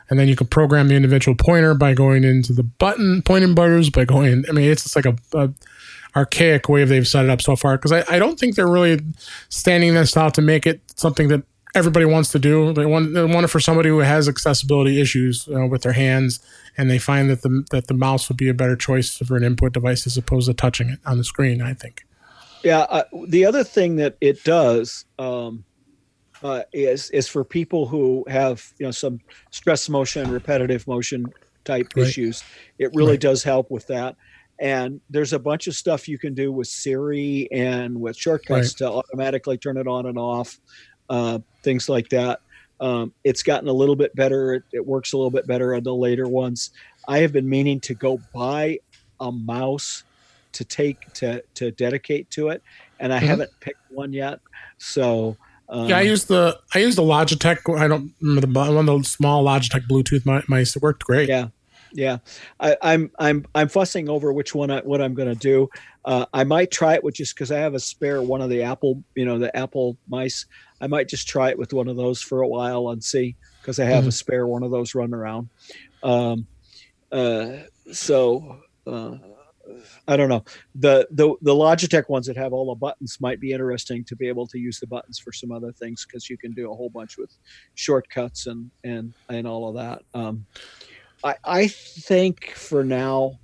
and 0.10 0.20
then 0.20 0.28
you 0.28 0.36
can 0.36 0.48
program 0.48 0.88
the 0.88 0.96
individual 0.96 1.36
pointer 1.36 1.74
by 1.74 1.94
going 1.94 2.24
into 2.24 2.52
the 2.52 2.64
button 2.64 3.22
pointing 3.22 3.56
buttons 3.56 3.90
by 3.90 4.04
going 4.04 4.44
i 4.50 4.52
mean 4.52 4.70
it's 4.70 4.84
just 4.84 4.96
like 4.96 5.06
a, 5.06 5.16
a 5.34 5.50
archaic 6.16 6.68
way 6.70 6.84
they've 6.86 7.08
set 7.08 7.26
it 7.26 7.30
up 7.30 7.42
so 7.42 7.56
far 7.56 7.78
because 7.78 7.92
I, 7.92 8.04
I 8.10 8.20
don't 8.20 8.40
think 8.40 8.56
they're 8.56 8.68
really 8.68 9.00
standing 9.50 9.94
this 9.94 10.18
out 10.18 10.34
to 10.36 10.42
make 10.42 10.66
it 10.66 10.82
something 10.96 11.28
that 11.28 11.44
everybody 11.76 12.06
wants 12.06 12.32
to 12.32 12.40
do. 12.40 12.74
They 12.74 12.86
want 12.86 13.14
they 13.14 13.24
want 13.24 13.44
it 13.46 13.50
for 13.50 13.60
somebody 13.60 13.90
who 13.90 14.00
has 14.00 14.28
accessibility 14.28 15.00
issues 15.00 15.48
uh, 15.48 15.68
with 15.68 15.84
their 15.84 15.94
hands, 15.94 16.40
and 16.78 16.90
they 16.90 16.98
find 16.98 17.30
that 17.30 17.42
the 17.42 17.66
that 17.72 17.88
the 17.88 17.94
mouse 17.94 18.30
would 18.30 18.38
be 18.38 18.50
a 18.50 18.54
better 18.54 18.76
choice 18.76 19.18
for 19.18 19.38
an 19.38 19.44
input 19.44 19.74
device 19.74 20.08
as 20.08 20.18
opposed 20.18 20.48
to 20.48 20.54
touching 20.54 20.90
it 20.90 21.00
on 21.06 21.18
the 21.18 21.24
screen. 21.24 21.62
I 21.62 21.74
think. 21.74 22.04
Yeah. 22.64 22.80
Uh, 22.80 23.04
the 23.28 23.46
other 23.46 23.64
thing 23.64 23.96
that 23.98 24.18
it 24.20 24.44
does 24.44 25.06
um, 25.18 25.64
uh, 26.44 26.64
is 26.74 27.10
is 27.12 27.28
for 27.28 27.44
people 27.44 27.88
who 27.88 28.26
have 28.28 28.74
you 28.80 28.86
know 28.86 28.92
some 28.92 29.20
stress 29.52 29.90
motion, 29.90 30.32
repetitive 30.32 30.88
motion 30.88 31.26
type 31.66 31.88
right. 31.96 32.08
issues. 32.08 32.44
It 32.78 32.92
really 32.94 33.12
right. 33.12 33.22
does 33.22 33.44
help 33.44 33.70
with 33.70 33.88
that 33.88 34.16
and 34.60 35.00
there's 35.10 35.34
a 35.34 35.40
bunch 35.40 35.68
of 35.68 35.76
stuff 35.76 36.08
you 36.08 36.18
can 36.18 36.34
do 36.34 36.52
with 36.52 36.68
Siri 36.68 37.48
and 37.52 38.00
with 38.00 38.18
shortcuts 38.18 38.74
right. 38.74 38.78
to 38.78 38.92
automatically 38.92 39.58
turn 39.58 39.78
it 39.78 39.88
on 39.88 40.06
and 40.06 40.18
off, 40.18 40.60
uh, 41.10 41.40
things 41.64 41.88
like 41.88 42.10
that. 42.10 42.42
Um, 42.82 43.14
it's 43.24 43.44
gotten 43.44 43.68
a 43.68 43.74
little 43.74 43.96
bit 43.96 44.16
better. 44.16 44.56
It, 44.56 44.64
it, 44.72 44.86
works 44.86 45.14
a 45.14 45.18
little 45.18 45.32
bit 45.32 45.48
better 45.48 45.76
on 45.76 45.84
the 45.84 45.94
later 45.94 46.28
ones. 46.28 46.72
I 47.08 47.20
have 47.20 47.34
been 47.34 47.48
meaning 47.48 47.80
to 47.82 47.94
go 47.94 48.20
buy 48.34 48.80
a 49.20 49.32
mouse 49.32 50.04
to 50.54 50.66
take 50.66 51.12
to 51.14 51.44
to 51.56 51.72
dedicate 51.72 52.30
to 52.32 52.50
it, 52.50 52.64
and 53.00 53.14
I 53.14 53.18
mm-hmm. 53.18 53.28
haven't 53.28 53.52
picked 53.60 53.92
one 53.92 54.14
yet. 54.14 54.40
So. 54.78 55.38
Um, 55.72 55.88
yeah, 55.88 56.00
I 56.00 56.02
use 56.02 56.26
the 56.26 56.60
I 56.74 56.80
use 56.80 56.96
the 56.96 57.04
Logitech. 57.04 57.78
I 57.78 57.88
don't 57.88 58.12
remember 58.22 58.48
the 58.48 58.74
one 58.74 58.90
of 58.90 59.04
the 59.04 59.08
small 59.08 59.46
Logitech 59.46 59.88
Bluetooth 59.88 60.26
mice. 60.50 60.76
It 60.76 60.82
worked 60.82 61.04
great. 61.04 61.30
Yeah, 61.30 61.50
yeah 61.94 62.18
I, 62.60 62.72
am 62.72 62.78
I'm, 62.82 63.12
I'm 63.20 63.46
i'm 63.56 63.70
fussing 63.70 64.10
over 64.10 64.32
which 64.34 64.54
one 64.54 64.72
I, 64.72 64.80
what 64.82 65.02
i'm 65.02 65.14
going 65.14 65.30
to 65.30 65.40
do 65.40 65.70
uh, 66.06 66.26
i 66.34 66.44
might 66.44 66.72
try 66.72 66.96
it 66.96 67.04
with 67.04 67.16
just 67.16 67.36
because 67.36 67.52
i 67.52 67.58
have 67.58 67.74
a 67.74 67.80
spare 67.80 68.22
one 68.22 68.42
of 68.42 68.50
the 68.50 68.64
apple 68.64 69.04
you 69.16 69.26
know 69.26 69.40
the 69.40 69.56
apple 69.56 69.98
mice 70.08 70.46
i 70.82 70.88
might 70.88 71.08
just 71.08 71.28
try 71.28 71.50
it 71.50 71.58
with 71.58 71.74
one 71.74 71.88
of 71.88 71.98
those 71.98 72.22
for 72.22 72.42
a 72.42 72.48
while 72.48 72.90
and 72.90 73.04
see 73.04 73.36
because 73.62 73.80
i 73.80 73.86
have 73.86 74.02
mm-hmm. 74.02 74.10
a 74.10 74.14
spare 74.14 74.48
one 74.48 74.64
of 74.64 74.72
those 74.72 74.96
running 74.96 75.14
around 75.14 75.50
um, 76.04 76.48
uh, 77.12 77.58
so 77.92 78.62
uh, 78.88 79.18
I 80.08 80.18
don't 80.18 80.30
know. 80.30 80.44
The, 80.76 81.08
the 81.12 81.36
the 81.42 81.54
Logitech 81.54 82.10
ones 82.10 82.26
that 82.28 82.38
have 82.38 82.54
all 82.54 82.74
the 82.74 82.76
buttons 82.76 83.18
might 83.20 83.40
be 83.40 83.52
interesting 83.52 84.04
to 84.06 84.16
be 84.16 84.28
able 84.28 84.48
to 84.48 84.58
use 84.58 84.80
the 84.80 84.88
buttons 84.88 85.20
for 85.20 85.32
some 85.32 85.52
other 85.52 85.72
things 85.72 86.06
because 86.06 86.30
you 86.30 86.38
can 86.38 86.52
do 86.52 86.72
a 86.72 86.76
whole 86.76 86.90
bunch 86.90 87.18
with 87.18 87.32
shortcuts 87.76 88.48
and 88.48 88.72
and 88.84 89.14
and 89.30 89.48
all 89.48 89.70
of 89.70 89.76
that. 89.76 90.02
Um, 90.14 90.46
I, 91.24 91.36
I 91.44 91.68
think 91.68 92.52
for 92.52 92.84
now, 92.84 93.40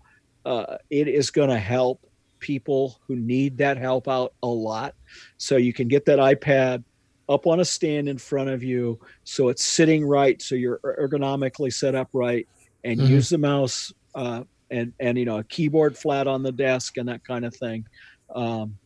uh, 0.46 0.78
it 0.90 1.08
is 1.08 1.32
going 1.32 1.50
to 1.50 1.58
help 1.58 2.06
people 2.40 3.00
who 3.08 3.16
need 3.16 3.58
that 3.58 3.78
help 3.78 4.08
out 4.08 4.34
a 4.44 4.48
lot. 4.48 4.94
So 5.38 5.58
you 5.58 5.74
can 5.74 5.88
get 5.88 6.06
that 6.06 6.20
iPad 6.20 6.84
up 7.28 7.48
on 7.48 7.60
a 7.60 7.66
stand 7.66 8.08
in 8.08 8.18
front 8.18 8.50
of 8.50 8.64
you, 8.64 9.00
so 9.24 9.50
it's 9.50 9.64
sitting 9.64 10.06
right, 10.06 10.40
so 10.42 10.54
you're 10.54 10.80
ergonomically 10.84 11.74
set 11.74 11.96
up 11.96 12.10
right, 12.14 12.48
and 12.84 13.00
mm-hmm. 13.00 13.14
use 13.14 13.30
the 13.30 13.38
mouse 13.40 13.92
uh, 14.14 14.44
and 14.70 14.94
and 15.00 15.18
you 15.18 15.26
know 15.26 15.40
a 15.40 15.44
keyboard 15.44 15.98
flat 15.98 16.28
on 16.28 16.44
the 16.44 16.52
desk 16.52 16.98
and 16.98 17.10
that 17.10 17.24
kind 17.26 17.44
of 17.44 17.56
thing. 17.56 17.86
Um, 18.34 18.78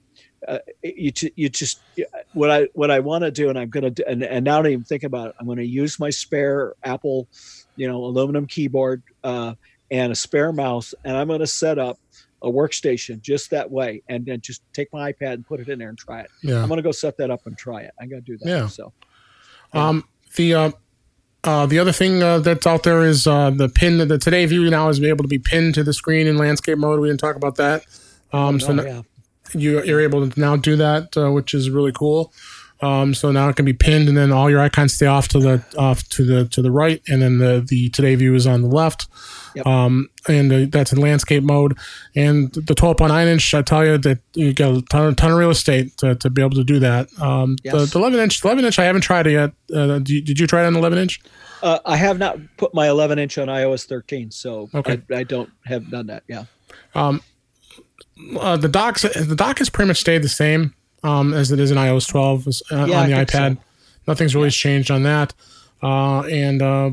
uh, 0.48 0.60
you 0.84 1.12
you 1.36 1.50
just 1.50 1.82
what 2.34 2.50
I 2.50 2.70
what 2.74 2.92
I 2.92 3.00
want 3.02 3.26
to 3.26 3.32
do, 3.32 3.50
and 3.50 3.60
I'm 3.60 3.70
gonna 3.70 3.92
do, 3.92 4.04
and, 4.08 4.24
and 4.24 4.46
now 4.46 4.60
I 4.60 4.62
don't 4.62 4.72
even 4.72 4.86
think 4.86 5.04
about 5.04 5.30
it. 5.30 5.36
I'm 5.40 5.46
going 5.46 5.58
to 5.58 5.66
use 5.66 6.00
my 6.00 6.10
spare 6.10 6.76
Apple 6.84 7.28
you 7.80 7.88
know, 7.88 8.04
aluminum 8.04 8.46
keyboard 8.46 9.02
uh, 9.24 9.54
and 9.90 10.12
a 10.12 10.16
spare 10.16 10.52
mouse, 10.52 10.94
and 11.06 11.16
I'm 11.18 11.28
going 11.28 11.40
to 11.40 11.48
set 11.48 11.80
up 11.80 11.98
a 12.42 12.48
workstation 12.50 13.22
just 13.22 13.50
that 13.52 13.70
way, 13.72 14.02
and 14.10 14.26
then 14.26 14.42
just 14.42 14.62
take 14.74 14.92
my 14.94 15.12
iPad 15.12 15.34
and 15.34 15.46
put 15.48 15.60
it 15.60 15.70
in 15.70 15.80
there 15.80 15.90
and 15.90 15.98
try 15.98 16.20
it. 16.22 16.30
Yeah. 16.44 16.62
I'm 16.62 16.68
going 16.68 16.78
to 16.78 16.84
go 16.84 16.92
set 16.92 17.18
that 17.18 17.32
up 17.32 17.46
and 17.48 17.58
try 17.58 17.82
it. 17.82 17.92
I'm 18.00 18.10
going 18.10 18.22
to 18.24 18.32
do 18.32 18.38
that. 18.40 18.50
Yeah. 18.50 18.68
So, 18.68 18.94
yeah. 19.74 19.88
um, 19.88 20.04
the 20.36 20.54
uh, 20.54 20.72
uh, 21.44 21.66
the 21.66 21.80
other 21.80 21.92
thing 21.94 22.22
uh, 22.22 22.40
that's 22.40 22.68
out 22.68 22.84
there 22.84 23.04
is 23.04 23.26
uh, 23.26 23.50
the 23.50 23.70
pin. 23.70 23.98
The 24.08 24.18
today 24.18 24.46
view 24.46 24.70
now 24.70 24.90
is 24.90 25.02
able 25.02 25.24
to 25.24 25.30
be 25.30 25.40
pinned 25.40 25.74
to 25.76 25.84
the 25.84 25.94
screen 25.94 26.28
in 26.28 26.38
landscape 26.38 26.78
mode. 26.78 27.00
We 27.00 27.08
didn't 27.08 27.22
talk 27.22 27.36
about 27.38 27.56
that. 27.56 27.86
Um, 28.34 28.60
so 28.60 28.70
Oh, 28.70 28.74
no- 28.74 28.84
yeah. 28.84 29.02
you, 29.54 29.84
you're 29.84 30.02
able 30.02 30.30
to 30.30 30.40
now 30.40 30.56
do 30.56 30.76
that, 30.76 31.16
uh, 31.18 31.32
which 31.32 31.54
is 31.54 31.70
really 31.70 31.92
cool. 31.94 32.32
Um, 32.82 33.14
so 33.14 33.32
now 33.32 33.50
it 33.50 33.56
can 33.58 33.66
be 33.66 33.74
pinned, 33.74 34.08
and 34.08 34.18
then 34.18 34.32
all 34.32 34.50
your 34.50 34.62
icons 34.62 34.94
stay 34.94 35.06
off 35.06 35.28
to 35.30 35.40
the 35.40 35.64
off 35.78 36.08
to 36.10 36.24
the 36.26 36.46
to 36.50 36.62
the 36.62 36.72
right, 36.72 37.02
and 37.10 37.22
then 37.22 37.38
the 37.40 37.66
the 37.68 37.90
today 37.90 38.16
view 38.16 38.34
is 38.36 38.48
on 38.48 38.62
the 38.62 38.70
left. 38.70 39.08
Yep. 39.56 39.66
Um, 39.66 40.10
and 40.28 40.54
uh, 40.54 40.66
that's 40.70 40.94
in 40.94 41.00
landscape 41.00 41.44
mode. 41.44 41.76
And 42.16 42.52
the 42.54 42.76
12.9 42.76 43.26
inch, 43.28 43.54
I 43.56 43.64
tell 43.64 43.84
you 43.84 43.98
that 43.98 44.20
you 44.36 44.54
got 44.54 44.76
a 44.76 44.82
ton, 44.84 45.16
ton 45.16 45.32
of 45.32 45.38
real 45.40 45.50
estate 45.50 45.98
to, 45.98 46.14
to 46.16 46.30
be 46.30 46.42
able 46.44 46.52
to 46.56 46.64
do 46.64 46.78
that. 46.80 47.08
Um, 47.20 47.56
the, 47.64 47.72
Yes. 47.80 47.92
the 47.92 47.98
11 47.98 48.20
inch, 48.20 48.46
11 48.46 48.64
inch, 48.64 48.78
I 48.78 48.84
haven't 48.86 49.02
tried 49.02 49.26
it 49.26 49.32
yet. 49.32 49.52
Uh, 49.76 49.98
did, 49.98 50.10
you, 50.10 50.22
did 50.22 50.40
you 50.40 50.46
try 50.46 50.62
it 50.64 50.68
on 50.68 50.76
11 50.76 51.00
inch? 51.00 51.20
Uh, 51.64 51.80
I 51.84 51.98
have 51.98 52.20
not 52.20 52.38
put 52.58 52.76
my 52.76 52.90
11 52.90 53.18
inch 53.18 53.40
on 53.40 53.48
iOS 53.48 53.88
13, 53.88 54.30
so 54.30 54.70
Okay. 54.76 55.02
I, 55.12 55.16
I 55.16 55.24
don't 55.24 55.50
have 55.66 55.90
done 55.90 56.06
that. 56.08 56.22
Yeah. 56.28 56.44
Um, 56.94 57.24
uh, 58.40 58.56
the 58.56 58.70
docks, 58.70 59.02
the 59.02 59.36
dock 59.36 59.58
has 59.58 59.72
pretty 59.72 59.88
much 59.88 59.98
stayed 60.00 60.22
the 60.22 60.30
same 60.30 60.76
um, 61.04 61.34
as 61.34 61.52
it 61.52 61.60
is 61.60 61.72
in 61.72 61.78
iOS 61.78 62.08
12 62.08 62.48
uh, 62.48 62.52
Yeah, 62.86 63.00
on 63.02 63.10
the 63.10 63.16
iPad. 63.16 63.56
so. 63.58 63.64
Nothing's 64.08 64.36
really 64.36 64.50
changed 64.50 64.90
on 64.92 65.04
that. 65.04 65.34
Uh, 65.84 66.22
and 66.22 66.62
uh, 66.62 66.92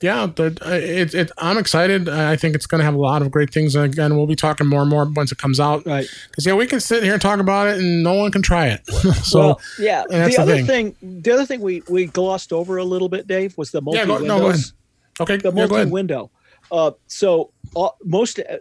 yeah, 0.00 0.26
the, 0.26 0.56
uh, 0.64 0.70
it, 0.70 1.14
it, 1.14 1.30
I'm 1.38 1.56
excited. 1.58 2.08
I 2.08 2.36
think 2.36 2.54
it's 2.54 2.66
going 2.66 2.78
to 2.80 2.84
have 2.84 2.94
a 2.94 2.98
lot 2.98 3.22
of 3.22 3.30
great 3.30 3.52
things. 3.52 3.74
And 3.74 3.84
again, 3.84 4.16
we'll 4.16 4.26
be 4.26 4.34
talking 4.36 4.66
more 4.66 4.80
and 4.80 4.90
more 4.90 5.04
once 5.04 5.30
it 5.30 5.38
comes 5.38 5.60
out. 5.60 5.86
Right. 5.86 6.06
Because 6.30 6.46
yeah, 6.46 6.54
we 6.54 6.66
can 6.66 6.80
sit 6.80 7.02
here 7.02 7.12
and 7.12 7.22
talk 7.22 7.38
about 7.38 7.68
it, 7.68 7.78
and 7.78 8.02
no 8.02 8.14
one 8.14 8.30
can 8.32 8.42
try 8.42 8.66
it. 8.68 8.86
so 9.24 9.38
well, 9.38 9.60
yeah. 9.78 10.04
The 10.08 10.16
the 10.26 10.38
other 10.38 10.62
thing. 10.62 10.92
thing. 10.94 11.20
the 11.22 11.30
other 11.32 11.46
thing 11.46 11.60
we 11.60 11.82
we 11.88 12.06
glossed 12.06 12.52
over 12.52 12.78
a 12.78 12.84
little 12.84 13.08
bit, 13.08 13.26
Dave, 13.26 13.56
was 13.56 13.70
the 13.70 13.80
multi 13.80 13.98
yeah, 13.98 14.06
go, 14.06 14.14
windows. 14.14 14.28
no, 14.28 14.38
go 14.40 14.48
ahead. 14.48 14.60
Okay, 15.20 15.36
The 15.36 15.52
multi 15.52 15.74
ahead. 15.74 15.90
window. 15.90 16.30
Uh, 16.72 16.90
so 17.06 17.52
uh, 17.76 17.88
most 18.04 18.40
uh, 18.40 18.56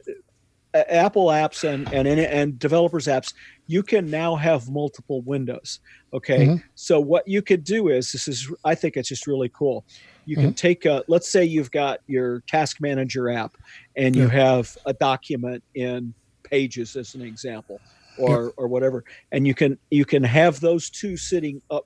Apple 0.73 1.27
apps 1.27 1.63
and, 1.63 1.91
and 1.93 2.07
and 2.07 2.59
developers 2.59 3.07
apps, 3.07 3.33
you 3.67 3.83
can 3.83 4.09
now 4.09 4.35
have 4.35 4.69
multiple 4.69 5.21
windows. 5.21 5.79
Okay. 6.13 6.47
Mhm. 6.47 6.63
So 6.75 6.99
what 6.99 7.27
you 7.27 7.41
could 7.41 7.63
do 7.63 7.87
is 7.89 8.11
this 8.11 8.27
is 8.27 8.51
I 8.63 8.75
think 8.75 8.97
it's 8.97 9.09
just 9.09 9.27
really 9.27 9.49
cool. 9.49 9.85
You 10.25 10.35
can 10.37 10.53
take 10.53 10.85
a 10.85 11.03
let's 11.07 11.31
say 11.31 11.43
you've 11.43 11.71
got 11.71 11.99
your 12.07 12.43
task 12.47 12.77
manager 12.79 13.29
app 13.29 13.51
and 13.97 14.15
you 14.15 14.27
have 14.29 14.69
a 14.85 14.93
document 14.93 15.63
in 15.75 16.13
pages 16.49 16.95
as 16.95 17.13
an 17.15 17.21
example 17.21 17.81
or 18.17 18.53
or 18.57 18.67
whatever 18.67 19.03
and 19.31 19.47
you 19.47 19.53
can 19.55 19.77
you 19.89 20.05
can 20.05 20.23
have 20.23 20.59
those 20.59 20.89
two 20.89 21.17
sitting 21.17 21.61
up 21.71 21.83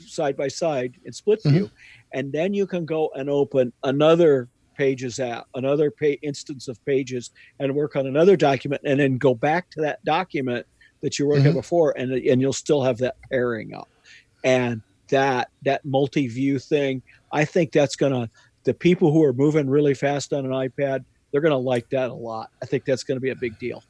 side 0.00 0.36
by 0.36 0.48
side 0.48 0.94
in 1.04 1.12
split 1.12 1.40
Mhm. 1.44 1.50
view 1.52 1.70
and 2.14 2.32
then 2.32 2.54
you 2.54 2.66
can 2.66 2.84
go 2.86 3.10
and 3.14 3.28
open 3.28 3.72
another 3.82 4.48
pages 4.78 5.18
app 5.18 5.44
another 5.54 5.90
pa- 5.90 6.18
instance 6.22 6.66
of 6.68 6.78
pages 6.86 7.30
and 7.58 7.74
work 7.74 7.94
on 7.96 8.06
another 8.06 8.36
document 8.36 8.80
and 8.84 9.00
then 9.00 9.18
go 9.18 9.34
back 9.34 9.68
to 9.70 9.80
that 9.80 9.98
document 10.04 10.66
that 11.02 11.18
you 11.18 11.26
worked 11.26 11.42
Mhm. 11.44 11.48
at 11.48 11.54
before 11.54 11.96
and 11.98 12.12
and 12.12 12.40
you'll 12.40 12.52
still 12.52 12.82
have 12.82 12.98
that 12.98 13.16
pairing 13.30 13.74
up 13.74 13.88
and 14.44 14.82
that 15.08 15.50
that 15.64 15.84
multi-view 15.84 16.58
thing 16.58 17.02
i 17.32 17.44
think 17.44 17.70
that's 17.72 17.94
gonna 17.96 18.28
the 18.64 18.74
people 18.74 19.12
who 19.12 19.22
are 19.22 19.32
moving 19.32 19.68
really 19.70 19.94
fast 19.94 20.32
on 20.32 20.44
an 20.44 20.50
ipad 20.50 21.04
they're 21.30 21.40
gonna 21.40 21.56
like 21.56 21.88
that 21.90 22.10
a 22.10 22.14
lot 22.14 22.50
i 22.62 22.66
think 22.66 22.84
that's 22.84 23.04
gonna 23.04 23.20
be 23.20 23.30
a 23.30 23.36
big 23.36 23.58
deal 23.58 23.82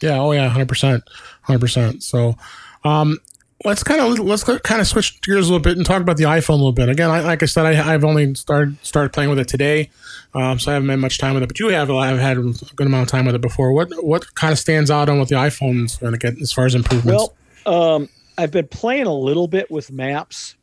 Yeah. 0.00 0.20
Oh, 0.20 0.30
yeah. 0.30 0.48
Hundred 0.48 0.68
percent. 0.68 1.02
Hundred 1.42 1.58
percent. 1.58 2.04
So, 2.04 2.36
um, 2.84 3.18
let's 3.64 3.82
kind 3.82 4.00
of 4.00 4.18
let's 4.20 4.44
kind 4.44 4.80
of 4.80 4.86
switch 4.86 5.20
gears 5.22 5.48
a 5.48 5.52
little 5.52 5.62
bit 5.62 5.76
and 5.76 5.84
talk 5.84 6.00
about 6.00 6.16
the 6.16 6.24
iPhone 6.24 6.50
a 6.50 6.54
little 6.54 6.72
bit. 6.72 6.88
Again, 6.88 7.10
I, 7.10 7.20
like 7.20 7.42
I 7.42 7.46
said, 7.46 7.66
I, 7.66 7.92
I've 7.94 8.04
only 8.04 8.34
started 8.34 8.76
started 8.84 9.12
playing 9.12 9.30
with 9.30 9.38
it 9.38 9.48
today, 9.48 9.90
um, 10.34 10.58
so 10.58 10.70
I 10.70 10.74
haven't 10.74 10.88
had 10.88 10.98
much 11.00 11.18
time 11.18 11.34
with 11.34 11.42
it. 11.42 11.48
But 11.48 11.58
you 11.58 11.68
have. 11.68 11.90
I've 11.90 12.18
had 12.18 12.38
a 12.38 12.42
good 12.76 12.86
amount 12.86 13.02
of 13.02 13.08
time 13.08 13.26
with 13.26 13.34
it 13.34 13.40
before. 13.40 13.72
What 13.72 13.88
what 14.04 14.34
kind 14.34 14.52
of 14.52 14.58
stands 14.58 14.90
out 14.90 15.08
on 15.08 15.18
what 15.18 15.28
the 15.28 15.34
iPhone's 15.36 15.96
going 15.96 16.12
to 16.12 16.18
get 16.18 16.40
as 16.40 16.52
far 16.52 16.66
as 16.66 16.74
improvements? 16.74 17.28
well 17.66 17.94
um, 17.94 18.08
i've 18.38 18.50
been 18.52 18.68
playing 18.68 19.06
a 19.06 19.12
little 19.14 19.48
bit 19.48 19.70
with 19.70 19.90
maps 19.90 20.54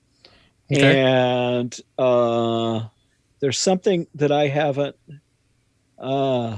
Okay. 0.72 1.00
and 1.02 1.78
uh, 2.00 2.88
there's 3.40 3.60
something 3.60 4.08
that 4.16 4.32
i 4.32 4.48
haven't 4.48 4.96
uh, 6.00 6.58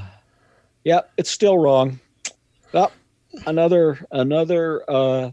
yeah 0.86 1.02
it's 1.18 1.30
still 1.30 1.58
wrong 1.58 2.00
oh, 2.74 2.92
another 3.46 4.06
another 4.12 4.84
uh, 4.90 5.32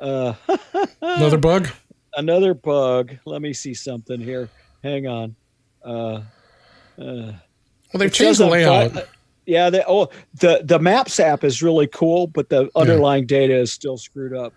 uh, 0.00 0.34
Another 1.02 1.38
bug. 1.38 1.68
another 2.16 2.54
bug. 2.54 3.12
Let 3.24 3.42
me 3.42 3.52
see 3.52 3.74
something 3.74 4.20
here. 4.20 4.48
Hang 4.82 5.06
on. 5.06 5.36
Uh, 5.84 5.90
uh, 5.90 6.22
Well, 6.98 7.34
they've 7.94 8.12
changed 8.12 8.40
the 8.40 8.46
layout. 8.46 9.08
yeah. 9.46 9.70
They, 9.70 9.82
oh, 9.86 10.08
the 10.40 10.60
the 10.64 10.78
Maps 10.78 11.18
app 11.20 11.44
is 11.44 11.62
really 11.62 11.86
cool, 11.88 12.26
but 12.26 12.48
the 12.48 12.70
underlying 12.76 13.26
data 13.26 13.54
is 13.56 13.72
still 13.72 13.96
screwed 13.96 14.34
up. 14.34 14.52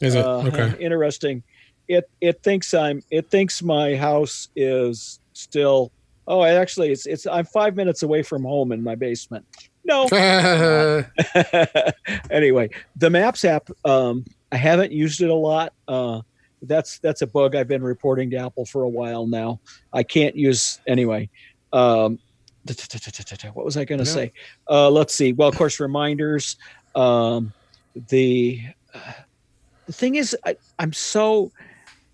Is 0.00 0.14
it 0.14 0.24
Uh, 0.24 0.38
okay? 0.48 0.74
Interesting. 0.80 1.42
It 1.88 2.08
it 2.20 2.42
thinks 2.42 2.72
I'm. 2.74 3.02
It 3.10 3.30
thinks 3.30 3.62
my 3.62 3.94
house 3.96 4.48
is 4.56 5.20
still. 5.32 5.90
Oh, 6.28 6.44
actually, 6.44 6.92
it's 6.92 7.06
it's. 7.06 7.26
I'm 7.26 7.44
five 7.44 7.76
minutes 7.76 8.02
away 8.02 8.22
from 8.22 8.42
home 8.44 8.72
in 8.72 8.82
my 8.82 8.94
basement. 8.94 9.44
No, 9.84 10.04
anyway, 12.30 12.70
the 12.96 13.10
Maps 13.10 13.44
app, 13.44 13.68
um, 13.84 14.24
I 14.52 14.56
haven't 14.56 14.92
used 14.92 15.20
it 15.22 15.30
a 15.30 15.34
lot. 15.34 15.72
Uh, 15.88 16.20
that's 16.62 16.98
that's 16.98 17.22
a 17.22 17.26
bug 17.26 17.56
I've 17.56 17.66
been 17.68 17.82
reporting 17.82 18.30
to 18.30 18.36
Apple 18.36 18.64
for 18.66 18.82
a 18.82 18.88
while 18.88 19.26
now. 19.26 19.60
I 19.92 20.02
can't 20.04 20.36
use 20.36 20.78
anyway. 20.86 21.28
Um, 21.72 22.18
what 22.64 23.64
was 23.64 23.76
I 23.76 23.84
going 23.84 23.98
to 23.98 24.04
Yeah. 24.08 24.12
say? 24.14 24.32
Uh, 24.70 24.88
let's 24.90 25.14
see. 25.14 25.32
Well, 25.32 25.48
of 25.48 25.56
course, 25.56 25.80
reminders. 25.80 26.56
Um, 26.94 27.52
the 28.08 28.60
the 29.86 29.92
thing 29.92 30.14
is, 30.14 30.36
I, 30.44 30.56
I'm 30.78 30.92
so 30.92 31.50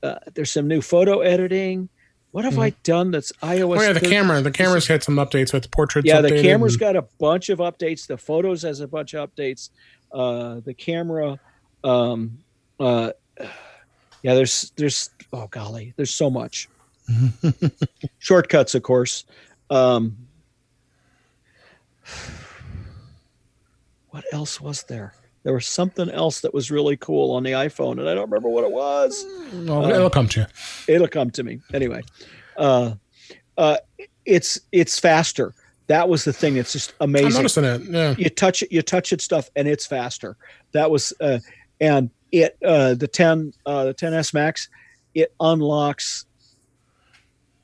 uh, 0.03 0.15
there's 0.35 0.51
some 0.51 0.69
new 0.69 0.81
photo 0.81 1.21
editing. 1.21 1.89
What 2.31 2.45
have 2.45 2.59
I 2.59 2.71
done 2.85 3.11
that's 3.11 3.33
iOS? 3.43 3.43
Mm-hmm. 3.43 3.79
oh 3.79 3.83
yeah, 3.83 3.93
the 3.93 4.01
13? 4.01 4.11
camera. 4.11 4.41
The 4.43 4.51
camera's 4.51 4.87
had 4.87 5.03
some 5.03 5.17
updates 5.17 5.53
with 5.53 5.65
the 5.65 5.69
portraits. 5.71 6.07
yeah 6.07 6.21
the 6.21 6.41
camera's 6.43 6.75
and- 6.75 6.81
got 6.81 6.97
a 6.97 7.03
bunch 7.19 7.49
of 7.49 7.59
updates 7.59 8.07
the 8.07 8.17
photos 8.19 8.63
has 8.63 8.81
a 8.81 8.87
bunch 8.87 9.15
of 9.15 9.29
updates 9.35 9.71
uh 10.13 10.61
the 10.65 10.75
camera 10.75 11.39
um 11.85 12.39
uh 12.81 13.11
yeah 14.23 14.35
there's 14.35 14.73
there's 14.77 15.11
oh 15.33 15.47
golly 15.51 15.93
there's 15.97 16.13
so 16.15 16.29
much 16.31 16.69
shortcuts 18.19 18.75
of 18.75 18.83
course 18.83 19.25
um 19.71 20.17
what 24.11 24.25
else 24.33 24.61
was 24.61 24.83
there 24.85 25.15
there 25.45 25.55
was 25.55 25.67
something 25.67 26.11
else 26.11 26.41
that 26.41 26.53
was 26.53 26.71
really 26.71 26.97
cool 26.97 27.33
on 27.35 27.43
the 27.43 27.53
iphone 27.53 27.93
and 27.99 28.09
i 28.09 28.15
don't 28.15 28.29
remember 28.31 28.49
what 28.49 28.65
it 28.65 28.73
was 28.73 29.25
Well, 29.53 29.91
it'll 29.91 30.11
come 30.11 30.29
to 30.29 30.41
you. 30.41 30.95
it'll 30.95 31.09
come 31.09 31.31
to 31.33 31.43
me 31.45 31.61
anyway 31.73 32.03
uh 32.57 32.93
uh 33.57 33.77
it's 34.27 34.59
it's 34.73 34.99
faster 34.99 35.55
that 35.87 36.07
was 36.09 36.23
the 36.25 36.35
thing 36.35 36.53
that's 36.57 36.75
just 36.75 36.93
amazing. 37.01 37.29
I'm 37.29 37.33
noticing 37.33 37.65
it. 37.65 37.81
Yeah. 37.85 38.15
you 38.19 38.29
touch 38.29 38.63
it 38.63 38.71
you 38.71 38.83
touch 38.83 39.11
it 39.15 39.23
stuff 39.23 39.49
and 39.57 39.67
it's 39.67 39.87
faster 39.87 40.37
that 40.73 40.91
was 40.91 41.15
uh 41.21 41.39
and 41.81 42.11
it 42.33 42.57
uh 42.65 42.95
the 42.95 43.09
10 43.09 43.53
uh 43.67 43.85
the 43.87 43.95
10s 43.95 44.35
max 44.35 44.69
it 45.15 45.33
unlocks 45.41 46.27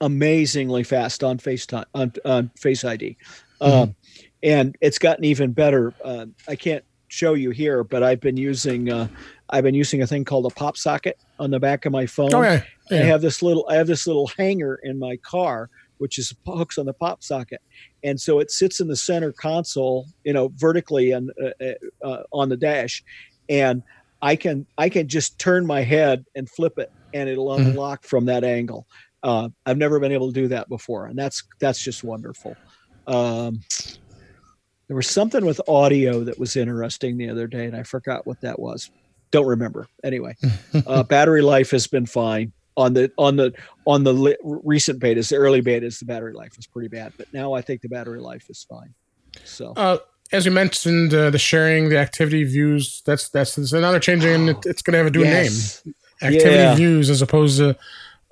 amazingly 0.01 0.83
fast 0.83 1.23
on 1.23 1.39
facetime 1.39 1.85
on, 1.95 2.13
on 2.25 2.51
face 2.59 2.85
id 2.85 3.17
um 3.61 3.95
and 4.43 4.77
it's 4.83 4.99
gotten 4.99 5.25
even 5.25 5.53
better. 5.53 5.95
Uh, 6.05 6.27
i 6.49 6.57
can't 6.57 6.85
show 7.09 7.35
you 7.35 7.51
here 7.51 7.85
but 7.85 8.03
i've 8.03 8.21
been 8.21 8.37
using 8.37 8.91
uh 8.91 9.07
i've 9.51 9.65
been 9.65 9.75
using 9.75 10.03
a 10.03 10.07
thing 10.07 10.25
called 10.25 10.47
a 10.47 10.55
pop 10.55 10.77
socket 10.77 11.19
on 11.39 11.51
the 11.51 11.61
back 11.61 11.85
of 11.85 11.93
my 11.93 12.07
phone. 12.07 12.35
Oh 12.35 12.43
yeah. 12.43 12.63
I 12.91 12.95
have 12.97 13.23
this 13.23 13.43
little 13.43 13.67
I 13.69 13.77
have 13.77 13.87
this 13.87 14.07
little 14.07 14.27
hanger 14.39 14.81
in 14.83 14.99
my 14.99 15.17
car, 15.19 15.71
which 15.99 16.19
is 16.19 16.35
hooks 16.47 16.79
on 16.79 16.87
the 16.87 16.93
pop 16.93 17.23
socket, 17.23 17.61
and 18.03 18.21
so 18.21 18.39
it 18.41 18.51
sits 18.51 18.81
in 18.81 18.89
the 18.89 18.97
center 18.97 19.33
console, 19.33 20.07
you 20.25 20.33
know, 20.33 20.53
vertically 20.57 21.13
and 21.13 21.31
uh, 21.43 21.65
uh, 21.65 22.07
uh, 22.07 22.23
on 22.33 22.49
the 22.49 22.57
dash, 22.57 23.03
and 23.49 23.83
I 24.25 24.37
can 24.37 24.67
I 24.79 24.89
can 24.89 25.07
just 25.07 25.39
turn 25.39 25.67
my 25.67 25.83
head 25.83 26.25
and 26.35 26.49
flip 26.49 26.79
it, 26.79 26.89
and 27.13 27.29
it'll 27.29 27.49
Mhm. 27.49 27.69
unlock 27.69 28.05
from 28.05 28.25
that 28.27 28.43
angle. 28.43 28.87
Uh, 29.23 29.51
I've 29.67 29.77
never 29.79 30.01
been 30.01 30.13
able 30.13 30.29
to 30.33 30.41
do 30.41 30.49
that 30.49 30.69
before, 30.69 31.07
and 31.07 31.17
that's 31.19 31.45
that's 31.61 31.83
just 31.83 32.03
wonderful. 32.03 32.57
Um, 33.07 33.61
there 34.89 34.97
was 34.97 35.09
something 35.09 35.45
with 35.45 35.61
audio 35.69 36.25
that 36.25 36.39
was 36.39 36.57
interesting 36.57 37.17
the 37.17 37.29
other 37.31 37.47
day, 37.47 37.67
and 37.67 37.77
I 37.77 37.83
forgot 37.83 38.27
what 38.27 38.41
that 38.41 38.59
was. 38.59 38.91
Don't 39.31 39.47
remember. 39.47 39.87
Anyway, 40.03 40.35
uh, 40.87 41.03
battery 41.03 41.43
life 41.43 41.71
has 41.71 41.87
been 41.87 42.07
fine 42.07 42.53
on 42.77 42.93
the 42.95 43.11
on 43.19 43.37
the 43.37 43.53
on 43.87 44.05
the 44.05 44.13
li- 44.15 44.37
recent 44.43 45.01
betas. 45.01 45.29
The 45.31 45.37
early 45.37 45.63
betas, 45.63 45.99
the 45.99 46.07
battery 46.07 46.33
life 46.33 46.53
was 46.57 46.67
pretty 46.67 46.89
bad, 46.89 47.13
but 47.19 47.29
now 47.33 47.53
I 47.53 47.61
think 47.61 47.83
the 47.83 47.89
battery 47.89 48.21
life 48.21 48.47
is 48.49 48.65
fine. 48.69 48.95
So 49.45 49.73
Uh, 49.77 49.99
as 50.33 50.45
you 50.45 50.51
mentioned, 50.51 51.15
uh, 51.15 51.31
the 51.31 51.39
sharing, 51.39 51.89
the 51.89 51.99
activity 51.99 52.45
views. 52.45 53.03
That's 53.07 53.29
that's, 53.29 53.55
that's 53.55 53.73
another 53.73 54.01
change, 54.01 54.25
and 54.25 54.51
it, 54.51 54.59
it's 54.65 54.83
going 54.83 54.93
to 54.93 54.99
have 54.99 55.07
a 55.07 55.11
new 55.11 55.23
Yes. 55.25 55.83
name. 55.85 55.95
Activity 56.23 56.57
Yeah. 56.57 56.75
views, 56.75 57.11
as 57.11 57.23
opposed 57.23 57.59
to 57.59 57.77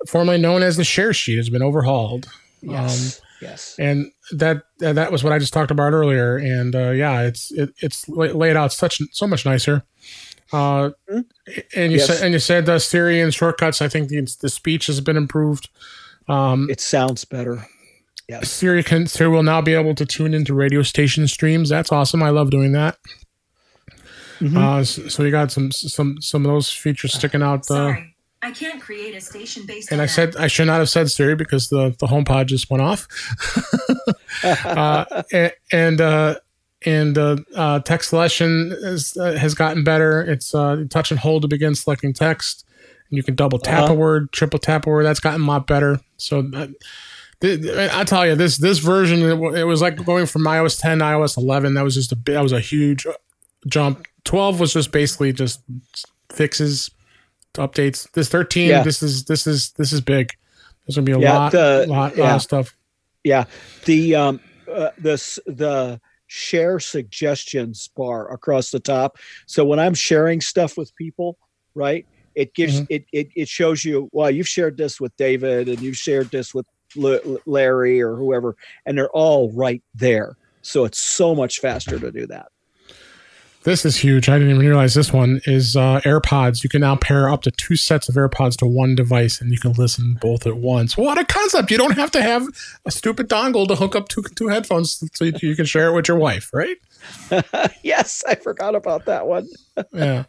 formerly 0.07 0.37
known 0.37 0.63
as 0.63 0.77
the 0.77 0.83
share 0.83 1.13
sheet, 1.13 1.37
has 1.37 1.49
been 1.49 1.61
overhauled. 1.61 2.27
Yes. 2.61 3.19
Um, 3.19 3.25
yes. 3.41 3.75
And 3.77 4.11
that 4.31 4.63
that 4.79 5.11
was 5.11 5.23
what 5.23 5.33
I 5.33 5.39
just 5.39 5.53
talked 5.53 5.71
about 5.71 5.93
earlier. 5.93 6.37
And 6.37 6.75
uh, 6.75 6.91
yeah, 6.91 7.21
it's 7.21 7.51
it, 7.51 7.73
it's 7.79 8.07
laid 8.09 8.55
out 8.55 8.73
such 8.73 9.01
so 9.11 9.27
much 9.27 9.45
nicer. 9.45 9.83
Uh, 10.51 10.91
mm-hmm. 11.09 11.19
and 11.75 11.91
you 11.91 11.97
yes. 11.97 12.07
said 12.07 12.23
and 12.23 12.33
you 12.33 12.39
said 12.39 12.65
the 12.65 12.79
Siri 12.79 13.19
and 13.21 13.33
shortcuts. 13.33 13.81
I 13.81 13.87
think 13.87 14.09
the, 14.09 14.21
the 14.41 14.49
speech 14.49 14.87
has 14.87 15.01
been 15.01 15.17
improved. 15.17 15.69
Um, 16.27 16.69
it 16.69 16.79
sounds 16.79 17.25
better. 17.25 17.67
Yes. 18.29 18.49
Siri 18.49 18.83
can 18.83 19.05
Siri 19.07 19.29
will 19.29 19.43
now 19.43 19.61
be 19.61 19.73
able 19.73 19.95
to 19.95 20.05
tune 20.05 20.33
into 20.33 20.53
radio 20.53 20.81
station 20.81 21.27
streams. 21.27 21.69
That's 21.69 21.91
awesome. 21.91 22.23
I 22.23 22.29
love 22.29 22.51
doing 22.51 22.71
that. 22.71 22.97
Mm-hmm. 24.39 24.57
Uh, 24.57 24.83
so, 24.83 25.07
so, 25.07 25.23
you 25.23 25.31
got 25.31 25.51
some 25.51 25.71
some 25.71 26.21
some 26.21 26.45
of 26.45 26.51
those 26.51 26.69
features 26.69 27.13
sticking 27.13 27.41
out. 27.41 27.59
Uh, 27.61 27.63
Sorry, 27.63 28.15
I 28.41 28.51
can't 28.51 28.81
create 28.81 29.15
a 29.15 29.21
station 29.21 29.65
based. 29.65 29.91
And 29.91 30.01
I 30.01 30.05
said 30.05 30.35
I 30.35 30.47
should 30.47 30.67
not 30.67 30.79
have 30.79 30.89
said 30.89 31.11
Siri 31.11 31.35
because 31.35 31.69
the 31.69 31.95
the 31.99 32.07
HomePod 32.07 32.47
just 32.47 32.69
went 32.69 32.81
off. 32.81 33.07
uh, 34.43 35.23
and 35.31 35.53
and, 35.71 36.01
uh, 36.01 36.35
and 36.85 37.17
uh, 37.17 37.37
uh, 37.55 37.79
text 37.79 38.09
selection 38.09 38.73
is, 38.81 39.15
uh, 39.15 39.33
has 39.33 39.53
gotten 39.53 39.83
better. 39.83 40.21
It's 40.21 40.53
uh, 40.53 40.83
touch 40.89 41.11
and 41.11 41.19
hold 41.19 41.43
to 41.43 41.47
begin 41.47 41.75
selecting 41.75 42.13
text. 42.13 42.65
And 43.09 43.17
you 43.17 43.23
can 43.23 43.35
double 43.35 43.59
tap 43.59 43.83
uh-huh. 43.83 43.93
a 43.93 43.95
word, 43.95 44.31
triple 44.31 44.59
tap 44.59 44.87
a 44.87 44.89
word. 44.89 45.05
That's 45.05 45.19
gotten 45.19 45.41
a 45.41 45.45
lot 45.45 45.67
better. 45.67 45.99
So. 46.17 46.49
Uh, 47.43 47.89
I 47.91 48.03
tell 48.05 48.25
you, 48.25 48.35
this 48.35 48.57
this 48.57 48.79
version 48.79 49.21
it 49.21 49.63
was 49.65 49.81
like 49.81 50.03
going 50.05 50.25
from 50.25 50.43
iOS 50.43 50.79
10 50.79 50.99
to 50.99 51.05
iOS 51.05 51.37
11. 51.37 51.73
That 51.73 51.83
was 51.83 51.95
just 51.95 52.11
a 52.11 52.15
that 52.25 52.41
was 52.41 52.53
a 52.53 52.59
huge 52.59 53.05
jump. 53.67 54.07
12 54.23 54.59
was 54.59 54.73
just 54.73 54.91
basically 54.91 55.33
just 55.33 55.61
fixes, 56.31 56.89
updates. 57.55 58.09
This 58.13 58.29
13, 58.29 58.69
yeah. 58.69 58.83
this 58.83 59.03
is 59.03 59.25
this 59.25 59.45
is 59.45 59.71
this 59.73 59.91
is 59.91 59.99
big. 59.99 60.31
There's 60.85 60.95
gonna 60.95 61.05
be 61.05 61.11
a 61.11 61.19
yeah, 61.19 61.37
lot, 61.37 61.51
the, 61.51 61.85
lot, 61.87 62.17
yeah. 62.17 62.23
lot 62.23 62.35
of 62.35 62.41
stuff. 62.41 62.77
Yeah, 63.23 63.45
the 63.85 64.15
um, 64.15 64.39
uh, 64.71 64.89
this 64.97 65.39
the 65.45 65.99
share 66.27 66.79
suggestions 66.79 67.89
bar 67.95 68.31
across 68.31 68.71
the 68.71 68.79
top. 68.79 69.17
So 69.45 69.63
when 69.63 69.79
I'm 69.79 69.93
sharing 69.93 70.41
stuff 70.41 70.77
with 70.77 70.95
people, 70.95 71.37
right, 71.75 72.05
it 72.35 72.53
gives 72.53 72.81
mm-hmm. 72.81 72.85
it, 72.89 73.05
it 73.13 73.27
it 73.35 73.47
shows 73.47 73.85
you. 73.85 74.09
Well, 74.11 74.29
you've 74.29 74.47
shared 74.47 74.77
this 74.77 74.99
with 74.99 75.15
David, 75.15 75.69
and 75.69 75.79
you've 75.79 75.97
shared 75.97 76.31
this 76.31 76.53
with 76.53 76.65
Larry 76.95 78.01
or 78.01 78.15
whoever, 78.15 78.55
and 78.85 78.97
they're 78.97 79.09
all 79.09 79.51
right 79.51 79.81
there. 79.95 80.37
So 80.61 80.85
it's 80.85 80.99
so 80.99 81.35
much 81.35 81.59
faster 81.59 81.99
to 81.99 82.11
do 82.11 82.25
that. 82.27 82.47
This 83.63 83.85
is 83.85 83.95
huge. 83.95 84.27
I 84.27 84.37
didn't 84.37 84.55
even 84.55 84.67
realize 84.67 84.93
this 84.93 85.13
one 85.13 85.39
is 85.45 85.77
uh, 85.77 86.01
AirPods. 86.01 86.63
You 86.63 86.69
can 86.69 86.81
now 86.81 86.97
pair 86.97 87.29
up 87.29 87.43
to 87.43 87.51
two 87.51 87.77
sets 87.77 88.09
of 88.09 88.15
AirPods 88.15 88.57
to 88.57 88.65
one 88.65 88.93
device, 88.93 89.39
and 89.39 89.51
you 89.51 89.57
can 89.57 89.71
listen 89.73 90.17
both 90.19 90.45
at 90.45 90.57
once. 90.57 90.97
What 90.97 91.17
a 91.17 91.23
concept! 91.23 91.71
You 91.71 91.77
don't 91.77 91.95
have 91.95 92.11
to 92.11 92.21
have 92.21 92.45
a 92.85 92.91
stupid 92.91 93.29
dongle 93.29 93.65
to 93.69 93.75
hook 93.75 93.95
up 93.95 94.09
two 94.09 94.23
two 94.35 94.49
headphones 94.49 95.01
so 95.13 95.25
you, 95.25 95.33
you 95.41 95.55
can 95.55 95.65
share 95.65 95.87
it 95.89 95.93
with 95.93 96.09
your 96.09 96.17
wife, 96.17 96.51
right? 96.53 96.75
yes, 97.83 98.21
I 98.27 98.35
forgot 98.35 98.75
about 98.75 99.05
that 99.05 99.27
one. 99.27 99.47
yeah, 99.93 100.25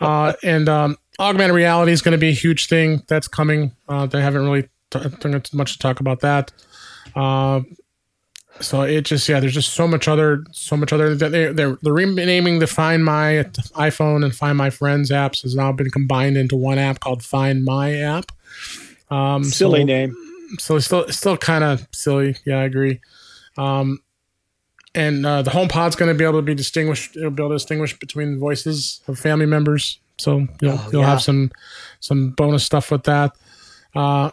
uh, 0.00 0.34
and 0.44 0.68
um, 0.68 0.96
augmented 1.18 1.56
reality 1.56 1.90
is 1.90 2.00
going 2.00 2.12
to 2.12 2.18
be 2.18 2.28
a 2.28 2.32
huge 2.32 2.68
thing 2.68 3.02
that's 3.08 3.26
coming. 3.26 3.72
Uh, 3.88 4.06
they 4.06 4.22
haven't 4.22 4.44
really 4.44 4.68
t- 4.90 5.56
much 5.56 5.72
to 5.72 5.78
talk 5.78 6.00
about 6.00 6.20
that. 6.20 6.52
Uh, 7.14 7.60
so 8.60 8.82
it 8.82 9.02
just 9.02 9.28
yeah, 9.28 9.40
there's 9.40 9.54
just 9.54 9.72
so 9.72 9.86
much 9.86 10.08
other 10.08 10.44
so 10.52 10.76
much 10.76 10.92
other 10.92 11.14
that 11.14 11.30
they 11.30 11.52
they're, 11.52 11.78
they're 11.82 11.92
renaming 11.92 12.58
the 12.58 12.66
Find 12.66 13.04
My 13.04 13.44
iPhone 13.74 14.24
and 14.24 14.34
Find 14.34 14.58
My 14.58 14.70
Friends 14.70 15.10
apps 15.10 15.42
has 15.42 15.54
now 15.54 15.72
been 15.72 15.90
combined 15.90 16.36
into 16.36 16.56
one 16.56 16.78
app 16.78 17.00
called 17.00 17.22
Find 17.22 17.64
My 17.64 17.94
app. 17.94 18.32
Um, 19.10 19.44
silly 19.44 19.80
so, 19.80 19.86
name. 19.86 20.16
So 20.58 20.76
it's 20.76 20.86
still 20.86 21.08
still 21.08 21.36
kind 21.36 21.64
of 21.64 21.86
silly. 21.92 22.36
Yeah, 22.44 22.58
I 22.58 22.64
agree. 22.64 23.00
Um, 23.56 24.00
and 24.94 25.24
uh, 25.24 25.42
the 25.42 25.50
HomePod's 25.50 25.96
going 25.96 26.10
to 26.10 26.18
be 26.18 26.24
able 26.24 26.38
to 26.38 26.42
be 26.42 26.54
distinguished. 26.54 27.16
It'll 27.16 27.30
be 27.30 27.42
able 27.42 27.50
to 27.50 27.56
distinguish 27.56 27.98
between 27.98 28.38
voices 28.38 29.00
of 29.06 29.18
family 29.18 29.46
members. 29.46 30.00
So 30.18 30.48
you'll 30.60 30.72
oh, 30.72 30.88
you'll 30.92 31.02
yeah. 31.02 31.10
have 31.10 31.22
some 31.22 31.52
some 32.00 32.30
bonus 32.30 32.64
stuff 32.64 32.90
with 32.90 33.04
that. 33.04 33.36
Uh, 33.94 34.30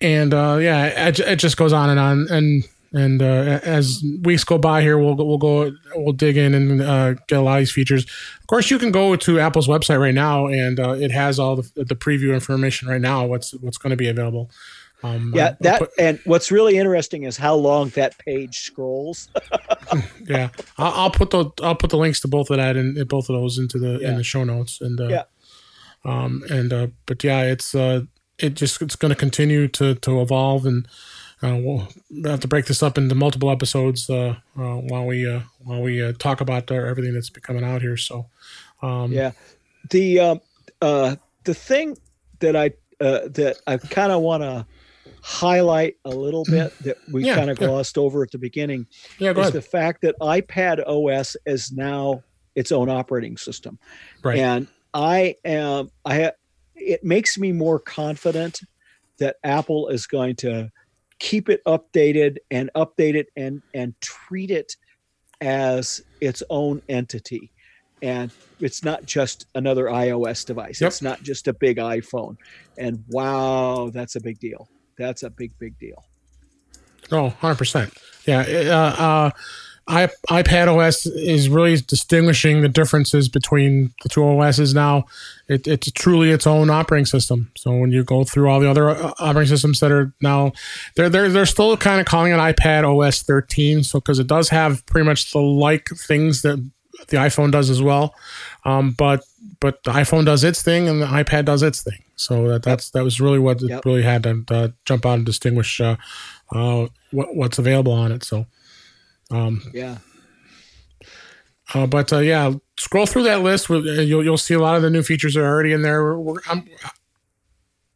and 0.00 0.34
uh, 0.34 0.58
yeah, 0.60 1.08
it, 1.08 1.18
it, 1.20 1.36
just 1.36 1.56
goes 1.56 1.72
on 1.72 1.90
and 1.90 1.98
on. 1.98 2.26
And 2.30 2.64
and 2.92 3.20
uh, 3.20 3.60
as 3.62 4.02
weeks 4.22 4.44
go 4.44 4.58
by 4.58 4.82
here, 4.82 4.98
we'll 4.98 5.16
we'll 5.16 5.38
go 5.38 5.72
we'll 5.94 6.12
dig 6.12 6.36
in 6.36 6.54
and 6.54 6.80
uh, 6.80 7.14
get 7.26 7.38
a 7.38 7.40
lot 7.40 7.56
of 7.56 7.60
these 7.60 7.72
features. 7.72 8.04
Of 8.40 8.46
course, 8.46 8.70
you 8.70 8.78
can 8.78 8.90
go 8.90 9.16
to 9.16 9.40
Apple's 9.40 9.68
website 9.68 10.00
right 10.00 10.14
now, 10.14 10.46
and 10.46 10.78
uh, 10.78 10.92
it 10.92 11.10
has 11.10 11.38
all 11.38 11.56
the, 11.56 11.84
the 11.84 11.96
preview 11.96 12.32
information 12.34 12.88
right 12.88 13.00
now. 13.00 13.26
What's 13.26 13.52
what's 13.54 13.78
going 13.78 13.90
to 13.90 13.96
be 13.96 14.08
available. 14.08 14.50
Um, 15.02 15.32
yeah, 15.34 15.56
that 15.60 15.78
put, 15.80 15.90
and 15.98 16.18
what's 16.24 16.50
really 16.50 16.78
interesting 16.78 17.24
is 17.24 17.36
how 17.36 17.54
long 17.54 17.90
that 17.90 18.16
page 18.18 18.60
scrolls. 18.60 19.28
yeah, 20.26 20.48
I'll, 20.78 20.92
I'll, 20.92 21.10
put 21.10 21.30
the 21.30 21.50
I'll 21.62 21.74
put 21.74 21.90
the 21.90 21.98
links 21.98 22.20
to 22.20 22.28
both 22.28 22.50
of 22.50 22.56
that 22.56 22.76
and 22.76 23.06
both 23.08 23.28
of 23.28 23.36
those 23.36 23.58
into 23.58 23.78
the 23.78 23.98
yeah. 24.00 24.10
in 24.10 24.16
the 24.16 24.24
show 24.24 24.44
notes. 24.44 24.80
And 24.80 25.00
uh, 25.00 25.08
yeah, 25.08 25.22
um, 26.04 26.42
and 26.50 26.72
uh, 26.72 26.86
but 27.04 27.22
yeah, 27.22 27.42
it's 27.42 27.74
uh, 27.74 28.02
it 28.38 28.54
just 28.54 28.80
it's 28.82 28.96
going 28.96 29.10
to 29.10 29.16
continue 29.16 29.68
to 29.68 29.94
to 29.96 30.20
evolve 30.20 30.66
and 30.66 30.86
uh, 31.42 31.56
we'll 31.60 31.88
have 32.24 32.40
to 32.40 32.48
break 32.48 32.66
this 32.66 32.82
up 32.82 32.96
into 32.96 33.14
multiple 33.14 33.50
episodes 33.50 34.08
uh, 34.08 34.36
uh, 34.58 34.76
while 34.76 35.04
we 35.04 35.30
uh, 35.30 35.40
while 35.58 35.82
we 35.82 36.02
uh, 36.02 36.12
talk 36.18 36.40
about 36.40 36.70
everything 36.70 37.12
that's 37.12 37.30
been 37.30 37.42
coming 37.42 37.62
out 37.62 37.82
here. 37.82 37.96
So, 37.96 38.26
um, 38.80 39.12
yeah, 39.12 39.32
the 39.90 40.20
um, 40.20 40.40
uh, 40.80 41.16
the 41.44 41.52
thing 41.52 41.98
that 42.38 42.56
I 42.56 42.72
that 42.98 43.58
I 43.66 43.76
kind 43.76 44.12
of 44.12 44.22
want 44.22 44.44
to 44.44 44.66
highlight 45.20 45.96
a 46.06 46.10
little 46.10 46.44
bit 46.44 46.72
that 46.80 46.96
we 47.12 47.24
yeah, 47.24 47.34
kind 47.34 47.50
of 47.50 47.60
yeah. 47.60 47.66
glossed 47.66 47.98
over 47.98 48.22
at 48.22 48.30
the 48.30 48.38
beginning 48.38 48.86
yeah, 49.18 49.32
is 49.32 49.38
ahead. 49.38 49.52
the 49.52 49.62
fact 49.62 50.00
that 50.02 50.14
iPad 50.20 50.82
OS 50.86 51.36
is 51.44 51.70
now 51.70 52.22
its 52.54 52.72
own 52.72 52.88
operating 52.88 53.36
system, 53.36 53.78
right? 54.22 54.38
And 54.38 54.68
I 54.94 55.34
am 55.44 55.90
I 56.06 56.32
it 56.86 57.04
makes 57.04 57.36
me 57.36 57.52
more 57.52 57.78
confident 57.78 58.60
that 59.18 59.36
Apple 59.44 59.88
is 59.88 60.06
going 60.06 60.36
to 60.36 60.70
keep 61.18 61.48
it 61.48 61.62
updated 61.66 62.36
and 62.50 62.70
update 62.74 63.14
it 63.14 63.28
and 63.36 63.62
and 63.74 63.98
treat 64.00 64.50
it 64.50 64.76
as 65.40 66.02
its 66.20 66.42
own 66.50 66.82
entity. 66.88 67.50
And 68.02 68.30
it's 68.60 68.84
not 68.84 69.06
just 69.06 69.46
another 69.54 69.86
ios 69.86 70.44
device. 70.44 70.80
Yep. 70.80 70.88
it's 70.88 71.02
not 71.02 71.22
just 71.22 71.48
a 71.48 71.52
big 71.52 71.78
iphone. 71.78 72.36
And 72.78 73.02
wow 73.08 73.90
that's 73.92 74.16
a 74.16 74.20
big 74.20 74.38
deal. 74.38 74.68
That's 74.98 75.22
a 75.22 75.30
big 75.30 75.52
big 75.58 75.78
deal. 75.78 76.04
Oh 77.10 77.34
100% 77.40 77.96
yeah 78.26 78.40
uh, 78.40 79.02
uh, 79.02 79.30
I, 79.88 80.08
iPad 80.28 80.66
OS 80.66 81.06
is 81.06 81.48
really 81.48 81.76
distinguishing 81.76 82.60
the 82.60 82.68
differences 82.68 83.28
between 83.28 83.94
the 84.02 84.08
two 84.08 84.24
OSs 84.24 84.74
now. 84.74 85.04
It, 85.48 85.68
it's 85.68 85.90
truly 85.92 86.30
its 86.30 86.46
own 86.46 86.70
operating 86.70 87.06
system. 87.06 87.52
So 87.56 87.76
when 87.76 87.92
you 87.92 88.02
go 88.02 88.24
through 88.24 88.50
all 88.50 88.58
the 88.58 88.68
other 88.68 88.90
uh, 88.90 89.12
operating 89.20 89.50
systems 89.50 89.78
that 89.80 89.92
are 89.92 90.12
now, 90.20 90.52
they're 90.96 91.08
they're 91.08 91.28
they're 91.28 91.46
still 91.46 91.76
kind 91.76 92.00
of 92.00 92.06
calling 92.06 92.32
it 92.32 92.36
iPad 92.36 92.84
OS 92.84 93.22
13. 93.22 93.84
So 93.84 94.00
because 94.00 94.18
it 94.18 94.26
does 94.26 94.48
have 94.48 94.84
pretty 94.86 95.06
much 95.06 95.30
the 95.30 95.38
like 95.38 95.88
things 95.88 96.42
that 96.42 96.58
the 97.08 97.18
iPhone 97.18 97.52
does 97.52 97.70
as 97.70 97.80
well, 97.80 98.14
um, 98.64 98.90
but 98.90 99.22
but 99.60 99.84
the 99.84 99.92
iPhone 99.92 100.24
does 100.24 100.42
its 100.42 100.62
thing 100.62 100.88
and 100.88 101.00
the 101.00 101.06
iPad 101.06 101.44
does 101.44 101.62
its 101.62 101.82
thing. 101.82 102.02
So 102.16 102.48
that 102.48 102.64
that's 102.64 102.90
that 102.90 103.04
was 103.04 103.20
really 103.20 103.38
what 103.38 103.62
yep. 103.62 103.84
really 103.84 104.02
had 104.02 104.24
to 104.24 104.44
uh, 104.50 104.68
jump 104.84 105.06
out 105.06 105.14
and 105.14 105.26
distinguish 105.26 105.80
uh, 105.80 105.96
uh, 106.50 106.88
what, 107.12 107.36
what's 107.36 107.60
available 107.60 107.92
on 107.92 108.10
it. 108.10 108.24
So. 108.24 108.46
Um, 109.30 109.62
yeah. 109.72 109.98
Uh, 111.74 111.86
but 111.86 112.12
uh, 112.12 112.18
yeah, 112.18 112.52
scroll 112.78 113.06
through 113.06 113.24
that 113.24 113.42
list. 113.42 113.70
Uh, 113.70 113.78
you'll 113.78 114.24
you'll 114.24 114.38
see 114.38 114.54
a 114.54 114.58
lot 114.58 114.76
of 114.76 114.82
the 114.82 114.90
new 114.90 115.02
features 115.02 115.34
that 115.34 115.40
are 115.40 115.46
already 115.46 115.72
in 115.72 115.82
there. 115.82 116.02
We're, 116.02 116.18
we're, 116.18 116.40
I'm 116.48 116.64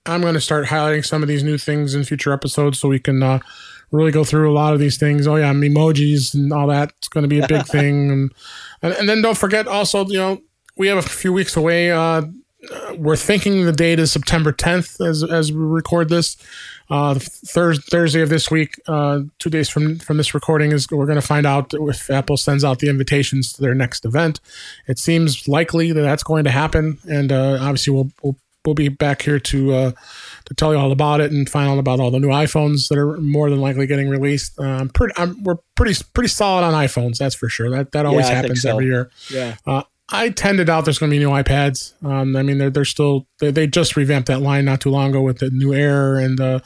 I'm 0.06 0.20
going 0.20 0.34
to 0.34 0.40
start 0.40 0.66
highlighting 0.66 1.04
some 1.04 1.22
of 1.22 1.28
these 1.28 1.44
new 1.44 1.58
things 1.58 1.94
in 1.94 2.04
future 2.04 2.32
episodes 2.32 2.78
so 2.80 2.88
we 2.88 2.98
can 2.98 3.22
uh, 3.22 3.38
really 3.92 4.10
go 4.10 4.24
through 4.24 4.50
a 4.50 4.54
lot 4.54 4.74
of 4.74 4.80
these 4.80 4.98
things. 4.98 5.26
Oh 5.26 5.36
yeah, 5.36 5.52
emojis 5.52 6.34
and 6.34 6.52
all 6.52 6.66
that. 6.66 6.92
It's 6.98 7.08
going 7.08 7.22
to 7.22 7.28
be 7.28 7.40
a 7.40 7.46
big 7.46 7.66
thing. 7.66 8.10
And, 8.10 8.34
and, 8.82 8.94
and 8.94 9.08
then 9.08 9.22
don't 9.22 9.38
forget 9.38 9.68
also, 9.68 10.04
you 10.06 10.18
know, 10.18 10.42
we 10.76 10.88
have 10.88 10.98
a 10.98 11.02
few 11.02 11.32
weeks 11.32 11.56
away. 11.56 11.92
Uh, 11.92 12.22
we're 12.96 13.16
thinking 13.16 13.64
the 13.64 13.72
date 13.72 13.98
is 13.98 14.12
September 14.12 14.52
10th 14.52 15.06
as 15.06 15.22
as 15.24 15.52
we 15.52 15.62
record 15.62 16.08
this 16.08 16.36
uh, 16.90 17.14
Thursday, 17.18 17.84
Thursday 17.88 18.20
of 18.20 18.28
this 18.28 18.50
week, 18.50 18.80
uh, 18.88 19.20
two 19.38 19.50
days 19.50 19.68
from 19.68 19.98
from 19.98 20.16
this 20.16 20.34
recording, 20.34 20.72
is 20.72 20.90
we're 20.90 21.06
going 21.06 21.20
to 21.20 21.26
find 21.26 21.46
out 21.46 21.72
if 21.72 22.10
Apple 22.10 22.36
sends 22.36 22.64
out 22.64 22.80
the 22.80 22.88
invitations 22.88 23.52
to 23.52 23.62
their 23.62 23.74
next 23.74 24.04
event. 24.04 24.40
It 24.86 24.98
seems 24.98 25.46
likely 25.46 25.92
that 25.92 26.02
that's 26.02 26.22
going 26.22 26.44
to 26.44 26.50
happen, 26.50 26.98
and 27.08 27.30
uh, 27.30 27.58
obviously 27.60 27.92
we'll, 27.92 28.10
we'll 28.22 28.36
we'll 28.66 28.74
be 28.74 28.88
back 28.88 29.22
here 29.22 29.38
to 29.38 29.72
uh, 29.72 29.92
to 30.44 30.54
tell 30.54 30.72
you 30.72 30.78
all 30.78 30.92
about 30.92 31.20
it 31.20 31.30
and 31.30 31.48
find 31.48 31.70
out 31.70 31.78
about 31.78 32.00
all 32.00 32.10
the 32.10 32.18
new 32.18 32.28
iPhones 32.28 32.88
that 32.88 32.98
are 32.98 33.16
more 33.18 33.50
than 33.50 33.60
likely 33.60 33.86
getting 33.86 34.08
released. 34.08 34.58
Uh, 34.58 34.86
pretty, 34.92 35.14
I'm, 35.16 35.42
we're 35.42 35.56
pretty 35.76 36.02
pretty 36.12 36.28
solid 36.28 36.64
on 36.64 36.74
iPhones, 36.74 37.18
that's 37.18 37.34
for 37.34 37.48
sure. 37.48 37.70
That 37.70 37.92
that 37.92 38.06
always 38.06 38.28
yeah, 38.28 38.34
happens 38.34 38.62
so. 38.62 38.70
every 38.70 38.86
year. 38.86 39.10
Yeah. 39.30 39.56
Uh, 39.66 39.82
I 40.12 40.30
tend 40.30 40.58
to 40.58 40.64
doubt 40.64 40.84
there's 40.84 40.98
going 40.98 41.10
to 41.10 41.14
be 41.14 41.24
new 41.24 41.30
iPads. 41.30 41.92
Um, 42.04 42.34
I 42.36 42.42
mean, 42.42 42.58
they're 42.58 42.70
they're 42.70 42.84
still 42.84 43.26
they, 43.38 43.50
they 43.50 43.66
just 43.66 43.96
revamped 43.96 44.28
that 44.28 44.40
line 44.40 44.64
not 44.64 44.80
too 44.80 44.90
long 44.90 45.10
ago 45.10 45.22
with 45.22 45.38
the 45.38 45.50
new 45.50 45.72
Air 45.72 46.16
and 46.16 46.40
uh, 46.40 46.60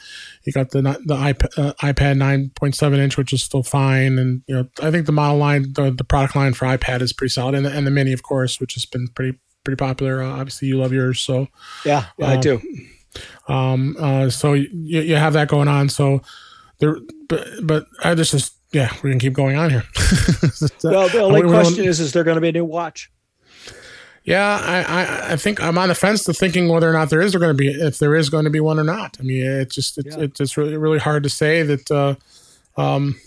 you 0.45 0.53
got 0.53 0.71
the 0.71 0.83
the 0.83 1.15
iPad, 1.15 1.59
uh, 1.59 1.73
iPad 1.75 2.17
9.7 2.17 2.99
inch, 2.99 3.17
which 3.17 3.33
is 3.33 3.43
still 3.43 3.63
fine. 3.63 4.19
And 4.19 4.43
you 4.47 4.55
know, 4.55 4.69
I 4.83 4.91
think 4.91 5.07
the 5.07 5.13
model 5.13 5.39
line, 5.39 5.73
the, 5.75 5.91
the 5.91 6.05
product 6.05 6.37
line 6.37 6.55
for 6.55 6.67
iPad 6.67 7.01
is 7.03 7.13
pretty 7.13 7.31
solid, 7.31 7.55
and 7.55 7.67
the, 7.67 7.71
and 7.71 7.87
the 7.87 7.91
Mini, 7.91 8.13
of 8.13 8.23
course, 8.23 8.61
which 8.61 8.75
has 8.75 8.87
been 8.87 9.09
pretty 9.09 9.39
pretty 9.65 9.77
popular. 9.77 10.23
Uh, 10.23 10.29
obviously, 10.29 10.69
you 10.69 10.79
love 10.79 10.93
yours, 10.93 11.21
so 11.21 11.49
yeah, 11.85 12.07
yeah 12.19 12.31
I 12.31 12.37
do. 12.37 12.61
Um, 13.49 13.97
uh, 13.99 14.31
so 14.31 14.55
you, 14.55 14.69
you 14.73 15.17
have 15.17 15.35
that 15.35 15.49
going 15.49 15.69
on. 15.69 15.89
So 15.89 16.23
there, 16.79 16.97
but 17.29 17.47
but 17.63 17.87
I 18.03 18.15
just 18.15 18.33
just 18.33 18.55
yeah, 18.73 18.91
we're 19.03 19.11
gonna 19.11 19.21
keep 19.21 19.35
going 19.35 19.57
on 19.57 19.71
here. 19.71 19.85
well, 20.85 21.09
the 21.09 21.21
only 21.21 21.43
question 21.43 21.85
is, 21.85 22.01
is 22.01 22.13
there 22.13 22.25
going 22.25 22.37
to 22.37 22.41
be 22.41 22.49
a 22.49 22.53
new 22.53 22.65
watch? 22.65 23.11
Yeah, 24.25 24.59
I, 24.63 24.83
I, 24.83 25.33
I, 25.33 25.37
think 25.37 25.63
I'm 25.63 25.77
on 25.77 25.89
the 25.91 25.95
fence 25.95 26.25
to 26.25 26.33
thinking 26.33 26.71
whether 26.71 26.89
or 26.89 26.95
not 26.95 27.11
there 27.11 27.21
is 27.21 27.37
going 27.37 27.51
to 27.51 27.55
be 27.55 27.69
if 27.69 27.99
there 27.99 28.15
is 28.15 28.31
going 28.31 28.45
to 28.45 28.51
be 28.51 28.61
one 28.61 28.79
or 28.79 28.85
not. 28.85 29.19
I 29.21 29.23
mean, 29.23 29.45
it's 29.45 29.75
just 29.75 29.99
it's, 29.99 30.17
yeah. 30.17 30.23
it's 30.23 30.39
just 30.39 30.57
really 30.57 30.79
really 30.79 30.99
hard 30.99 31.25
to 31.25 31.29
say 31.29 31.63
that 31.63 31.91
uh, 31.91 32.15
um, 32.81 33.21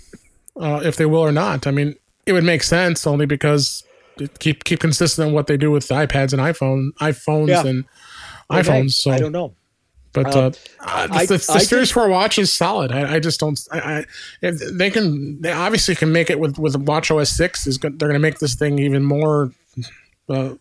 uh, 0.59 0.81
if 0.83 0.95
they 0.95 1.05
will 1.05 1.21
or 1.21 1.31
not. 1.31 1.67
I 1.67 1.71
mean, 1.71 1.95
it 2.25 2.33
would 2.33 2.43
make 2.43 2.63
sense 2.63 3.05
only 3.05 3.27
because 3.27 3.83
keep 4.39 4.63
keep 4.63 4.79
consistent 4.79 5.27
in 5.27 5.33
what 5.35 5.45
they 5.45 5.55
do 5.55 5.69
with 5.69 5.87
iPads 5.89 6.33
and 6.33 6.41
iPhone 6.41 6.91
iPhones 6.99 7.49
yeah. 7.49 7.65
and 7.67 7.85
iPhones. 8.51 8.93
So 8.93 9.11
I 9.11 9.19
don't 9.19 9.31
know. 9.31 9.53
But 10.13 10.35
um, 10.35 10.53
uh, 10.79 11.07
I, 11.11 11.25
the, 11.27 11.37
the, 11.37 11.53
the 11.53 11.59
Series 11.59 11.91
Four 11.91 12.09
watch 12.09 12.39
is 12.39 12.51
solid. 12.51 12.91
I, 12.91 13.15
I 13.15 13.19
just 13.19 13.39
don't. 13.39 13.59
I, 13.71 14.05
I 14.41 14.51
they 14.71 14.89
can. 14.89 15.39
They 15.41 15.51
obviously 15.51 15.93
can 15.93 16.11
make 16.11 16.31
it 16.31 16.39
with 16.39 16.57
with 16.57 16.75
Watch 16.75 17.11
OS 17.11 17.29
six. 17.29 17.67
Is 17.67 17.77
they're 17.77 17.91
going 17.91 18.13
to 18.13 18.19
make 18.19 18.39
this 18.39 18.55
thing 18.55 18.79
even 18.79 19.03
more 19.03 19.51
uh, 20.27 20.55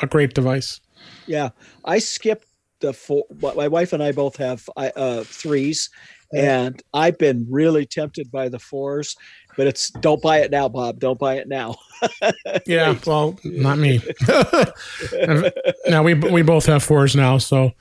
a 0.00 0.06
great 0.06 0.34
device. 0.34 0.80
Yeah, 1.26 1.50
I 1.84 1.98
skipped 1.98 2.46
the 2.80 2.92
four. 2.92 3.24
My 3.40 3.68
wife 3.68 3.92
and 3.92 4.02
I 4.02 4.12
both 4.12 4.36
have 4.36 4.68
uh, 4.76 5.24
threes, 5.24 5.90
and 6.32 6.82
I've 6.92 7.18
been 7.18 7.46
really 7.48 7.86
tempted 7.86 8.30
by 8.30 8.48
the 8.48 8.58
fours. 8.58 9.16
But 9.56 9.66
it's 9.66 9.90
don't 9.90 10.20
buy 10.20 10.40
it 10.40 10.50
now, 10.50 10.68
Bob. 10.68 10.98
Don't 10.98 11.18
buy 11.18 11.36
it 11.36 11.48
now. 11.48 11.76
yeah, 12.66 12.94
well, 13.06 13.38
not 13.44 13.78
me. 13.78 14.00
now 15.88 16.02
we 16.02 16.14
we 16.14 16.42
both 16.42 16.66
have 16.66 16.82
fours 16.82 17.16
now, 17.16 17.38
so. 17.38 17.72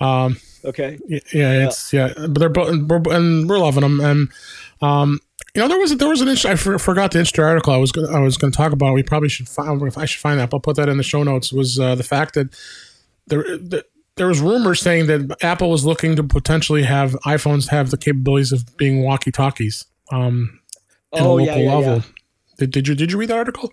Um, 0.00 0.36
okay. 0.64 0.98
Yeah, 1.08 1.66
it's 1.66 1.92
yeah, 1.92 2.12
but 2.16 2.38
they're 2.38 2.48
both 2.48 2.70
and 2.70 3.48
we're 3.48 3.58
loving 3.58 3.82
them, 3.82 4.00
and 4.00 4.28
um, 4.82 5.20
you 5.54 5.60
know, 5.60 5.68
there 5.68 5.78
was 5.78 5.94
there 5.96 6.08
was 6.08 6.20
an 6.22 6.28
I 6.28 6.56
forgot 6.56 7.12
the 7.12 7.18
interesting 7.18 7.44
article 7.44 7.74
I 7.74 7.76
was 7.76 7.92
gonna, 7.92 8.10
I 8.10 8.20
was 8.20 8.38
going 8.38 8.50
to 8.50 8.56
talk 8.56 8.72
about. 8.72 8.94
We 8.94 9.02
probably 9.02 9.28
should 9.28 9.48
find 9.48 9.82
if 9.82 9.98
I 9.98 10.06
should 10.06 10.20
find 10.20 10.40
that. 10.40 10.48
I'll 10.52 10.60
put 10.60 10.76
that 10.76 10.88
in 10.88 10.96
the 10.96 11.02
show 11.02 11.22
notes. 11.22 11.52
Was 11.52 11.78
uh, 11.78 11.94
the 11.94 12.02
fact 12.02 12.34
that 12.34 12.54
there 13.26 13.42
the, 13.42 13.84
there 14.16 14.28
was 14.28 14.40
rumors 14.40 14.80
saying 14.80 15.08
that 15.08 15.36
Apple 15.42 15.70
was 15.70 15.84
looking 15.84 16.16
to 16.16 16.22
potentially 16.22 16.84
have 16.84 17.12
iPhones 17.26 17.68
have 17.68 17.90
the 17.90 17.98
capabilities 17.98 18.52
of 18.52 18.76
being 18.78 19.02
walkie 19.02 19.30
talkies. 19.30 19.84
Um, 20.10 20.60
oh 21.12 21.36
yeah, 21.36 21.56
yeah, 21.56 21.74
level. 21.74 21.96
yeah. 21.96 22.02
Did, 22.58 22.70
did 22.70 22.88
you 22.88 22.94
did 22.94 23.12
you 23.12 23.18
read 23.18 23.28
that 23.28 23.38
article? 23.38 23.72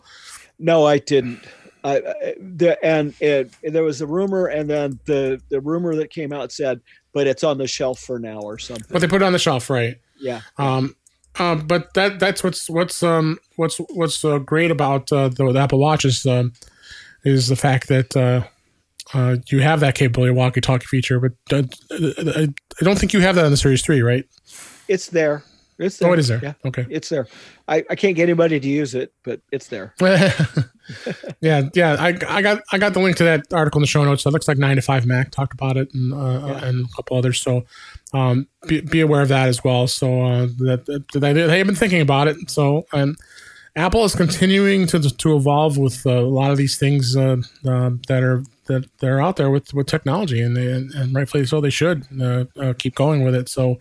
No, 0.57 0.85
I 0.85 0.97
didn't. 0.97 1.41
I, 1.81 2.01
the, 2.37 2.77
and 2.83 3.13
it, 3.21 3.53
there 3.63 3.83
was 3.83 4.01
a 4.01 4.07
rumor, 4.07 4.47
and 4.47 4.69
then 4.69 4.99
the 5.05 5.41
the 5.49 5.61
rumor 5.61 5.95
that 5.95 6.09
came 6.09 6.33
out 6.33 6.51
said, 6.51 6.81
but 7.13 7.25
it's 7.25 7.43
on 7.43 7.57
the 7.57 7.67
shelf 7.67 7.99
for 7.99 8.19
now 8.19 8.41
or 8.41 8.57
something. 8.57 8.87
But 8.89 8.99
they 8.99 9.07
put 9.07 9.21
it 9.21 9.25
on 9.25 9.31
the 9.31 9.39
shelf, 9.39 9.69
right? 9.69 9.97
Yeah. 10.19 10.41
Um, 10.57 10.95
um, 11.37 11.67
but 11.67 11.93
that 11.93 12.19
that's 12.19 12.43
what's 12.43 12.69
what's 12.69 13.03
um 13.03 13.37
what's 13.55 13.77
what's 13.93 14.23
uh, 14.25 14.39
great 14.39 14.71
about 14.71 15.11
uh, 15.11 15.29
the, 15.29 15.51
the, 15.51 15.59
Apple 15.59 15.79
Watch 15.79 16.05
is 16.05 16.25
um, 16.25 16.53
is 17.23 17.47
the 17.47 17.55
fact 17.55 17.87
that 17.87 18.15
uh, 18.17 18.43
uh, 19.13 19.37
you 19.47 19.59
have 19.59 19.79
that 19.79 19.95
capability 19.95 20.33
walkie-talkie 20.33 20.85
feature, 20.85 21.19
but 21.19 21.33
uh, 21.51 21.63
I 21.91 22.83
don't 22.83 22.97
think 22.97 23.13
you 23.13 23.19
have 23.21 23.35
that 23.35 23.45
in 23.45 23.51
the 23.51 23.57
Series 23.57 23.81
Three, 23.81 24.01
right? 24.01 24.25
It's 24.87 25.07
there. 25.07 25.43
It's 25.79 25.97
there. 25.97 26.09
Oh, 26.09 26.13
it 26.13 26.19
is 26.19 26.27
there. 26.27 26.41
Yeah. 26.43 26.53
Okay. 26.65 26.85
It's 26.89 27.07
there. 27.07 27.27
I, 27.67 27.85
I 27.89 27.95
can't 27.95 28.15
get 28.15 28.23
anybody 28.23 28.59
to 28.59 28.67
use 28.67 28.93
it, 28.93 29.13
but 29.23 29.39
it's 29.51 29.67
there. 29.67 29.93
yeah, 31.39 31.69
yeah. 31.73 31.95
I, 31.97 32.17
I 32.27 32.41
got 32.41 32.61
I 32.71 32.77
got 32.77 32.93
the 32.93 32.99
link 32.99 33.15
to 33.17 33.23
that 33.23 33.53
article 33.53 33.79
in 33.79 33.83
the 33.83 33.87
show 33.87 34.03
notes. 34.03 34.23
So 34.23 34.29
it 34.29 34.33
looks 34.33 34.47
like 34.47 34.57
nine 34.57 34.75
to 34.75 34.81
five 34.81 35.05
Mac 35.05 35.31
talked 35.31 35.53
about 35.53 35.77
it 35.77 35.93
and 35.93 36.13
uh, 36.13 36.47
yeah. 36.47 36.65
and 36.65 36.85
a 36.85 36.95
couple 36.95 37.17
others. 37.17 37.39
So 37.39 37.65
um, 38.13 38.47
be, 38.67 38.81
be 38.81 38.99
aware 38.99 39.21
of 39.21 39.29
that 39.29 39.47
as 39.47 39.63
well. 39.63 39.87
So 39.87 40.21
uh, 40.25 40.47
that, 40.57 40.85
that 40.85 41.19
they, 41.19 41.31
they 41.31 41.57
have 41.57 41.67
been 41.67 41.75
thinking 41.75 42.01
about 42.01 42.27
it. 42.27 42.49
So 42.49 42.85
and 42.91 43.17
Apple 43.75 44.03
is 44.03 44.15
continuing 44.15 44.87
to 44.87 44.99
to 44.99 45.35
evolve 45.37 45.77
with 45.77 46.05
uh, 46.05 46.11
a 46.11 46.21
lot 46.21 46.51
of 46.51 46.57
these 46.57 46.77
things 46.77 47.15
uh, 47.15 47.37
uh, 47.65 47.91
that 48.07 48.23
are 48.23 48.43
that 48.65 48.85
they're 48.99 49.21
out 49.21 49.35
there 49.35 49.49
with 49.49 49.73
with 49.73 49.87
technology, 49.87 50.41
and 50.41 50.57
they, 50.57 50.71
and, 50.71 50.91
and 50.93 51.13
rightfully 51.13 51.45
so 51.45 51.61
they 51.61 51.69
should 51.69 52.05
uh, 52.21 52.45
uh, 52.59 52.73
keep 52.77 52.95
going 52.95 53.23
with 53.23 53.35
it. 53.35 53.47
So 53.47 53.77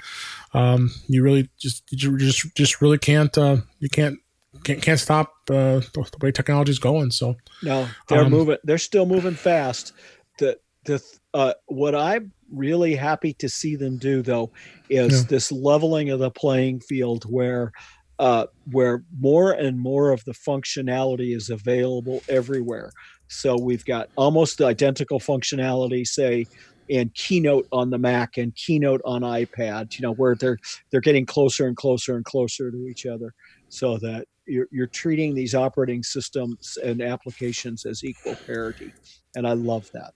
um, 0.55 0.91
you 1.09 1.23
really 1.23 1.49
just 1.59 1.85
you 1.91 2.17
just 2.19 2.55
just 2.55 2.81
really 2.81 2.99
can't 2.99 3.37
uh, 3.37 3.59
you 3.79 3.89
can't 3.89 4.19
can't, 4.65 4.83
can't 4.83 5.01
stop 5.01 5.33
the 5.47 5.87
way 6.21 6.33
technology 6.33 6.71
is 6.71 6.79
going. 6.79 7.11
So 7.11 7.37
no, 7.63 7.89
they're 8.09 8.25
um, 8.25 8.31
moving. 8.31 8.57
They're 8.65 8.79
still 8.79 9.07
moving 9.07 9.35
fast. 9.35 9.93
The 10.39 10.59
the 10.85 11.03
uh, 11.35 11.55
what 11.67 11.95
I'm 11.95 12.33
really 12.51 12.95
happy 12.95 13.35
to 13.35 13.49
see 13.49 13.77
them 13.77 13.99
do 13.99 14.23
though 14.23 14.51
is 14.89 15.23
yeah. 15.23 15.27
this 15.29 15.53
leveling 15.53 16.11
of 16.11 16.19
the 16.19 16.31
playing 16.31 16.81
field 16.81 17.25
where 17.25 17.73
uh, 18.19 18.47
where 18.71 19.05
more 19.19 19.53
and 19.53 19.79
more 19.79 20.11
of 20.11 20.25
the 20.25 20.33
functionality 20.33 21.37
is 21.37 21.51
available 21.51 22.23
everywhere. 22.29 22.91
So 23.29 23.57
we've 23.57 23.85
got 23.85 24.09
almost 24.17 24.61
identical 24.61 25.21
functionality, 25.21 26.07
say 26.07 26.47
in 26.89 27.11
Keynote 27.15 27.67
on 27.73 27.91
the 27.91 27.99
Mac 27.99 28.39
and 28.39 28.55
Keynote 28.55 29.01
on 29.05 29.23
iPad. 29.23 29.99
You 29.99 30.03
know 30.03 30.15
where 30.15 30.35
they're 30.35 30.59
they're 30.91 31.01
getting 31.01 31.27
closer 31.27 31.67
and 31.67 31.77
closer 31.77 32.17
and 32.17 32.25
closer 32.25 32.71
to 32.71 32.87
each 32.87 33.07
other, 33.07 33.35
so 33.69 33.99
that 33.99 34.27
you're, 34.47 34.67
you're 34.71 34.87
treating 34.87 35.35
these 35.35 35.55
operating 35.55 36.03
systems 36.03 36.79
and 36.83 37.03
applications 37.03 37.85
as 37.85 38.03
equal 38.05 38.37
parity, 38.47 38.93
and 39.37 39.47
I 39.47 39.53
love 39.53 39.91
that. 39.93 40.15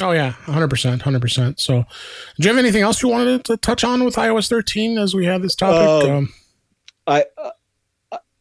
Oh 0.00 0.12
yeah, 0.12 0.30
hundred 0.30 0.68
percent, 0.68 1.02
hundred 1.02 1.20
percent. 1.20 1.60
So, 1.60 1.84
do 2.38 2.48
you 2.48 2.48
have 2.48 2.58
anything 2.58 2.82
else 2.82 3.02
you 3.02 3.08
wanted 3.08 3.44
to 3.44 3.56
touch 3.56 3.84
on 3.84 4.04
with 4.04 4.16
iOS 4.16 4.48
thirteen 4.48 4.96
as 4.98 5.14
we 5.14 5.26
had 5.26 5.42
this 5.42 5.54
topic? 5.54 6.08
Um, 6.08 6.16
um, 6.16 6.32
I 7.06 7.24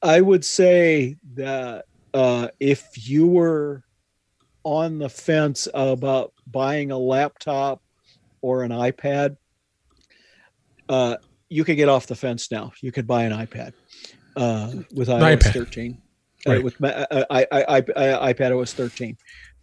I 0.01 0.21
would 0.21 0.45
say 0.45 1.17
that 1.33 1.85
uh, 2.13 2.49
if 2.59 3.07
you 3.07 3.27
were 3.27 3.83
on 4.63 4.99
the 4.99 5.09
fence 5.09 5.67
about 5.73 6.33
buying 6.47 6.91
a 6.91 6.97
laptop 6.97 7.81
or 8.41 8.63
an 8.63 8.71
iPad, 8.71 9.37
uh, 10.89 11.17
you 11.49 11.63
could 11.63 11.75
get 11.75 11.89
off 11.89 12.07
the 12.07 12.15
fence 12.15 12.51
now. 12.51 12.71
You 12.81 12.91
could 12.91 13.07
buy 13.07 13.23
an 13.23 13.31
iPad 13.31 13.73
uh, 14.35 14.71
with 14.93 15.07
iOS 15.07 15.37
iPad. 15.37 15.53
13. 15.53 16.01
Uh, 16.47 16.51
right. 16.51 16.63
with 16.63 16.83
uh, 16.83 17.05
I, 17.29 17.45
I, 17.51 17.63
I, 17.77 18.33
iPad 18.33 18.59
OS 18.59 18.73
13. 18.73 19.17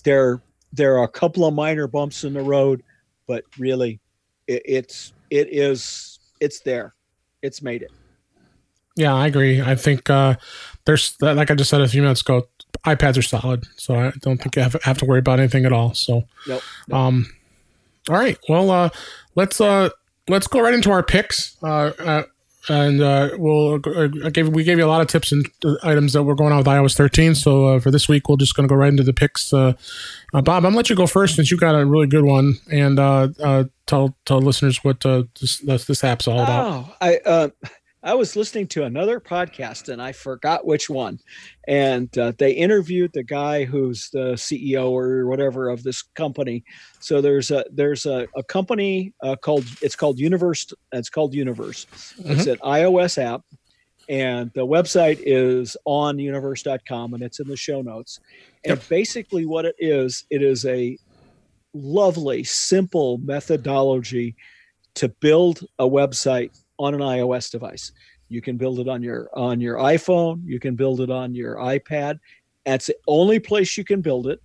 There, 0.05 0.41
there 0.73 0.99
are 0.99 1.05
a 1.05 1.09
couple 1.09 1.45
of 1.45 1.55
minor 1.55 1.87
bumps 1.87 2.25
in 2.25 2.35
the 2.35 2.43
road, 2.43 2.83
but 3.27 3.45
really, 3.59 4.01
it, 4.47 4.63
it's 4.65 5.13
it 5.31 5.49
is 5.51 6.19
it's 6.41 6.61
there. 6.61 6.95
It's 7.43 7.63
made 7.63 7.83
it. 7.83 7.91
Yeah, 8.97 9.15
I 9.15 9.27
agree. 9.27 9.61
I 9.61 9.75
think 9.77 10.11
uh, 10.11 10.37
there's 10.85 11.17
like 11.21 11.51
I 11.51 11.55
just 11.55 11.71
said 11.71 11.81
a 11.81 11.89
few 11.89 12.03
minutes 12.03 12.21
ago, 12.21 12.49
iPads 12.85 13.19
are 13.19 13.23
solid, 13.23 13.67
so 13.77 13.95
I 13.95 14.13
don't 14.21 14.39
think 14.39 14.57
you 14.57 14.63
have, 14.63 14.77
have 14.83 14.99
to 14.99 15.05
worry 15.05 15.19
about 15.19 15.39
anything 15.39 15.65
at 15.65 15.73
all. 15.73 15.95
So, 15.95 16.25
nope, 16.47 16.63
nope. 16.89 16.99
um, 16.99 17.27
all 18.09 18.17
right. 18.17 18.39
Well, 18.49 18.71
uh, 18.71 18.91
let's 19.35 19.61
uh, 19.61 19.91
let's 20.29 20.47
go 20.47 20.61
right 20.61 20.75
into 20.75 20.91
our 20.91 21.03
picks. 21.03 21.57
Uh, 21.63 21.93
uh 21.99 22.23
and 22.69 23.01
uh, 23.01 23.31
we'll 23.37 23.81
uh, 23.87 24.09
I 24.25 24.31
gave 24.31 24.49
we 24.49 24.65
gave 24.65 24.79
you 24.79 24.85
a 24.85 24.89
lot 24.89 25.01
of 25.01 25.07
tips 25.07 25.33
and 25.33 25.47
items 25.83 26.13
that 26.13 26.23
were 26.25 26.35
going 26.35 26.53
on 26.53 26.59
with 26.59 26.67
iOS 26.67 26.97
13. 26.97 27.35
So 27.35 27.67
uh, 27.67 27.81
for 27.81 27.91
this 27.91 28.09
week, 28.09 28.29
we're 28.29 28.37
just 28.37 28.55
going 28.55 28.69
to 28.69 28.73
go 28.73 28.77
right 28.77 28.91
into 28.91 29.03
the 29.03 29.13
picks. 29.13 29.53
Uh, 29.53 29.73
uh, 30.35 30.43
Bob, 30.43 30.59
I'm 30.59 30.63
gonna 30.63 30.77
let 30.77 30.91
you 30.91 30.97
go 30.97 31.07
first 31.07 31.37
since 31.37 31.51
you 31.51 31.57
got 31.57 31.75
a 31.75 31.85
really 31.87 32.07
good 32.07 32.25
one, 32.25 32.55
and 32.71 32.99
uh, 32.99 33.65
tell 33.87 34.17
tell 34.27 34.41
listeners 34.41 34.85
what 34.85 35.01
this 35.01 35.61
this 35.61 36.05
app's 36.05 36.29
all 36.29 36.41
about. 36.41 36.67
Oh, 36.67 36.95
I 37.01 37.51
I 38.09 38.15
was 38.15 38.37
listening 38.37 38.69
to 38.69 38.85
another 38.85 39.21
podcast 39.21 39.93
and 39.93 40.01
I 40.01 40.13
forgot 40.13 40.65
which 40.65 40.89
one. 40.89 41.19
And 41.67 42.17
uh, 42.17 42.33
they 42.39 42.53
interviewed 42.53 43.13
the 43.13 43.23
guy 43.23 43.65
who's 43.65 44.09
the 44.15 44.33
CEO 44.33 44.91
or 44.91 45.27
whatever 45.27 45.69
of 45.69 45.83
this 45.83 46.01
company. 46.01 46.65
So 47.01 47.21
there's 47.21 47.51
a 47.51 47.67
there's 47.71 48.07
a, 48.07 48.27
a 48.35 48.43
company 48.43 49.13
uh, 49.23 49.37
called 49.37 49.67
it's 49.83 49.95
called 49.95 50.19
Universe. 50.19 50.73
It's 50.93 51.11
called 51.11 51.35
Universe. 51.35 51.85
Mm-hmm. 52.19 52.33
It's 52.33 52.47
an 52.47 52.57
iOS 52.65 53.23
app, 53.23 53.43
and 54.09 54.51
the 54.55 54.67
website 54.67 55.21
is 55.27 55.77
on 55.85 56.19
universe.com 56.19 57.13
and 57.13 57.23
it's 57.23 57.41
in 57.41 57.49
the 57.49 57.59
show 57.59 57.83
notes. 57.83 58.21
And 58.65 58.79
yep. 58.79 58.89
basically, 58.89 59.45
what 59.45 59.67
it 59.67 59.77
is, 59.79 60.25
it 60.31 60.43
is 60.43 60.65
a 60.65 60.97
lovely, 61.75 62.43
simple 62.45 63.19
methodology 63.19 64.35
to 64.95 65.11
build 65.11 65.61
a 65.79 65.87
website 65.87 66.53
on 66.79 66.95
an 66.95 67.01
iOS 67.01 67.51
device. 67.51 67.93
You 68.29 68.43
can 68.43 68.57
build 68.57 68.79
it 68.79 68.89
on 68.89 69.03
your 69.03 69.31
on 69.35 69.61
your 69.61 69.77
iPhone. 69.77 70.43
You 70.45 70.61
can 70.61 70.75
build 70.77 71.01
it 71.01 71.11
on 71.11 71.35
your 71.35 71.57
iPad, 71.57 72.19
That's 72.67 72.87
the 72.87 72.97
only 73.07 73.39
place 73.39 73.77
you 73.77 73.85
can 73.85 74.01
build 74.01 74.27
it. 74.27 74.41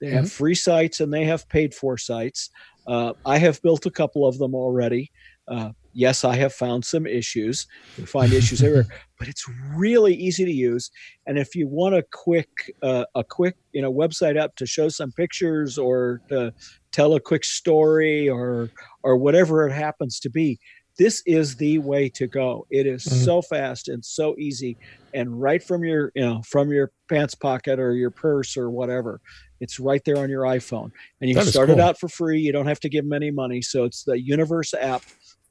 They 0.00 0.10
have 0.10 0.30
free 0.30 0.54
sites 0.54 1.00
and 1.00 1.12
they 1.12 1.24
have 1.24 1.48
paid 1.48 1.74
for 1.74 1.98
sites. 1.98 2.50
Uh, 2.86 3.12
I 3.26 3.38
have 3.38 3.60
built 3.62 3.84
a 3.86 3.90
couple 3.90 4.26
of 4.26 4.38
them 4.38 4.54
already. 4.54 5.10
Uh, 5.48 5.70
yes, 5.92 6.24
I 6.24 6.36
have 6.36 6.52
found 6.52 6.84
some 6.84 7.06
issues. 7.06 7.66
You 7.96 8.06
find 8.06 8.32
issues 8.32 8.62
everywhere, 8.62 8.86
but 9.18 9.28
it's 9.28 9.44
really 9.74 10.14
easy 10.14 10.44
to 10.44 10.52
use. 10.52 10.90
And 11.26 11.38
if 11.38 11.54
you 11.54 11.66
want 11.66 11.94
a 11.94 12.04
quick, 12.12 12.48
uh, 12.82 13.04
a 13.14 13.24
quick, 13.24 13.56
you 13.72 13.82
know, 13.82 13.92
website 13.92 14.38
up 14.38 14.54
to 14.56 14.66
show 14.66 14.88
some 14.88 15.10
pictures 15.12 15.78
or 15.78 16.20
to 16.28 16.52
tell 16.92 17.14
a 17.14 17.20
quick 17.20 17.44
story 17.44 18.28
or 18.28 18.70
or 19.02 19.16
whatever 19.16 19.66
it 19.66 19.72
happens 19.72 20.20
to 20.20 20.30
be, 20.30 20.58
this 20.98 21.22
is 21.26 21.56
the 21.56 21.78
way 21.78 22.08
to 22.10 22.26
go. 22.26 22.66
It 22.70 22.86
is 22.86 23.04
Mhm. 23.04 23.24
so 23.24 23.42
fast 23.42 23.88
and 23.88 24.04
so 24.04 24.36
easy, 24.38 24.76
and 25.14 25.40
right 25.40 25.62
from 25.62 25.84
your, 25.84 26.10
you 26.14 26.22
know, 26.22 26.42
from 26.46 26.70
your 26.70 26.90
pants 27.08 27.34
pocket 27.34 27.78
or 27.78 27.94
your 27.94 28.10
purse 28.10 28.56
or 28.56 28.70
whatever. 28.70 29.20
It's 29.60 29.80
right 29.80 30.02
there 30.04 30.18
on 30.18 30.28
your 30.30 30.42
iPhone, 30.42 30.90
and 31.20 31.28
you 31.28 31.34
That 31.34 31.44
can 31.44 31.50
start 31.52 31.70
it 31.70 31.80
out 31.80 31.98
for 31.98 32.08
free. 32.08 32.40
You 32.40 32.52
don't 32.52 32.66
have 32.66 32.80
to 32.80 32.88
give 32.88 33.04
them 33.04 33.12
any 33.12 33.30
money. 33.30 33.62
So 33.62 33.84
it's 33.84 34.04
the 34.04 34.20
Universe 34.20 34.74
app, 34.74 35.02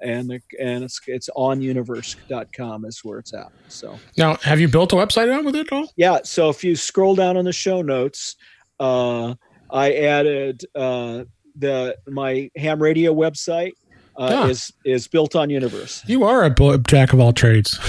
and 0.01 0.29
the, 0.29 0.39
and 0.59 0.83
it's 0.83 0.99
it's 1.07 1.29
on 1.35 1.61
universe.com 1.61 2.85
is 2.85 2.99
where 3.03 3.19
it's 3.19 3.33
at. 3.33 3.47
So 3.67 3.99
Now, 4.17 4.35
have 4.43 4.59
you 4.59 4.67
built 4.67 4.93
a 4.93 4.95
website 4.95 5.29
out 5.29 5.43
with 5.43 5.55
it 5.55 5.67
at 5.67 5.73
all? 5.73 5.89
yeah. 5.97 6.19
So 6.23 6.49
if 6.49 6.63
you 6.63 6.75
scroll 6.75 7.15
down 7.15 7.35
on 7.37 7.45
the 7.45 7.53
show 7.53 7.81
notes, 7.81 8.35
uh, 8.79 9.35
I 9.71 9.93
added 9.93 10.63
uh, 10.75 11.23
the 11.57 11.97
my 12.07 12.49
ham 12.55 12.81
radio 12.81 13.13
website 13.13 13.73
uh, 14.17 14.29
Ah. 14.33 14.47
is 14.47 14.73
is 14.85 15.07
built 15.07 15.35
on 15.35 15.49
Universe. 15.49 16.03
You 16.07 16.23
are 16.23 16.43
a 16.45 16.77
jack 16.79 17.13
of 17.13 17.19
all 17.19 17.33
trades. 17.33 17.79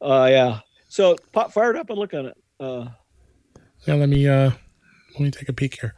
Uh, 0.00 0.28
yeah. 0.30 0.60
So 0.88 1.16
pop, 1.32 1.52
fire 1.52 1.70
it 1.70 1.76
up 1.76 1.90
and 1.90 1.98
look 1.98 2.14
at 2.14 2.26
it. 2.26 2.36
Uh, 2.60 2.86
Yeah, 3.86 3.94
let 3.94 4.08
me 4.08 4.28
uh 4.28 4.50
let 5.14 5.20
me 5.20 5.30
take 5.30 5.48
a 5.48 5.52
peek 5.52 5.80
here. 5.80 5.94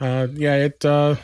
Uh 0.00 0.26
yeah, 0.34 0.56
it 0.56 0.84
uh 0.84 1.16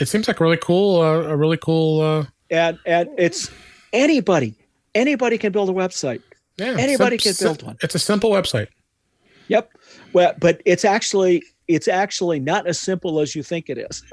it 0.00 0.06
seems 0.08 0.26
like 0.28 0.40
really 0.40 0.56
cool 0.56 1.00
uh, 1.00 1.22
a 1.28 1.36
really 1.36 1.56
cool 1.58 2.00
uh 2.00 2.24
and 2.50 2.78
and 2.86 3.08
it's 3.18 3.50
anybody 3.92 4.54
anybody 4.94 5.38
can 5.38 5.52
build 5.52 5.68
a 5.68 5.72
website. 5.72 6.22
yeah. 6.56 6.74
Anybody 6.78 7.18
sim- 7.18 7.34
can 7.34 7.44
build 7.46 7.62
one. 7.62 7.76
It's 7.82 7.94
a 7.94 7.98
simple 7.98 8.30
website. 8.30 8.68
Yep. 9.48 9.70
Well, 10.12 10.34
but 10.38 10.60
it's 10.64 10.84
actually 10.84 11.42
it's 11.74 11.88
actually 11.88 12.40
not 12.40 12.66
as 12.66 12.78
simple 12.78 13.20
as 13.20 13.34
you 13.34 13.42
think 13.42 13.68
it 13.70 13.78
is. 13.78 14.02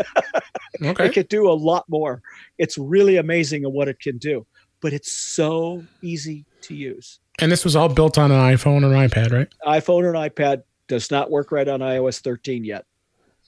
Okay. 0.83 1.05
It 1.07 1.13
can 1.13 1.25
do 1.27 1.49
a 1.49 1.53
lot 1.53 1.85
more. 1.89 2.21
It's 2.59 2.77
really 2.77 3.17
amazing 3.17 3.63
at 3.63 3.71
what 3.71 3.87
it 3.87 3.99
can 3.99 4.19
do, 4.19 4.45
but 4.79 4.93
it's 4.93 5.11
so 5.11 5.83
easy 6.03 6.45
to 6.61 6.75
use. 6.75 7.19
And 7.39 7.51
this 7.51 7.63
was 7.63 7.75
all 7.75 7.89
built 7.89 8.17
on 8.19 8.31
an 8.31 8.37
iPhone 8.55 8.83
or 8.83 8.93
an 8.93 9.09
iPad, 9.09 9.31
right? 9.31 9.47
iPhone 9.65 10.05
and 10.05 10.15
iPad 10.15 10.63
does 10.87 11.09
not 11.09 11.31
work 11.31 11.51
right 11.51 11.67
on 11.67 11.79
iOS 11.79 12.19
13 12.19 12.63
yet. 12.63 12.85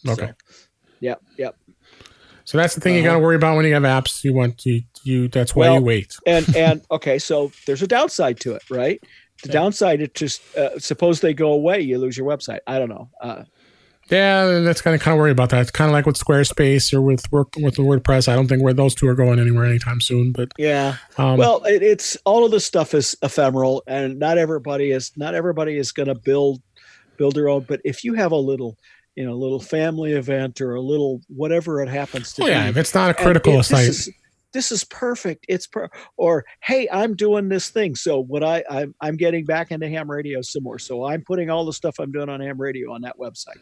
Okay. 0.08 0.28
So, 0.28 0.34
yep. 1.02 1.22
Yep. 1.38 1.56
So 2.46 2.58
that's 2.58 2.74
the 2.74 2.82
thing 2.82 2.96
you 2.96 3.02
Uh-huh. 3.02 3.10
got 3.10 3.14
to 3.16 3.20
worry 3.20 3.36
about 3.36 3.56
when 3.58 3.66
you 3.66 3.74
have 3.76 3.84
apps. 3.84 4.24
You 4.24 4.34
want 4.34 4.66
you 4.66 4.82
you 5.04 5.28
that's 5.28 5.56
why 5.56 5.72
you 5.76 5.82
wait. 5.82 6.16
And 6.26 6.48
and 6.56 6.82
okay, 6.90 7.20
so 7.20 7.52
there's 7.68 7.84
a 7.84 7.88
downside 7.88 8.40
to 8.40 8.54
it, 8.54 8.64
right? 8.72 9.00
The 9.44 9.50
downside 9.50 10.02
is 10.02 10.10
just 10.16 10.42
uh, 10.58 10.80
suppose 10.80 11.22
they 11.22 11.36
go 11.36 11.52
away, 11.52 11.82
you 11.82 12.00
lose 12.00 12.18
your 12.18 12.26
website. 12.28 12.60
I 12.66 12.80
don't 12.80 12.90
know. 12.90 13.10
Uh, 13.22 13.44
Yeah, 14.10 14.60
that's 14.60 14.82
kind 14.82 14.96
of 14.96 15.02
kind 15.02 15.14
of 15.14 15.20
worry 15.20 15.32
about 15.32 15.50
that. 15.50 15.62
It's 15.62 15.72
kind 15.72 15.90
of 15.90 15.94
like 15.94 16.06
with 16.06 16.18
Squarespace 16.18 16.94
or 16.94 17.02
with 17.02 17.32
work 17.32 17.50
with 17.58 17.76
the 17.76 17.84
WordPress. 17.84 18.28
I 18.28 18.36
don't 18.36 18.48
think 18.48 18.64
where 18.64 18.74
those 18.74 18.96
two 18.96 19.08
are 19.08 19.16
going 19.16 19.40
anywhere 19.40 19.66
anytime 19.66 20.02
soon. 20.02 20.32
But 20.32 20.52
yeah. 20.58 20.98
um, 21.18 21.38
well 21.38 21.64
it, 21.66 21.84
it's 21.84 22.18
all 22.26 22.46
of 22.46 22.52
this 22.52 22.66
stuff 22.66 22.94
is 22.94 23.16
ephemeral 23.22 23.84
and 23.88 24.18
not 24.20 24.38
everybody 24.38 24.92
is 24.92 25.12
not 25.16 25.36
everybody 25.36 25.78
is 25.78 25.92
going 25.92 26.08
to 26.08 26.16
build 26.16 26.62
build 27.18 27.36
their 27.36 27.50
own 27.50 27.66
but 27.68 27.82
if 27.84 28.04
you 28.04 28.14
have 28.14 28.32
a 28.32 28.38
little 28.38 28.78
you 29.16 29.26
know 29.26 29.36
little 29.36 29.60
family 29.60 30.14
event 30.14 30.62
or 30.62 30.76
a 30.76 30.82
little 30.82 31.22
whatever 31.28 31.82
it 31.82 31.90
happens 31.90 32.34
to 32.34 32.44
oh 32.44 32.48
yeah, 32.48 32.64
be 32.64 32.70
if 32.70 32.78
it's 32.78 32.96
not 32.96 33.10
a 33.10 33.14
critical 33.14 33.60
it- 33.60 33.64
site, 33.64 33.88
this 33.88 34.08
is, 34.08 34.14
this 34.54 34.72
is 34.72 34.84
perfect 34.86 35.46
it's 35.50 35.68
per 35.68 35.90
or 36.18 36.46
hey 36.62 36.88
i'm 36.92 37.16
doing 37.16 37.50
this 37.50 37.70
thing 37.70 37.96
so 37.96 38.20
what 38.24 38.44
i 38.44 38.64
I'm, 38.70 38.96
I'm 39.02 39.18
getting 39.18 39.46
back 39.46 39.72
into 39.72 39.90
ham 39.90 40.10
radio 40.10 40.42
some 40.42 40.64
more 40.64 40.80
so 40.80 41.06
i'm 41.06 41.22
putting 41.24 41.50
all 41.50 41.66
the 41.66 41.74
stuff 41.74 42.00
i'm 42.00 42.12
doing 42.12 42.30
on 42.30 42.40
ham 42.40 42.60
radio 42.60 42.94
on 42.94 43.02
that 43.02 43.18
website 43.20 43.60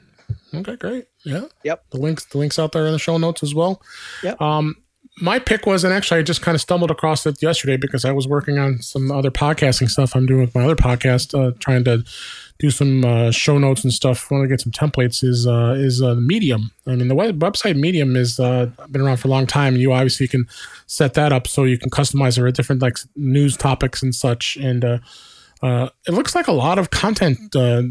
Okay, 0.54 0.76
great. 0.76 1.06
Yeah. 1.26 1.46
Yep. 1.64 1.86
The 1.92 1.98
links 1.98 2.26
the 2.26 2.38
links 2.38 2.58
out 2.60 2.72
there 2.72 2.86
in 2.86 2.94
the 2.94 3.00
show 3.00 3.18
notes 3.18 3.44
as 3.44 3.54
well. 3.54 3.82
Yep. 4.24 4.42
Um 4.42 4.76
my 5.20 5.40
pick 5.40 5.66
was 5.66 5.84
and 5.84 5.94
actually 5.94 6.20
I 6.20 6.24
just 6.24 6.42
kind 6.42 6.54
of 6.54 6.62
stumbled 6.62 6.92
across 6.92 7.26
it 7.26 7.42
yesterday 7.42 7.76
because 7.76 8.06
I 8.06 8.12
was 8.12 8.28
working 8.28 8.60
on 8.60 8.82
some 8.82 9.12
other 9.12 9.32
podcasting 9.32 9.90
stuff 9.90 10.16
I'm 10.16 10.28
doing 10.28 10.42
with 10.42 10.54
my 10.54 10.64
other 10.64 10.76
podcast, 10.76 11.34
uh, 11.38 11.54
trying 11.60 11.84
to 11.86 12.04
do 12.60 12.70
some 12.70 13.04
uh, 13.04 13.32
show 13.32 13.58
notes 13.58 13.84
and 13.84 13.92
stuff. 13.92 14.30
Want 14.30 14.44
to 14.44 14.48
get 14.48 14.62
some 14.62 14.72
templates 14.72 15.24
is 15.24 15.48
uh, 15.48 15.76
is 15.78 16.02
uh, 16.02 16.16
Medium. 16.16 16.72
I 16.86 16.96
mean 16.96 17.08
the 17.08 17.16
web, 17.16 17.40
website 17.40 17.76
Medium 17.78 18.16
is 18.16 18.40
uh, 18.40 18.70
been 18.92 19.02
around 19.02 19.18
for 19.18 19.28
a 19.28 19.32
long 19.32 19.48
time. 19.48 19.76
You 19.76 19.92
obviously 19.92 20.28
can 20.28 20.48
set 20.86 21.16
that 21.16 21.34
up 21.34 21.48
so 21.48 21.64
you 21.64 21.80
can 21.80 21.90
customize 21.90 22.38
it 22.38 22.42
for 22.42 22.52
different 22.52 22.82
like 22.82 22.98
news 23.16 23.58
topics 23.58 24.04
and 24.04 24.14
such. 24.14 24.56
And 24.58 24.86
uh, 24.86 24.98
uh, 25.64 25.90
it 26.08 26.12
looks 26.12 26.36
like 26.36 26.48
a 26.48 26.54
lot 26.54 26.78
of 26.78 26.92
content 26.92 27.56
uh, 27.56 27.84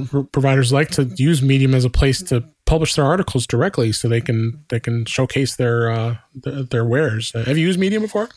pro- 0.00 0.24
providers 0.24 0.72
like 0.72 0.90
to 0.92 1.04
use 1.16 1.42
Medium 1.42 1.74
as 1.74 1.84
a 1.84 1.90
place 1.90 2.22
to 2.24 2.44
publish 2.66 2.94
their 2.94 3.04
articles 3.04 3.46
directly, 3.46 3.92
so 3.92 4.08
they 4.08 4.20
can 4.20 4.64
they 4.68 4.80
can 4.80 5.04
showcase 5.04 5.56
their 5.56 5.90
uh, 5.90 6.16
their, 6.34 6.62
their 6.62 6.84
wares. 6.84 7.32
Uh, 7.34 7.44
have 7.44 7.58
you 7.58 7.66
used 7.66 7.78
Medium 7.78 8.02
before? 8.02 8.28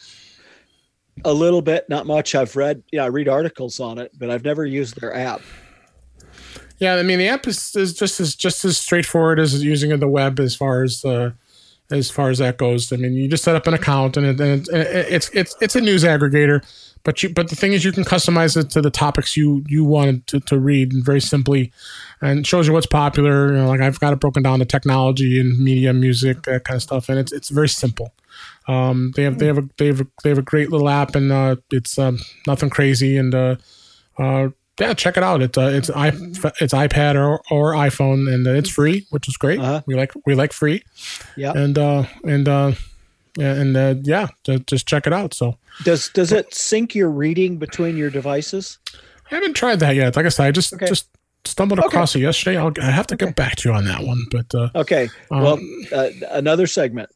a 1.24 1.32
little 1.32 1.62
bit 1.62 1.88
not 1.88 2.06
much 2.06 2.36
i've 2.36 2.58
read 2.58 2.84
yeah 2.91 3.06
i 3.06 3.08
read 3.08 3.30
articles 3.30 3.80
on 3.80 3.97
it 3.97 4.12
but 4.20 4.30
i've 4.30 4.43
never 4.43 4.66
used 4.66 4.99
their 4.99 5.16
app 5.16 5.39
Yeah, 6.78 6.95
I 6.95 7.03
mean 7.03 7.20
the 7.20 7.30
app 7.30 7.47
is, 7.47 7.74
is 7.74 7.93
just 7.93 8.20
as 8.20 8.36
just 8.36 8.66
as 8.66 8.78
straightforward 8.78 9.39
as 9.39 9.64
using 9.64 9.97
the 9.97 10.10
web 10.10 10.41
as 10.41 10.58
far 10.58 10.84
as 10.84 11.06
uh, 11.06 11.32
as 11.89 12.12
far 12.12 12.30
as 12.30 12.39
that 12.39 12.58
goes. 12.58 12.91
I 12.91 12.97
mean, 12.97 13.14
you 13.14 13.30
just 13.30 13.43
set 13.43 13.56
up 13.56 13.68
an 13.68 13.74
account 13.74 14.18
and, 14.18 14.26
it, 14.26 14.39
and 14.41 14.68
it, 14.68 15.14
it's 15.14 15.30
it's 15.30 15.56
it's 15.62 15.76
a 15.76 15.82
news 15.82 16.03
aggregator, 16.03 16.64
but 17.06 17.22
you 17.22 17.30
but 17.30 17.49
the 17.49 17.56
thing 17.56 17.72
is 17.72 17.86
you 17.86 17.91
can 17.91 18.03
customize 18.03 18.58
it 18.58 18.72
to 18.72 18.82
the 18.82 18.89
topics 18.89 19.38
you 19.38 19.64
you 19.68 19.86
wanted 19.86 20.28
to, 20.28 20.39
to 20.41 20.60
read 20.60 20.91
very 21.06 21.22
simply, 21.22 21.72
and 22.20 22.45
shows 22.45 22.68
you 22.68 22.74
what's 22.74 22.88
popular. 22.88 23.53
You 23.53 23.60
know, 23.60 23.68
like 23.68 23.80
I've 23.80 23.99
got 23.99 24.12
it 24.12 24.20
broken 24.20 24.43
down 24.43 24.60
to 24.60 24.66
technology 24.66 25.39
and 25.39 25.58
media, 25.58 25.93
music, 25.93 26.43
that 26.43 26.66
kind 26.66 26.76
of 26.76 26.82
stuff, 26.82 27.08
and 27.08 27.18
it's 27.18 27.32
it's 27.32 27.49
very 27.49 27.70
simple. 27.70 28.12
Um, 28.68 29.14
they 29.16 29.24
have 29.24 29.38
they 29.38 29.45
have 29.45 29.60
a 29.60 29.70
they 29.78 29.86
have 29.86 30.01
a, 30.01 30.08
they 30.24 30.30
have 30.30 30.39
a 30.39 30.41
great 30.43 30.72
little 30.72 30.89
app, 30.89 31.16
and 31.16 31.32
uh, 31.32 31.58
it's 31.72 31.97
um, 31.99 32.20
nothing 32.47 32.72
crazy, 32.72 33.18
and 33.18 33.36
uh, 33.36 33.56
uh, 34.18 34.49
yeah, 34.80 34.95
check 34.95 35.16
it 35.16 35.24
out. 35.24 35.43
It's 35.43 35.60
uh, 35.60 35.72
it's 35.74 35.91
i 35.91 36.08
it's 36.08 36.74
iPad 36.74 37.16
or, 37.16 37.39
or 37.51 37.74
iPhone, 37.74 38.34
and 38.34 38.47
it's 38.47 38.70
free, 38.70 39.06
which 39.12 39.28
is 39.28 39.38
great. 39.38 39.60
Uh-huh. 39.60 39.82
We 39.86 39.93
like 39.93 40.12
we 40.26 40.34
like 40.34 40.53
free, 40.53 40.84
yeah 41.38 41.53
and 41.56 41.78
uh, 41.78 42.06
and 42.24 42.49
uh, 42.49 42.72
and 43.39 43.75
uh, 43.77 43.95
yeah, 44.03 44.27
ju- 44.43 44.59
just 44.59 44.88
check 44.88 45.07
it 45.07 45.13
out. 45.13 45.33
So 45.33 45.57
does 45.83 46.09
does 46.09 46.31
it 46.31 46.53
sync 46.53 46.95
your 46.95 47.09
reading 47.09 47.57
between 47.57 47.97
your 47.97 48.09
devices 48.09 48.79
I 49.31 49.36
haven't 49.36 49.55
tried 49.55 49.79
that 49.79 49.95
yet. 49.95 50.15
Like 50.15 50.25
I 50.25 50.29
said, 50.29 50.45
I 50.47 50.51
just 50.51 50.73
Okay. 50.73 50.86
just 50.86 51.07
stumbled 51.45 51.79
Okay. 51.79 51.88
across 51.88 52.15
it 52.15 52.19
yesterday. 52.19 52.57
I'll 52.57 52.71
I 52.81 52.91
have 52.91 53.07
to 53.07 53.15
Okay. 53.15 53.25
get 53.25 53.36
back 53.36 53.55
to 53.57 53.69
you 53.69 53.75
on 53.75 53.86
that 53.86 54.03
one, 54.03 54.23
but 54.31 54.53
uh, 54.55 54.69
okay 54.75 55.09
um, 55.31 55.41
well 55.43 55.59
uh, 55.91 56.09
another 56.31 56.67
segment 56.67 57.09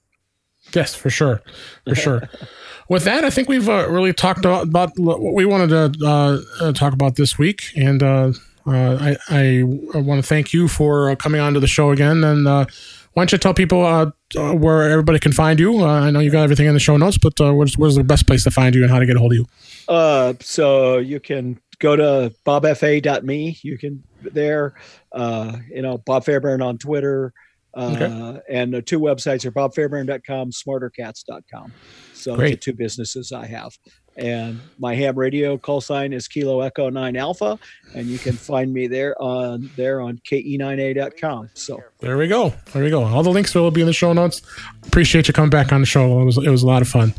Yes, 0.74 0.94
for 0.94 1.10
sure, 1.10 1.42
for 1.88 1.96
sure. 1.96 2.30
With 2.90 3.04
that, 3.06 3.24
I 3.24 3.30
think 3.32 3.48
we've 3.50 3.68
uh, 3.70 3.88
really 3.90 4.14
talked 4.14 4.46
about, 4.46 4.68
what 4.98 5.22
we 5.34 5.46
wanted 5.46 5.70
to 5.94 6.06
uh, 6.06 6.40
uh, 6.62 6.72
talk 6.74 6.94
about 6.94 7.16
this 7.16 7.38
week, 7.40 7.64
and 7.76 8.04
uh, 8.04 8.34
uh, 8.68 8.98
I, 9.00 9.18
I 9.30 9.64
want 9.64 10.22
to 10.22 10.28
thank 10.28 10.54
you 10.54 10.68
for 10.68 11.16
coming 11.16 11.40
on 11.42 11.54
to 11.54 11.60
the 11.60 11.68
show 11.68 11.90
again. 11.92 12.24
And 12.24 12.48
uh, 12.48 12.66
why 13.14 13.22
don't 13.24 13.32
you 13.32 13.38
tell 13.38 13.54
people 13.54 13.86
uh, 13.86 14.12
uh, 14.38 14.54
where 14.54 14.90
everybody 14.90 15.20
can 15.20 15.32
find 15.32 15.60
you? 15.60 15.80
Uh, 15.82 16.02
I 16.02 16.12
know 16.12 16.20
you 16.20 16.32
got 16.32 16.44
everything 16.44 16.68
in 16.68 16.74
the 16.74 16.80
show 16.80 16.96
notes, 16.98 17.18
but 17.18 17.40
uh, 17.42 17.54
where's, 17.54 17.78
where's 17.78 17.96
the 17.96 18.04
best 18.04 18.28
place 18.28 18.44
to 18.44 18.52
find 18.52 18.76
you 18.76 18.84
and 18.84 18.92
how 18.92 19.00
to 19.00 19.06
get 19.06 19.16
a 19.16 19.20
hold 19.20 19.32
of 19.34 19.38
you? 19.40 19.46
Uh, 19.88 20.34
so 20.42 20.98
you 21.00 21.20
can 21.20 21.60
go 21.80 21.96
to 21.96 22.34
bobfa.me. 22.46 23.60
You 23.64 23.78
can 23.78 24.04
there, 24.22 24.76
uh, 25.14 25.58
you 25.74 25.82
know, 25.82 25.98
Bob 25.98 26.26
Fairbairn 26.26 26.62
on 26.62 26.78
Twitter. 26.78 27.34
Uh, 27.76 27.92
Okay. 27.94 28.40
and 28.50 28.74
the 28.74 28.82
two 28.82 29.00
websites 29.00 29.46
are 29.46 29.52
bobfairbairn.com, 29.52 30.50
smartercats.com. 30.52 31.72
So 32.14 32.36
the 32.36 32.56
two 32.58 32.74
businesses 32.74 33.32
I 33.32 33.46
have. 33.46 33.72
And 34.20 34.60
my 34.78 34.96
ham 34.96 35.16
radio 35.18 35.58
call 35.58 35.80
sign 35.82 36.12
is 36.14 36.28
Kilo 36.28 36.60
Echo 36.62 36.90
9 36.90 37.16
Alpha, 37.16 37.58
and 37.96 38.06
you 38.08 38.18
can 38.20 38.34
find 38.34 38.74
me 38.74 38.88
there 38.88 39.20
on 39.22 39.70
there 39.78 40.02
on 40.02 40.18
ke9a.com. 40.30 41.50
So 41.54 41.82
There 42.00 42.18
we 42.18 42.28
go. 42.28 42.54
There 42.74 42.84
we 42.84 42.90
go. 42.90 43.04
All 43.04 43.24
the 43.24 43.30
links 43.30 43.56
will 43.56 43.72
be 43.72 43.82
in 43.82 43.88
the 43.88 43.94
show 43.94 44.12
notes. 44.14 44.42
Appreciate 44.86 45.28
you 45.28 45.34
coming 45.34 45.50
back 45.50 45.72
on 45.72 45.80
the 45.82 45.88
show. 45.88 46.20
It 46.22 46.26
was 46.26 46.38
it 46.38 46.50
was 46.50 46.64
a 46.64 46.68
lot 46.68 46.82
of 46.82 46.88
fun. 46.88 47.14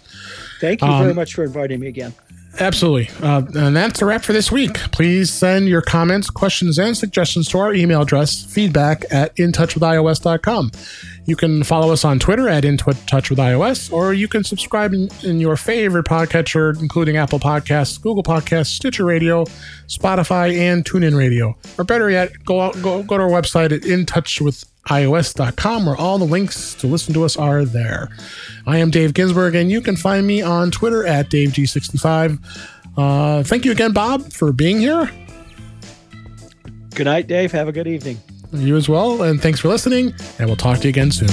thank 0.61 0.83
you 0.83 0.89
Um, 0.89 1.03
very 1.03 1.15
much 1.15 1.35
for 1.35 1.45
inviting 1.45 1.81
me 1.81 1.89
again. 1.89 2.13
Absolutely. 2.59 3.09
Uh, 3.23 3.43
and 3.55 3.77
that's 3.77 4.03
a 4.03 4.07
wrap 4.07 4.23
for 4.23 4.33
this 4.33 4.51
week. 4.51 4.75
Please 4.91 5.33
send 5.33 5.69
your 5.69 5.83
comments, 5.83 6.31
questions, 6.31 6.79
and 6.79 6.97
suggestions 6.97 7.49
to 7.49 7.59
our 7.59 7.73
email 7.73 8.03
address, 8.03 8.45
feedback 8.45 9.05
at 9.11 9.35
intouchwithios.com. 9.37 10.71
You 11.27 11.37
can 11.37 11.63
follow 11.63 11.93
us 11.93 12.05
on 12.05 12.19
Twitter 12.19 12.49
at 12.49 12.65
intouchwithios, 12.65 13.93
or 13.93 14.13
you 14.13 14.27
can 14.27 14.43
subscribe 14.43 14.93
in, 14.93 15.09
in 15.23 15.39
your 15.39 15.57
favorite 15.57 16.07
podcatcher, 16.07 16.79
including 16.81 17.17
Apple 17.17 17.39
Podcasts, 17.39 18.01
Google 18.03 18.25
Podcasts, 18.25 18.67
Stitcher 18.67 19.05
Radio, 19.05 19.45
Spotify, 19.87 20.57
and 20.59 20.85
TuneIn 20.85 21.17
Radio. 21.17 21.57
Or 21.79 21.85
better 21.85 22.11
yet, 22.11 22.33
go 22.45 22.61
out, 22.61 22.75
go, 22.83 23.03
go 23.05 23.17
to 23.17 23.23
our 23.23 23.31
website 23.31 23.73
at 23.73 23.83
intouchwithios.com, 24.87 25.87
where 25.87 25.97
all 25.97 26.19
the 26.19 26.25
links 26.25 26.75
to 26.75 26.87
listen 26.87 27.15
to 27.15 27.25
us 27.25 27.37
are 27.37 27.65
there. 27.65 28.09
I 28.67 28.79
am 28.79 28.91
Dave 28.91 29.15
Ginsburg, 29.15 29.55
and 29.55 29.71
you 29.71 29.81
can 29.81 29.97
find 29.97 30.27
me 30.27 30.43
on 30.43 30.71
Twitter 30.71 31.07
at 31.07 31.31
DaveG65. 31.31 32.39
Uh, 32.97 33.43
thank 33.43 33.65
you 33.65 33.73
again, 33.73 33.93
Bob, 33.93 34.33
for 34.33 34.53
being 34.53 34.79
here. 34.79 35.11
Good 36.95 37.05
night, 37.05 37.27
Dave. 37.29 37.53
Have 37.53 37.69
a 37.69 37.73
good 37.73 37.87
evening. 37.87 38.19
You 38.53 38.77
as 38.77 38.89
well. 38.89 39.23
And 39.23 39.41
thanks 39.41 39.61
for 39.61 39.69
listening. 39.69 40.13
And 40.39 40.49
we'll 40.49 40.57
talk 40.57 40.79
to 40.79 40.85
you 40.85 40.91
again 40.91 41.13
soon. 41.13 41.29